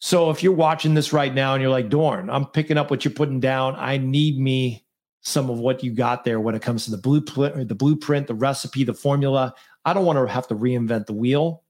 So 0.00 0.30
if 0.30 0.42
you're 0.42 0.52
watching 0.52 0.94
this 0.94 1.12
right 1.12 1.32
now 1.32 1.54
and 1.54 1.62
you're 1.62 1.72
like, 1.72 1.88
Doran, 1.88 2.30
I'm 2.30 2.46
picking 2.46 2.76
up 2.78 2.90
what 2.90 3.04
you're 3.04 3.14
putting 3.14 3.40
down. 3.40 3.74
I 3.76 3.98
need 3.98 4.38
me 4.38 4.84
some 5.28 5.50
of 5.50 5.58
what 5.58 5.84
you 5.84 5.92
got 5.92 6.24
there 6.24 6.40
when 6.40 6.54
it 6.54 6.62
comes 6.62 6.84
to 6.84 6.90
the 6.90 6.98
blueprint, 6.98 7.68
the 7.68 7.74
blueprint, 7.74 8.26
the 8.26 8.34
recipe, 8.34 8.84
the 8.84 8.94
formula. 8.94 9.54
I 9.84 9.92
don't 9.92 10.04
want 10.04 10.18
to 10.18 10.32
have 10.32 10.48
to 10.48 10.54
reinvent 10.54 11.06
the 11.06 11.12
wheel. 11.12 11.62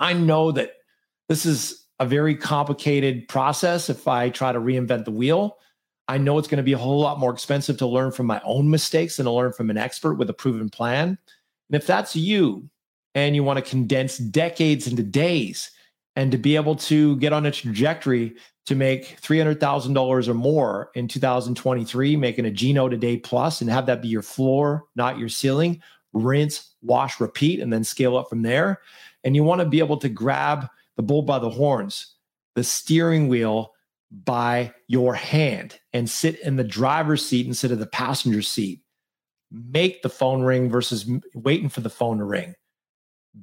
I 0.00 0.12
know 0.12 0.52
that 0.52 0.72
this 1.28 1.44
is 1.44 1.84
a 1.98 2.06
very 2.06 2.36
complicated 2.36 3.28
process 3.28 3.90
if 3.90 4.06
I 4.06 4.30
try 4.30 4.52
to 4.52 4.60
reinvent 4.60 5.04
the 5.04 5.10
wheel. 5.10 5.58
I 6.06 6.16
know 6.18 6.38
it's 6.38 6.48
going 6.48 6.58
to 6.58 6.62
be 6.62 6.72
a 6.72 6.78
whole 6.78 7.00
lot 7.00 7.18
more 7.18 7.32
expensive 7.32 7.76
to 7.78 7.86
learn 7.86 8.12
from 8.12 8.26
my 8.26 8.40
own 8.44 8.70
mistakes 8.70 9.16
than 9.16 9.26
to 9.26 9.32
learn 9.32 9.52
from 9.52 9.68
an 9.68 9.76
expert 9.76 10.14
with 10.14 10.30
a 10.30 10.34
proven 10.34 10.70
plan. 10.70 11.18
And 11.70 11.82
if 11.82 11.86
that's 11.86 12.16
you 12.16 12.70
and 13.14 13.34
you 13.34 13.44
want 13.44 13.62
to 13.62 13.70
condense 13.70 14.16
decades 14.16 14.86
into 14.86 15.02
days 15.02 15.70
and 16.18 16.32
to 16.32 16.36
be 16.36 16.56
able 16.56 16.74
to 16.74 17.16
get 17.18 17.32
on 17.32 17.46
a 17.46 17.50
trajectory 17.52 18.34
to 18.66 18.74
make 18.74 19.20
$300,000 19.20 20.28
or 20.28 20.34
more 20.34 20.90
in 20.96 21.06
2023, 21.06 22.16
making 22.16 22.44
a 22.44 22.72
Note 22.72 22.92
a 22.92 22.96
day 22.96 23.16
plus 23.16 23.60
and 23.60 23.70
have 23.70 23.86
that 23.86 24.02
be 24.02 24.08
your 24.08 24.22
floor, 24.22 24.86
not 24.96 25.16
your 25.16 25.28
ceiling. 25.28 25.80
Rinse, 26.12 26.74
wash, 26.82 27.20
repeat, 27.20 27.60
and 27.60 27.72
then 27.72 27.84
scale 27.84 28.16
up 28.16 28.28
from 28.28 28.42
there. 28.42 28.80
And 29.22 29.36
you 29.36 29.44
want 29.44 29.60
to 29.60 29.68
be 29.68 29.78
able 29.78 29.96
to 29.98 30.08
grab 30.08 30.66
the 30.96 31.04
bull 31.04 31.22
by 31.22 31.38
the 31.38 31.50
horns, 31.50 32.16
the 32.56 32.64
steering 32.64 33.28
wheel 33.28 33.74
by 34.10 34.74
your 34.88 35.14
hand 35.14 35.78
and 35.92 36.10
sit 36.10 36.40
in 36.40 36.56
the 36.56 36.64
driver's 36.64 37.24
seat 37.24 37.46
instead 37.46 37.70
of 37.70 37.78
the 37.78 37.86
passenger 37.86 38.42
seat. 38.42 38.80
Make 39.52 40.02
the 40.02 40.10
phone 40.10 40.42
ring 40.42 40.68
versus 40.68 41.08
waiting 41.32 41.68
for 41.68 41.80
the 41.80 41.90
phone 41.90 42.18
to 42.18 42.24
ring. 42.24 42.56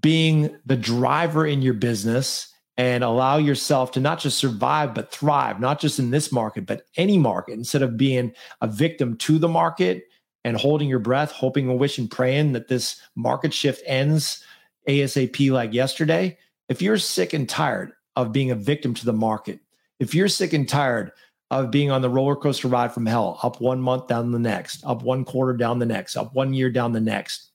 Being 0.02 0.58
the 0.66 0.76
driver 0.76 1.48
in 1.48 1.62
your 1.62 1.74
business 1.74 2.52
and 2.78 3.04
allow 3.04 3.38
yourself 3.38 3.92
to 3.92 4.00
not 4.00 4.20
just 4.20 4.38
survive, 4.38 4.94
but 4.94 5.12
thrive, 5.12 5.60
not 5.60 5.80
just 5.80 6.00
in 6.00 6.12
this 6.12 6.32
market, 6.32 6.66
but 6.66 6.86
any 6.98 7.18
market, 7.18 7.54
instead 7.54 7.82
of 7.82 7.98
being 7.98 8.34
a 8.62 8.68
victim 8.68 9.16
to 9.18 9.38
the 9.40 9.48
market 9.48 10.04
and 10.44 10.58
holding 10.58 10.90
your 10.90 11.00
breath, 11.00 11.32
hoping 11.32 11.70
and 11.70 11.80
wishing, 11.80 12.08
praying 12.08 12.52
that 12.52 12.68
this 12.68 13.02
market 13.16 13.54
shift 13.54 13.82
ends 13.86 14.44
ASAP 14.88 15.52
like 15.52 15.74
yesterday. 15.74 16.38
If 16.70 16.82
you're 16.82 16.98
sick 16.98 17.34
and 17.34 17.48
tired 17.48 17.94
of 18.16 18.32
being 18.32 18.52
a 18.52 18.56
victim 18.56 18.94
to 18.96 19.06
the 19.06 19.14
market, 19.14 19.60
if 20.00 20.14
you're 20.14 20.28
sick 20.28 20.54
and 20.54 20.68
tired 20.68 21.12
of 21.52 21.72
being 21.72 21.92
on 21.92 22.02
the 22.02 22.10
roller 22.10 22.36
coaster 22.36 22.68
ride 22.68 22.92
from 22.92 23.06
hell, 23.06 23.40
up 23.42 23.62
one 23.62 23.80
month, 23.80 24.08
down 24.08 24.32
the 24.32 24.40
next, 24.40 24.84
up 24.84 25.02
one 25.02 25.24
quarter, 25.24 25.54
down 25.54 25.80
the 25.80 25.86
next, 25.86 26.18
up 26.18 26.34
one 26.34 26.54
year, 26.54 26.70
down 26.70 26.92
the 26.92 27.00
next, 27.00 27.52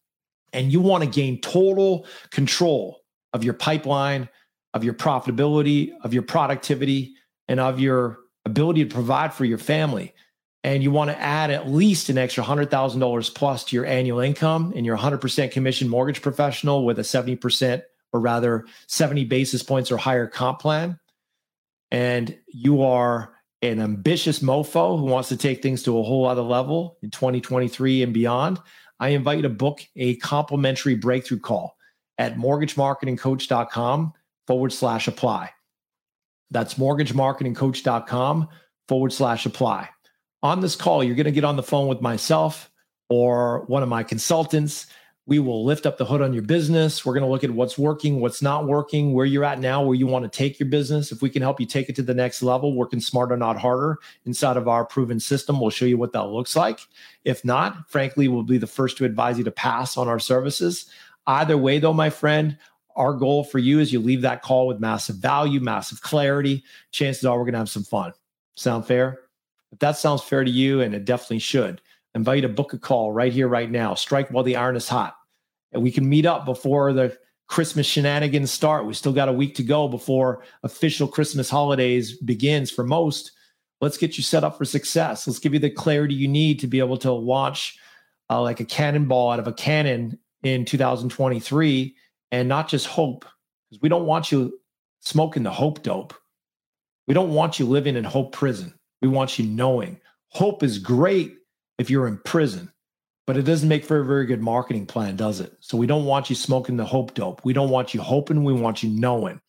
and 0.52 0.72
you 0.72 0.80
want 0.80 1.04
to 1.04 1.10
gain 1.10 1.40
total 1.40 2.06
control 2.30 3.02
of 3.32 3.44
your 3.44 3.54
pipeline, 3.54 4.28
of 4.74 4.84
your 4.84 4.94
profitability, 4.94 5.92
of 6.02 6.14
your 6.14 6.22
productivity, 6.22 7.14
and 7.48 7.58
of 7.60 7.80
your 7.80 8.18
ability 8.44 8.84
to 8.84 8.94
provide 8.94 9.34
for 9.34 9.44
your 9.44 9.58
family. 9.58 10.14
And 10.62 10.82
you 10.82 10.90
want 10.90 11.10
to 11.10 11.18
add 11.18 11.50
at 11.50 11.68
least 11.68 12.10
an 12.10 12.18
extra 12.18 12.44
$100,000 12.44 13.34
plus 13.34 13.64
to 13.64 13.76
your 13.76 13.86
annual 13.86 14.20
income, 14.20 14.72
and 14.76 14.84
you're 14.84 14.96
100% 14.96 15.50
commission 15.50 15.88
mortgage 15.88 16.22
professional 16.22 16.84
with 16.84 16.98
a 16.98 17.02
70% 17.02 17.82
or 18.12 18.20
rather 18.20 18.66
70 18.86 19.24
basis 19.24 19.62
points 19.62 19.90
or 19.90 19.96
higher 19.96 20.26
comp 20.26 20.60
plan. 20.60 20.98
And 21.90 22.36
you 22.46 22.82
are 22.82 23.34
an 23.62 23.80
ambitious 23.80 24.40
mofo 24.40 24.98
who 24.98 25.06
wants 25.06 25.28
to 25.30 25.36
take 25.36 25.62
things 25.62 25.82
to 25.84 25.98
a 25.98 26.02
whole 26.02 26.26
other 26.26 26.42
level 26.42 26.98
in 27.02 27.10
2023 27.10 28.02
and 28.02 28.14
beyond. 28.14 28.58
I 28.98 29.08
invite 29.08 29.38
you 29.38 29.42
to 29.42 29.48
book 29.48 29.86
a 29.96 30.16
complimentary 30.16 30.94
breakthrough 30.94 31.40
call 31.40 31.76
at 32.18 32.36
mortgagemarketingcoach.com 32.36 34.12
forward 34.50 34.72
slash 34.72 35.06
apply. 35.06 35.48
That's 36.50 36.74
mortgagemarketingcoach.com 36.74 38.48
forward 38.88 39.12
slash 39.12 39.46
apply. 39.46 39.88
On 40.42 40.58
this 40.58 40.74
call, 40.74 41.04
you're 41.04 41.14
going 41.14 41.26
to 41.26 41.30
get 41.30 41.44
on 41.44 41.54
the 41.54 41.62
phone 41.62 41.86
with 41.86 42.00
myself 42.00 42.68
or 43.08 43.60
one 43.66 43.84
of 43.84 43.88
my 43.88 44.02
consultants. 44.02 44.88
We 45.26 45.38
will 45.38 45.64
lift 45.64 45.86
up 45.86 45.98
the 45.98 46.04
hood 46.04 46.20
on 46.20 46.32
your 46.32 46.42
business. 46.42 47.06
We're 47.06 47.12
going 47.12 47.22
to 47.22 47.30
look 47.30 47.44
at 47.44 47.52
what's 47.52 47.78
working, 47.78 48.18
what's 48.18 48.42
not 48.42 48.66
working, 48.66 49.12
where 49.12 49.24
you're 49.24 49.44
at 49.44 49.60
now, 49.60 49.84
where 49.84 49.94
you 49.94 50.08
want 50.08 50.24
to 50.24 50.36
take 50.36 50.58
your 50.58 50.68
business. 50.68 51.12
If 51.12 51.22
we 51.22 51.30
can 51.30 51.42
help 51.42 51.60
you 51.60 51.66
take 51.66 51.88
it 51.88 51.94
to 51.94 52.02
the 52.02 52.12
next 52.12 52.42
level, 52.42 52.74
working 52.74 52.98
smarter, 52.98 53.36
not 53.36 53.56
harder 53.56 53.98
inside 54.26 54.56
of 54.56 54.66
our 54.66 54.84
proven 54.84 55.20
system, 55.20 55.60
we'll 55.60 55.70
show 55.70 55.84
you 55.84 55.96
what 55.96 56.12
that 56.14 56.24
looks 56.24 56.56
like. 56.56 56.80
If 57.24 57.44
not, 57.44 57.88
frankly, 57.88 58.26
we'll 58.26 58.42
be 58.42 58.58
the 58.58 58.66
first 58.66 58.96
to 58.96 59.04
advise 59.04 59.38
you 59.38 59.44
to 59.44 59.52
pass 59.52 59.96
on 59.96 60.08
our 60.08 60.18
services. 60.18 60.90
Either 61.28 61.56
way, 61.56 61.78
though, 61.78 61.94
my 61.94 62.10
friend, 62.10 62.58
our 62.96 63.14
goal 63.14 63.44
for 63.44 63.58
you 63.58 63.80
is 63.80 63.92
you 63.92 64.00
leave 64.00 64.22
that 64.22 64.42
call 64.42 64.66
with 64.66 64.80
massive 64.80 65.16
value, 65.16 65.60
massive 65.60 66.02
clarity. 66.02 66.64
Chances 66.92 67.24
are 67.24 67.36
we're 67.36 67.44
going 67.44 67.52
to 67.52 67.58
have 67.58 67.68
some 67.68 67.84
fun. 67.84 68.12
Sound 68.54 68.86
fair? 68.86 69.20
If 69.72 69.78
that 69.78 69.96
sounds 69.96 70.22
fair 70.22 70.44
to 70.44 70.50
you, 70.50 70.80
and 70.80 70.94
it 70.94 71.04
definitely 71.04 71.38
should, 71.38 71.80
I 72.14 72.18
invite 72.18 72.36
you 72.36 72.42
to 72.42 72.48
book 72.48 72.72
a 72.72 72.78
call 72.78 73.12
right 73.12 73.32
here, 73.32 73.48
right 73.48 73.70
now. 73.70 73.94
Strike 73.94 74.30
while 74.30 74.44
the 74.44 74.56
iron 74.56 74.76
is 74.76 74.88
hot. 74.88 75.14
And 75.72 75.82
we 75.82 75.92
can 75.92 76.08
meet 76.08 76.26
up 76.26 76.44
before 76.44 76.92
the 76.92 77.16
Christmas 77.46 77.86
shenanigans 77.86 78.50
start. 78.50 78.86
We 78.86 78.94
still 78.94 79.12
got 79.12 79.28
a 79.28 79.32
week 79.32 79.54
to 79.56 79.62
go 79.62 79.88
before 79.88 80.44
official 80.62 81.08
Christmas 81.08 81.48
holidays 81.48 82.16
begins 82.18 82.70
for 82.70 82.84
most. 82.84 83.32
Let's 83.80 83.96
get 83.96 84.16
you 84.16 84.22
set 84.22 84.44
up 84.44 84.58
for 84.58 84.64
success. 84.64 85.26
Let's 85.26 85.38
give 85.38 85.54
you 85.54 85.58
the 85.58 85.70
clarity 85.70 86.14
you 86.14 86.28
need 86.28 86.60
to 86.60 86.66
be 86.66 86.80
able 86.80 86.98
to 86.98 87.12
launch 87.12 87.78
uh, 88.28 88.42
like 88.42 88.60
a 88.60 88.64
cannonball 88.64 89.30
out 89.30 89.38
of 89.38 89.46
a 89.46 89.52
cannon 89.52 90.18
in 90.42 90.64
2023 90.64 91.94
and 92.32 92.48
not 92.48 92.68
just 92.68 92.86
hope, 92.86 93.24
because 93.68 93.82
we 93.82 93.88
don't 93.88 94.06
want 94.06 94.30
you 94.30 94.58
smoking 95.00 95.42
the 95.42 95.50
hope 95.50 95.82
dope. 95.82 96.14
We 97.06 97.14
don't 97.14 97.34
want 97.34 97.58
you 97.58 97.66
living 97.66 97.96
in 97.96 98.04
hope 98.04 98.32
prison. 98.32 98.74
We 99.02 99.08
want 99.08 99.38
you 99.38 99.46
knowing 99.46 100.00
hope 100.30 100.62
is 100.62 100.78
great 100.78 101.34
if 101.78 101.90
you're 101.90 102.08
in 102.08 102.18
prison, 102.18 102.72
but 103.26 103.36
it 103.36 103.42
doesn't 103.42 103.68
make 103.68 103.84
for 103.84 104.00
a 104.00 104.04
very 104.04 104.26
good 104.26 104.40
marketing 104.40 104.86
plan, 104.86 105.16
does 105.16 105.40
it? 105.40 105.52
So 105.60 105.76
we 105.76 105.86
don't 105.86 106.04
want 106.04 106.30
you 106.30 106.36
smoking 106.36 106.76
the 106.76 106.84
hope 106.84 107.14
dope. 107.14 107.44
We 107.44 107.52
don't 107.52 107.70
want 107.70 107.94
you 107.94 108.00
hoping. 108.00 108.44
We 108.44 108.52
want 108.52 108.82
you 108.82 108.90
knowing. 108.90 109.40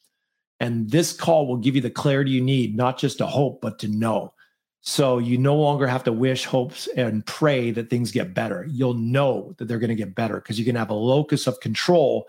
And 0.60 0.90
this 0.90 1.14
call 1.14 1.48
will 1.48 1.58
give 1.58 1.76
you 1.76 1.82
the 1.82 1.90
clarity 1.90 2.32
you 2.32 2.42
need, 2.42 2.76
not 2.76 3.00
just 3.00 3.18
to 3.18 3.26
hope, 3.26 3.62
but 3.62 3.80
to 3.80 3.88
know. 3.88 4.34
So 4.82 5.20
you 5.20 5.38
no 5.38 5.56
longer 5.56 5.86
have 5.86 6.04
to 6.06 6.12
wish, 6.12 6.46
hopes, 6.46 6.88
and 6.96 7.26
pray 7.26 7.72
that 7.72 7.90
things 7.90 8.12
get 8.12 8.34
better. 8.34 8.66
You'll 8.70 8.96
know 8.96 9.54
that 9.58 9.68
they're 9.68 9.80
going 9.80 9.90
to 9.90 9.96
get 9.96 10.16
better 10.16 10.36
because 10.36 10.58
you 10.58 10.66
can 10.66 10.76
have 10.76 10.90
a 10.90 10.96
locus 10.96 11.46
of 11.46 11.60
control 11.60 12.28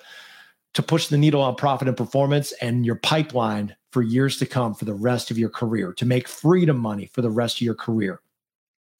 to 0.74 0.82
push 0.82 1.08
the 1.08 1.18
needle 1.18 1.42
on 1.42 1.54
profit 1.54 1.88
and 1.88 1.96
performance 1.96 2.52
and 2.60 2.86
your 2.86 2.94
pipeline 2.96 3.76
for 3.90 4.02
years 4.02 4.38
to 4.38 4.46
come 4.46 4.74
for 4.74 4.86
the 4.86 4.94
rest 4.94 5.30
of 5.30 5.38
your 5.38 5.50
career, 5.50 5.92
to 5.92 6.06
make 6.06 6.26
freedom 6.26 6.78
money 6.78 7.06
for 7.12 7.20
the 7.20 7.30
rest 7.30 7.58
of 7.58 7.62
your 7.62 7.74
career. 7.74 8.20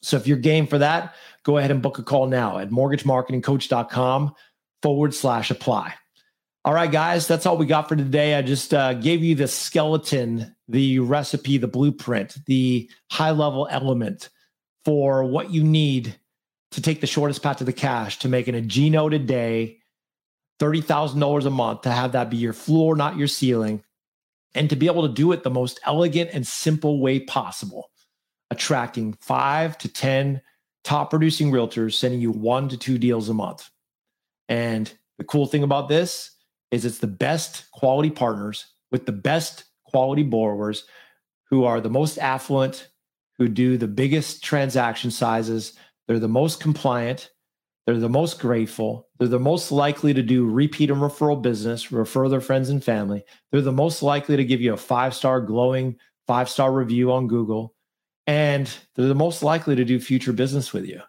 So 0.03 0.17
if 0.17 0.27
you're 0.27 0.37
game 0.37 0.67
for 0.67 0.79
that, 0.79 1.15
go 1.45 1.59
ahead 1.59 1.71
and 1.71 1.81
book 1.81 1.99
a 1.99 2.03
call 2.03 2.27
now 2.27 2.59
at 2.59 2.71
mortgagemarketingcoach.com 2.71 4.35
forward 4.83 5.15
slash 5.15 5.51
apply. 5.51 5.95
All 6.65 6.75
right, 6.75 6.91
guys, 6.91 7.27
that's 7.27 7.47
all 7.47 7.57
we 7.57 7.67
got 7.67 7.89
for 7.89 7.97
today. 7.97 8.35
I 8.35 8.43
just 8.43 8.73
uh, 8.75 8.95
gave 8.95 9.23
you 9.23 9.35
the 9.35 9.49
skeleton, 9.49 10.55
the 10.69 11.01
recipe, 11.01 11.59
the 11.59 11.67
blueprint, 11.67 12.37
the 12.47 12.89
high 13.11 13.31
level 13.31 13.67
element 13.71 14.29
for 14.85 15.25
what 15.25 15.51
you 15.51 15.65
need 15.65 16.17
to 16.73 16.83
take 16.83 17.01
the 17.01 17.07
shortest 17.07 17.43
path 17.43 17.59
to 17.59 17.65
the 17.65 17.73
cash 17.73 18.19
to 18.21 18.29
making 18.29 18.55
a 18.55 18.61
G 18.61 18.91
note 18.91 19.15
a 19.15 19.19
day 19.19 19.79
$30,000 20.63 21.45
a 21.45 21.51
month 21.51 21.83
to 21.83 21.91
have 21.91 22.13
that 22.13 22.31
be 22.31 22.37
your 22.37 22.53
floor, 22.53 22.95
not 22.95 23.17
your 23.17 23.27
ceiling, 23.27 23.83
and 24.55 24.71
to 24.71 24.77
be 24.77 24.87
able 24.87 25.07
to 25.07 25.13
do 25.13 25.33
it 25.33 25.43
the 25.43 25.51
most 25.51 25.81
elegant 25.85 26.31
and 26.33 26.47
simple 26.47 27.01
way 27.01 27.19
possible, 27.19 27.91
attracting 28.49 29.15
five 29.15 29.77
to 29.79 29.89
10 29.89 30.41
top 30.85 31.11
producing 31.11 31.51
realtors, 31.51 31.95
sending 31.95 32.21
you 32.21 32.31
one 32.31 32.69
to 32.69 32.77
two 32.77 32.97
deals 32.97 33.29
a 33.29 33.35
month. 33.35 33.71
And 34.49 34.93
the 35.19 35.25
cool 35.25 35.47
thing 35.47 35.65
about 35.65 35.89
this 35.89 36.31
is 36.71 36.85
it's 36.85 36.99
the 36.99 37.09
best 37.09 37.69
quality 37.73 38.11
partners 38.11 38.67
with 38.93 39.05
the 39.07 39.13
best 39.13 39.65
quality 39.85 40.23
borrowers 40.23 40.85
who 41.51 41.65
are 41.65 41.81
the 41.81 41.91
most 41.91 42.19
affluent, 42.19 42.89
who 43.37 43.49
do 43.49 43.77
the 43.77 43.89
biggest 43.89 44.45
transaction 44.45 45.11
sizes. 45.11 45.73
They're 46.07 46.21
the 46.21 46.29
most 46.29 46.61
compliant 46.61 47.31
they're 47.87 47.99
the 47.99 48.09
most 48.09 48.39
grateful. 48.39 49.09
They're 49.19 49.29
the 49.29 49.39
most 49.39 49.73
likely 49.73 50.15
to 50.15 50.23
do 50.23 50.49
repeat 50.49 50.91
and 50.91 51.01
referral 51.01 51.41
business, 51.41 51.91
refer 51.91 52.29
their 52.29 52.41
friends 52.41 52.71
and 52.71 52.83
family. 52.83 53.25
They're 53.51 53.61
the 53.61 53.73
most 53.73 54.03
likely 54.03 54.37
to 54.37 54.45
give 54.45 54.61
you 54.61 54.73
a 54.73 54.77
five 54.77 55.15
star 55.15 55.41
glowing 55.41 55.97
five 56.27 56.49
star 56.49 56.73
review 56.73 57.13
on 57.13 57.27
Google. 57.27 57.75
And 58.27 58.73
they're 58.95 59.09
the 59.09 59.15
most 59.15 59.43
likely 59.43 59.75
to 59.77 59.85
do 59.85 59.99
future 59.99 60.33
business 60.33 60.73
with 60.73 60.87
you. 60.87 61.01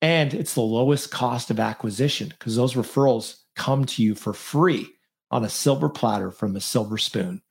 And 0.00 0.32
it's 0.32 0.54
the 0.54 0.60
lowest 0.60 1.10
cost 1.10 1.50
of 1.50 1.58
acquisition 1.58 2.28
because 2.28 2.54
those 2.54 2.74
referrals 2.74 3.40
come 3.56 3.84
to 3.86 4.02
you 4.02 4.14
for 4.14 4.32
free 4.32 4.88
on 5.32 5.44
a 5.44 5.48
silver 5.48 5.88
platter 5.88 6.30
from 6.30 6.54
a 6.54 6.60
silver 6.60 6.96
spoon. 6.96 7.42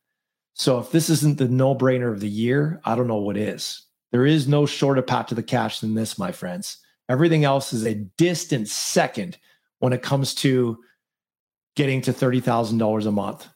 So 0.54 0.80
if 0.80 0.92
this 0.92 1.10
isn't 1.10 1.38
the 1.38 1.50
no 1.50 1.76
brainer 1.76 2.12
of 2.12 2.22
the 2.22 2.30
year, 2.30 2.82
I 2.86 2.96
don't 2.96 3.08
know 3.08 3.18
what 3.18 3.38
is. 3.38 3.84
There 4.12 4.26
is 4.26 4.48
no 4.48 4.66
shorter 4.66 5.02
path 5.02 5.28
to 5.28 5.36
the 5.36 5.44
cash 5.44 5.82
than 5.82 5.94
this, 5.94 6.18
my 6.18 6.32
friends. 6.32 6.78
Everything 7.10 7.46
else 7.46 7.74
is 7.74 7.86
a 7.86 7.96
distant 7.96 8.68
second 8.68 9.38
when 9.80 9.94
it 9.94 10.02
comes 10.02 10.34
to 10.36 10.78
getting 11.76 12.02
to 12.02 12.12
$30,000 12.12 13.06
a 13.06 13.12
month, 13.12 13.48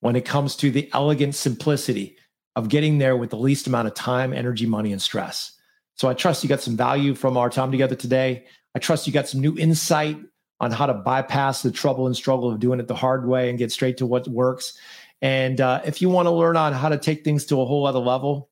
when 0.00 0.14
it 0.14 0.24
comes 0.24 0.56
to 0.56 0.70
the 0.70 0.90
elegant 0.92 1.34
simplicity 1.34 2.16
of 2.54 2.68
getting 2.68 2.98
there 2.98 3.16
with 3.16 3.30
the 3.30 3.36
least 3.36 3.66
amount 3.66 3.88
of 3.88 3.94
time, 3.94 4.32
energy, 4.32 4.66
money, 4.66 4.92
and 4.92 5.00
stress. 5.00 5.52
So 5.96 6.08
I 6.08 6.14
trust 6.14 6.42
you 6.42 6.48
got 6.48 6.60
some 6.60 6.76
value 6.76 7.14
from 7.14 7.36
our 7.36 7.48
time 7.48 7.70
together 7.70 7.94
today. 7.94 8.44
I 8.74 8.78
trust 8.78 9.06
you 9.06 9.12
got 9.12 9.28
some 9.28 9.40
new 9.40 9.56
insight 9.56 10.18
on 10.60 10.70
how 10.70 10.86
to 10.86 10.94
bypass 10.94 11.62
the 11.62 11.72
trouble 11.72 12.06
and 12.06 12.16
struggle 12.16 12.50
of 12.50 12.60
doing 12.60 12.78
it 12.78 12.88
the 12.88 12.94
hard 12.94 13.26
way 13.26 13.48
and 13.48 13.58
get 13.58 13.72
straight 13.72 13.96
to 13.98 14.06
what 14.06 14.28
works. 14.28 14.78
And 15.20 15.60
uh, 15.60 15.80
if 15.84 16.02
you 16.02 16.08
want 16.08 16.26
to 16.26 16.30
learn 16.30 16.56
on 16.56 16.72
how 16.72 16.88
to 16.88 16.98
take 16.98 17.24
things 17.24 17.46
to 17.46 17.60
a 17.60 17.64
whole 17.64 17.86
other 17.86 17.98
level, 17.98 18.50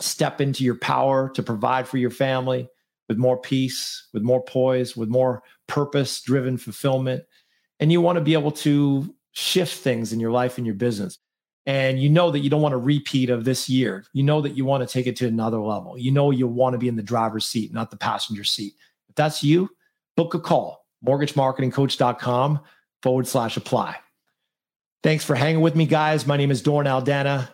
step 0.00 0.40
into 0.40 0.64
your 0.64 0.74
power 0.74 1.30
to 1.30 1.42
provide 1.42 1.86
for 1.86 1.98
your 1.98 2.10
family, 2.10 2.68
with 3.08 3.18
more 3.18 3.36
peace, 3.36 4.08
with 4.12 4.22
more 4.22 4.42
poise, 4.42 4.96
with 4.96 5.08
more 5.08 5.42
purpose 5.66 6.20
driven 6.22 6.56
fulfillment. 6.56 7.24
And 7.80 7.92
you 7.92 8.00
want 8.00 8.16
to 8.16 8.24
be 8.24 8.34
able 8.34 8.52
to 8.52 9.14
shift 9.32 9.78
things 9.78 10.12
in 10.12 10.20
your 10.20 10.30
life 10.30 10.58
and 10.58 10.66
your 10.66 10.76
business. 10.76 11.18
And 11.66 11.98
you 11.98 12.10
know 12.10 12.30
that 12.30 12.40
you 12.40 12.50
don't 12.50 12.62
want 12.62 12.74
a 12.74 12.78
repeat 12.78 13.30
of 13.30 13.44
this 13.44 13.68
year. 13.68 14.04
You 14.12 14.22
know 14.22 14.40
that 14.42 14.56
you 14.56 14.64
want 14.64 14.86
to 14.86 14.92
take 14.92 15.06
it 15.06 15.16
to 15.16 15.26
another 15.26 15.60
level. 15.60 15.98
You 15.98 16.10
know 16.10 16.30
you 16.30 16.46
want 16.46 16.74
to 16.74 16.78
be 16.78 16.88
in 16.88 16.96
the 16.96 17.02
driver's 17.02 17.46
seat, 17.46 17.72
not 17.72 17.90
the 17.90 17.96
passenger 17.96 18.44
seat. 18.44 18.74
If 19.08 19.14
that's 19.14 19.42
you, 19.42 19.70
book 20.16 20.34
a 20.34 20.40
call, 20.40 20.84
mortgagemarketingcoach.com 21.06 22.60
forward 23.02 23.26
slash 23.26 23.56
apply. 23.56 23.96
Thanks 25.02 25.24
for 25.24 25.34
hanging 25.34 25.62
with 25.62 25.74
me, 25.74 25.86
guys. 25.86 26.26
My 26.26 26.36
name 26.36 26.50
is 26.50 26.62
Doran 26.62 26.86
Aldana 26.86 27.48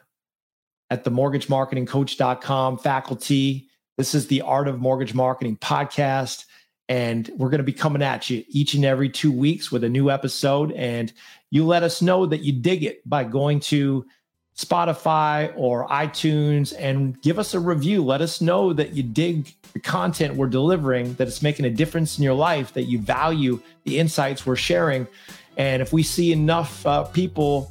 at 0.91 1.05
the 1.05 1.11
mortgagemarketingcoach.com 1.11 2.79
faculty 2.79 3.70
this 4.01 4.15
is 4.15 4.29
the 4.29 4.41
Art 4.41 4.67
of 4.67 4.81
Mortgage 4.81 5.13
Marketing 5.13 5.59
podcast. 5.59 6.47
And 6.89 7.31
we're 7.37 7.51
going 7.51 7.59
to 7.59 7.65
be 7.65 7.75
coming 7.75 8.01
at 8.01 8.31
you 8.31 8.43
each 8.49 8.73
and 8.73 8.83
every 8.83 9.11
two 9.11 9.31
weeks 9.31 9.71
with 9.71 9.85
a 9.85 9.91
new 9.91 10.09
episode. 10.09 10.73
And 10.73 11.13
you 11.51 11.67
let 11.67 11.83
us 11.83 12.01
know 12.01 12.25
that 12.25 12.41
you 12.41 12.51
dig 12.55 12.83
it 12.83 13.07
by 13.07 13.25
going 13.25 13.61
to 13.61 14.07
Spotify 14.57 15.53
or 15.55 15.87
iTunes 15.89 16.75
and 16.79 17.21
give 17.21 17.39
us 17.39 17.53
a 17.53 17.61
review. 17.61 18.03
Let 18.03 18.23
us 18.23 18.41
know 18.41 18.73
that 18.73 18.95
you 18.95 19.03
dig 19.03 19.55
the 19.75 19.81
content 19.81 20.35
we're 20.35 20.47
delivering, 20.47 21.13
that 21.17 21.29
it's 21.29 21.43
making 21.43 21.67
a 21.67 21.71
difference 21.71 22.17
in 22.17 22.25
your 22.25 22.33
life, 22.33 22.73
that 22.73 22.85
you 22.85 23.01
value 23.01 23.61
the 23.85 23.99
insights 23.99 24.47
we're 24.47 24.57
sharing. 24.57 25.07
And 25.59 25.83
if 25.83 25.93
we 25.93 26.03
see 26.03 26.33
enough 26.33 26.87
uh, 26.87 27.05
people 27.05 27.71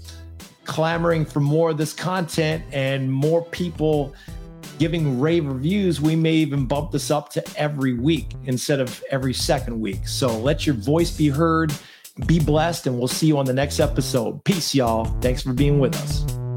clamoring 0.65 1.25
for 1.25 1.39
more 1.39 1.71
of 1.71 1.79
this 1.79 1.91
content 1.91 2.63
and 2.71 3.11
more 3.11 3.43
people 3.45 4.13
giving 4.79 5.19
rave 5.19 5.45
reviews, 5.45 6.01
we 6.01 6.15
may 6.15 6.33
even 6.33 6.65
bump 6.65 6.91
this 6.91 7.11
up 7.11 7.29
to 7.33 7.43
every 7.55 7.93
week 7.93 8.33
instead 8.45 8.79
of 8.79 9.03
every 9.11 9.33
second 9.33 9.79
week. 9.79 10.07
So 10.07 10.39
let 10.39 10.65
your 10.65 10.75
voice 10.75 11.15
be 11.15 11.27
heard. 11.27 11.71
Be 12.25 12.39
blessed, 12.39 12.87
and 12.87 12.97
we'll 12.97 13.07
see 13.07 13.27
you 13.27 13.37
on 13.37 13.45
the 13.45 13.53
next 13.53 13.79
episode. 13.79 14.43
Peace, 14.43 14.75
y'all. 14.75 15.05
Thanks 15.21 15.41
for 15.41 15.53
being 15.53 15.79
with 15.79 15.95
us. 15.95 16.48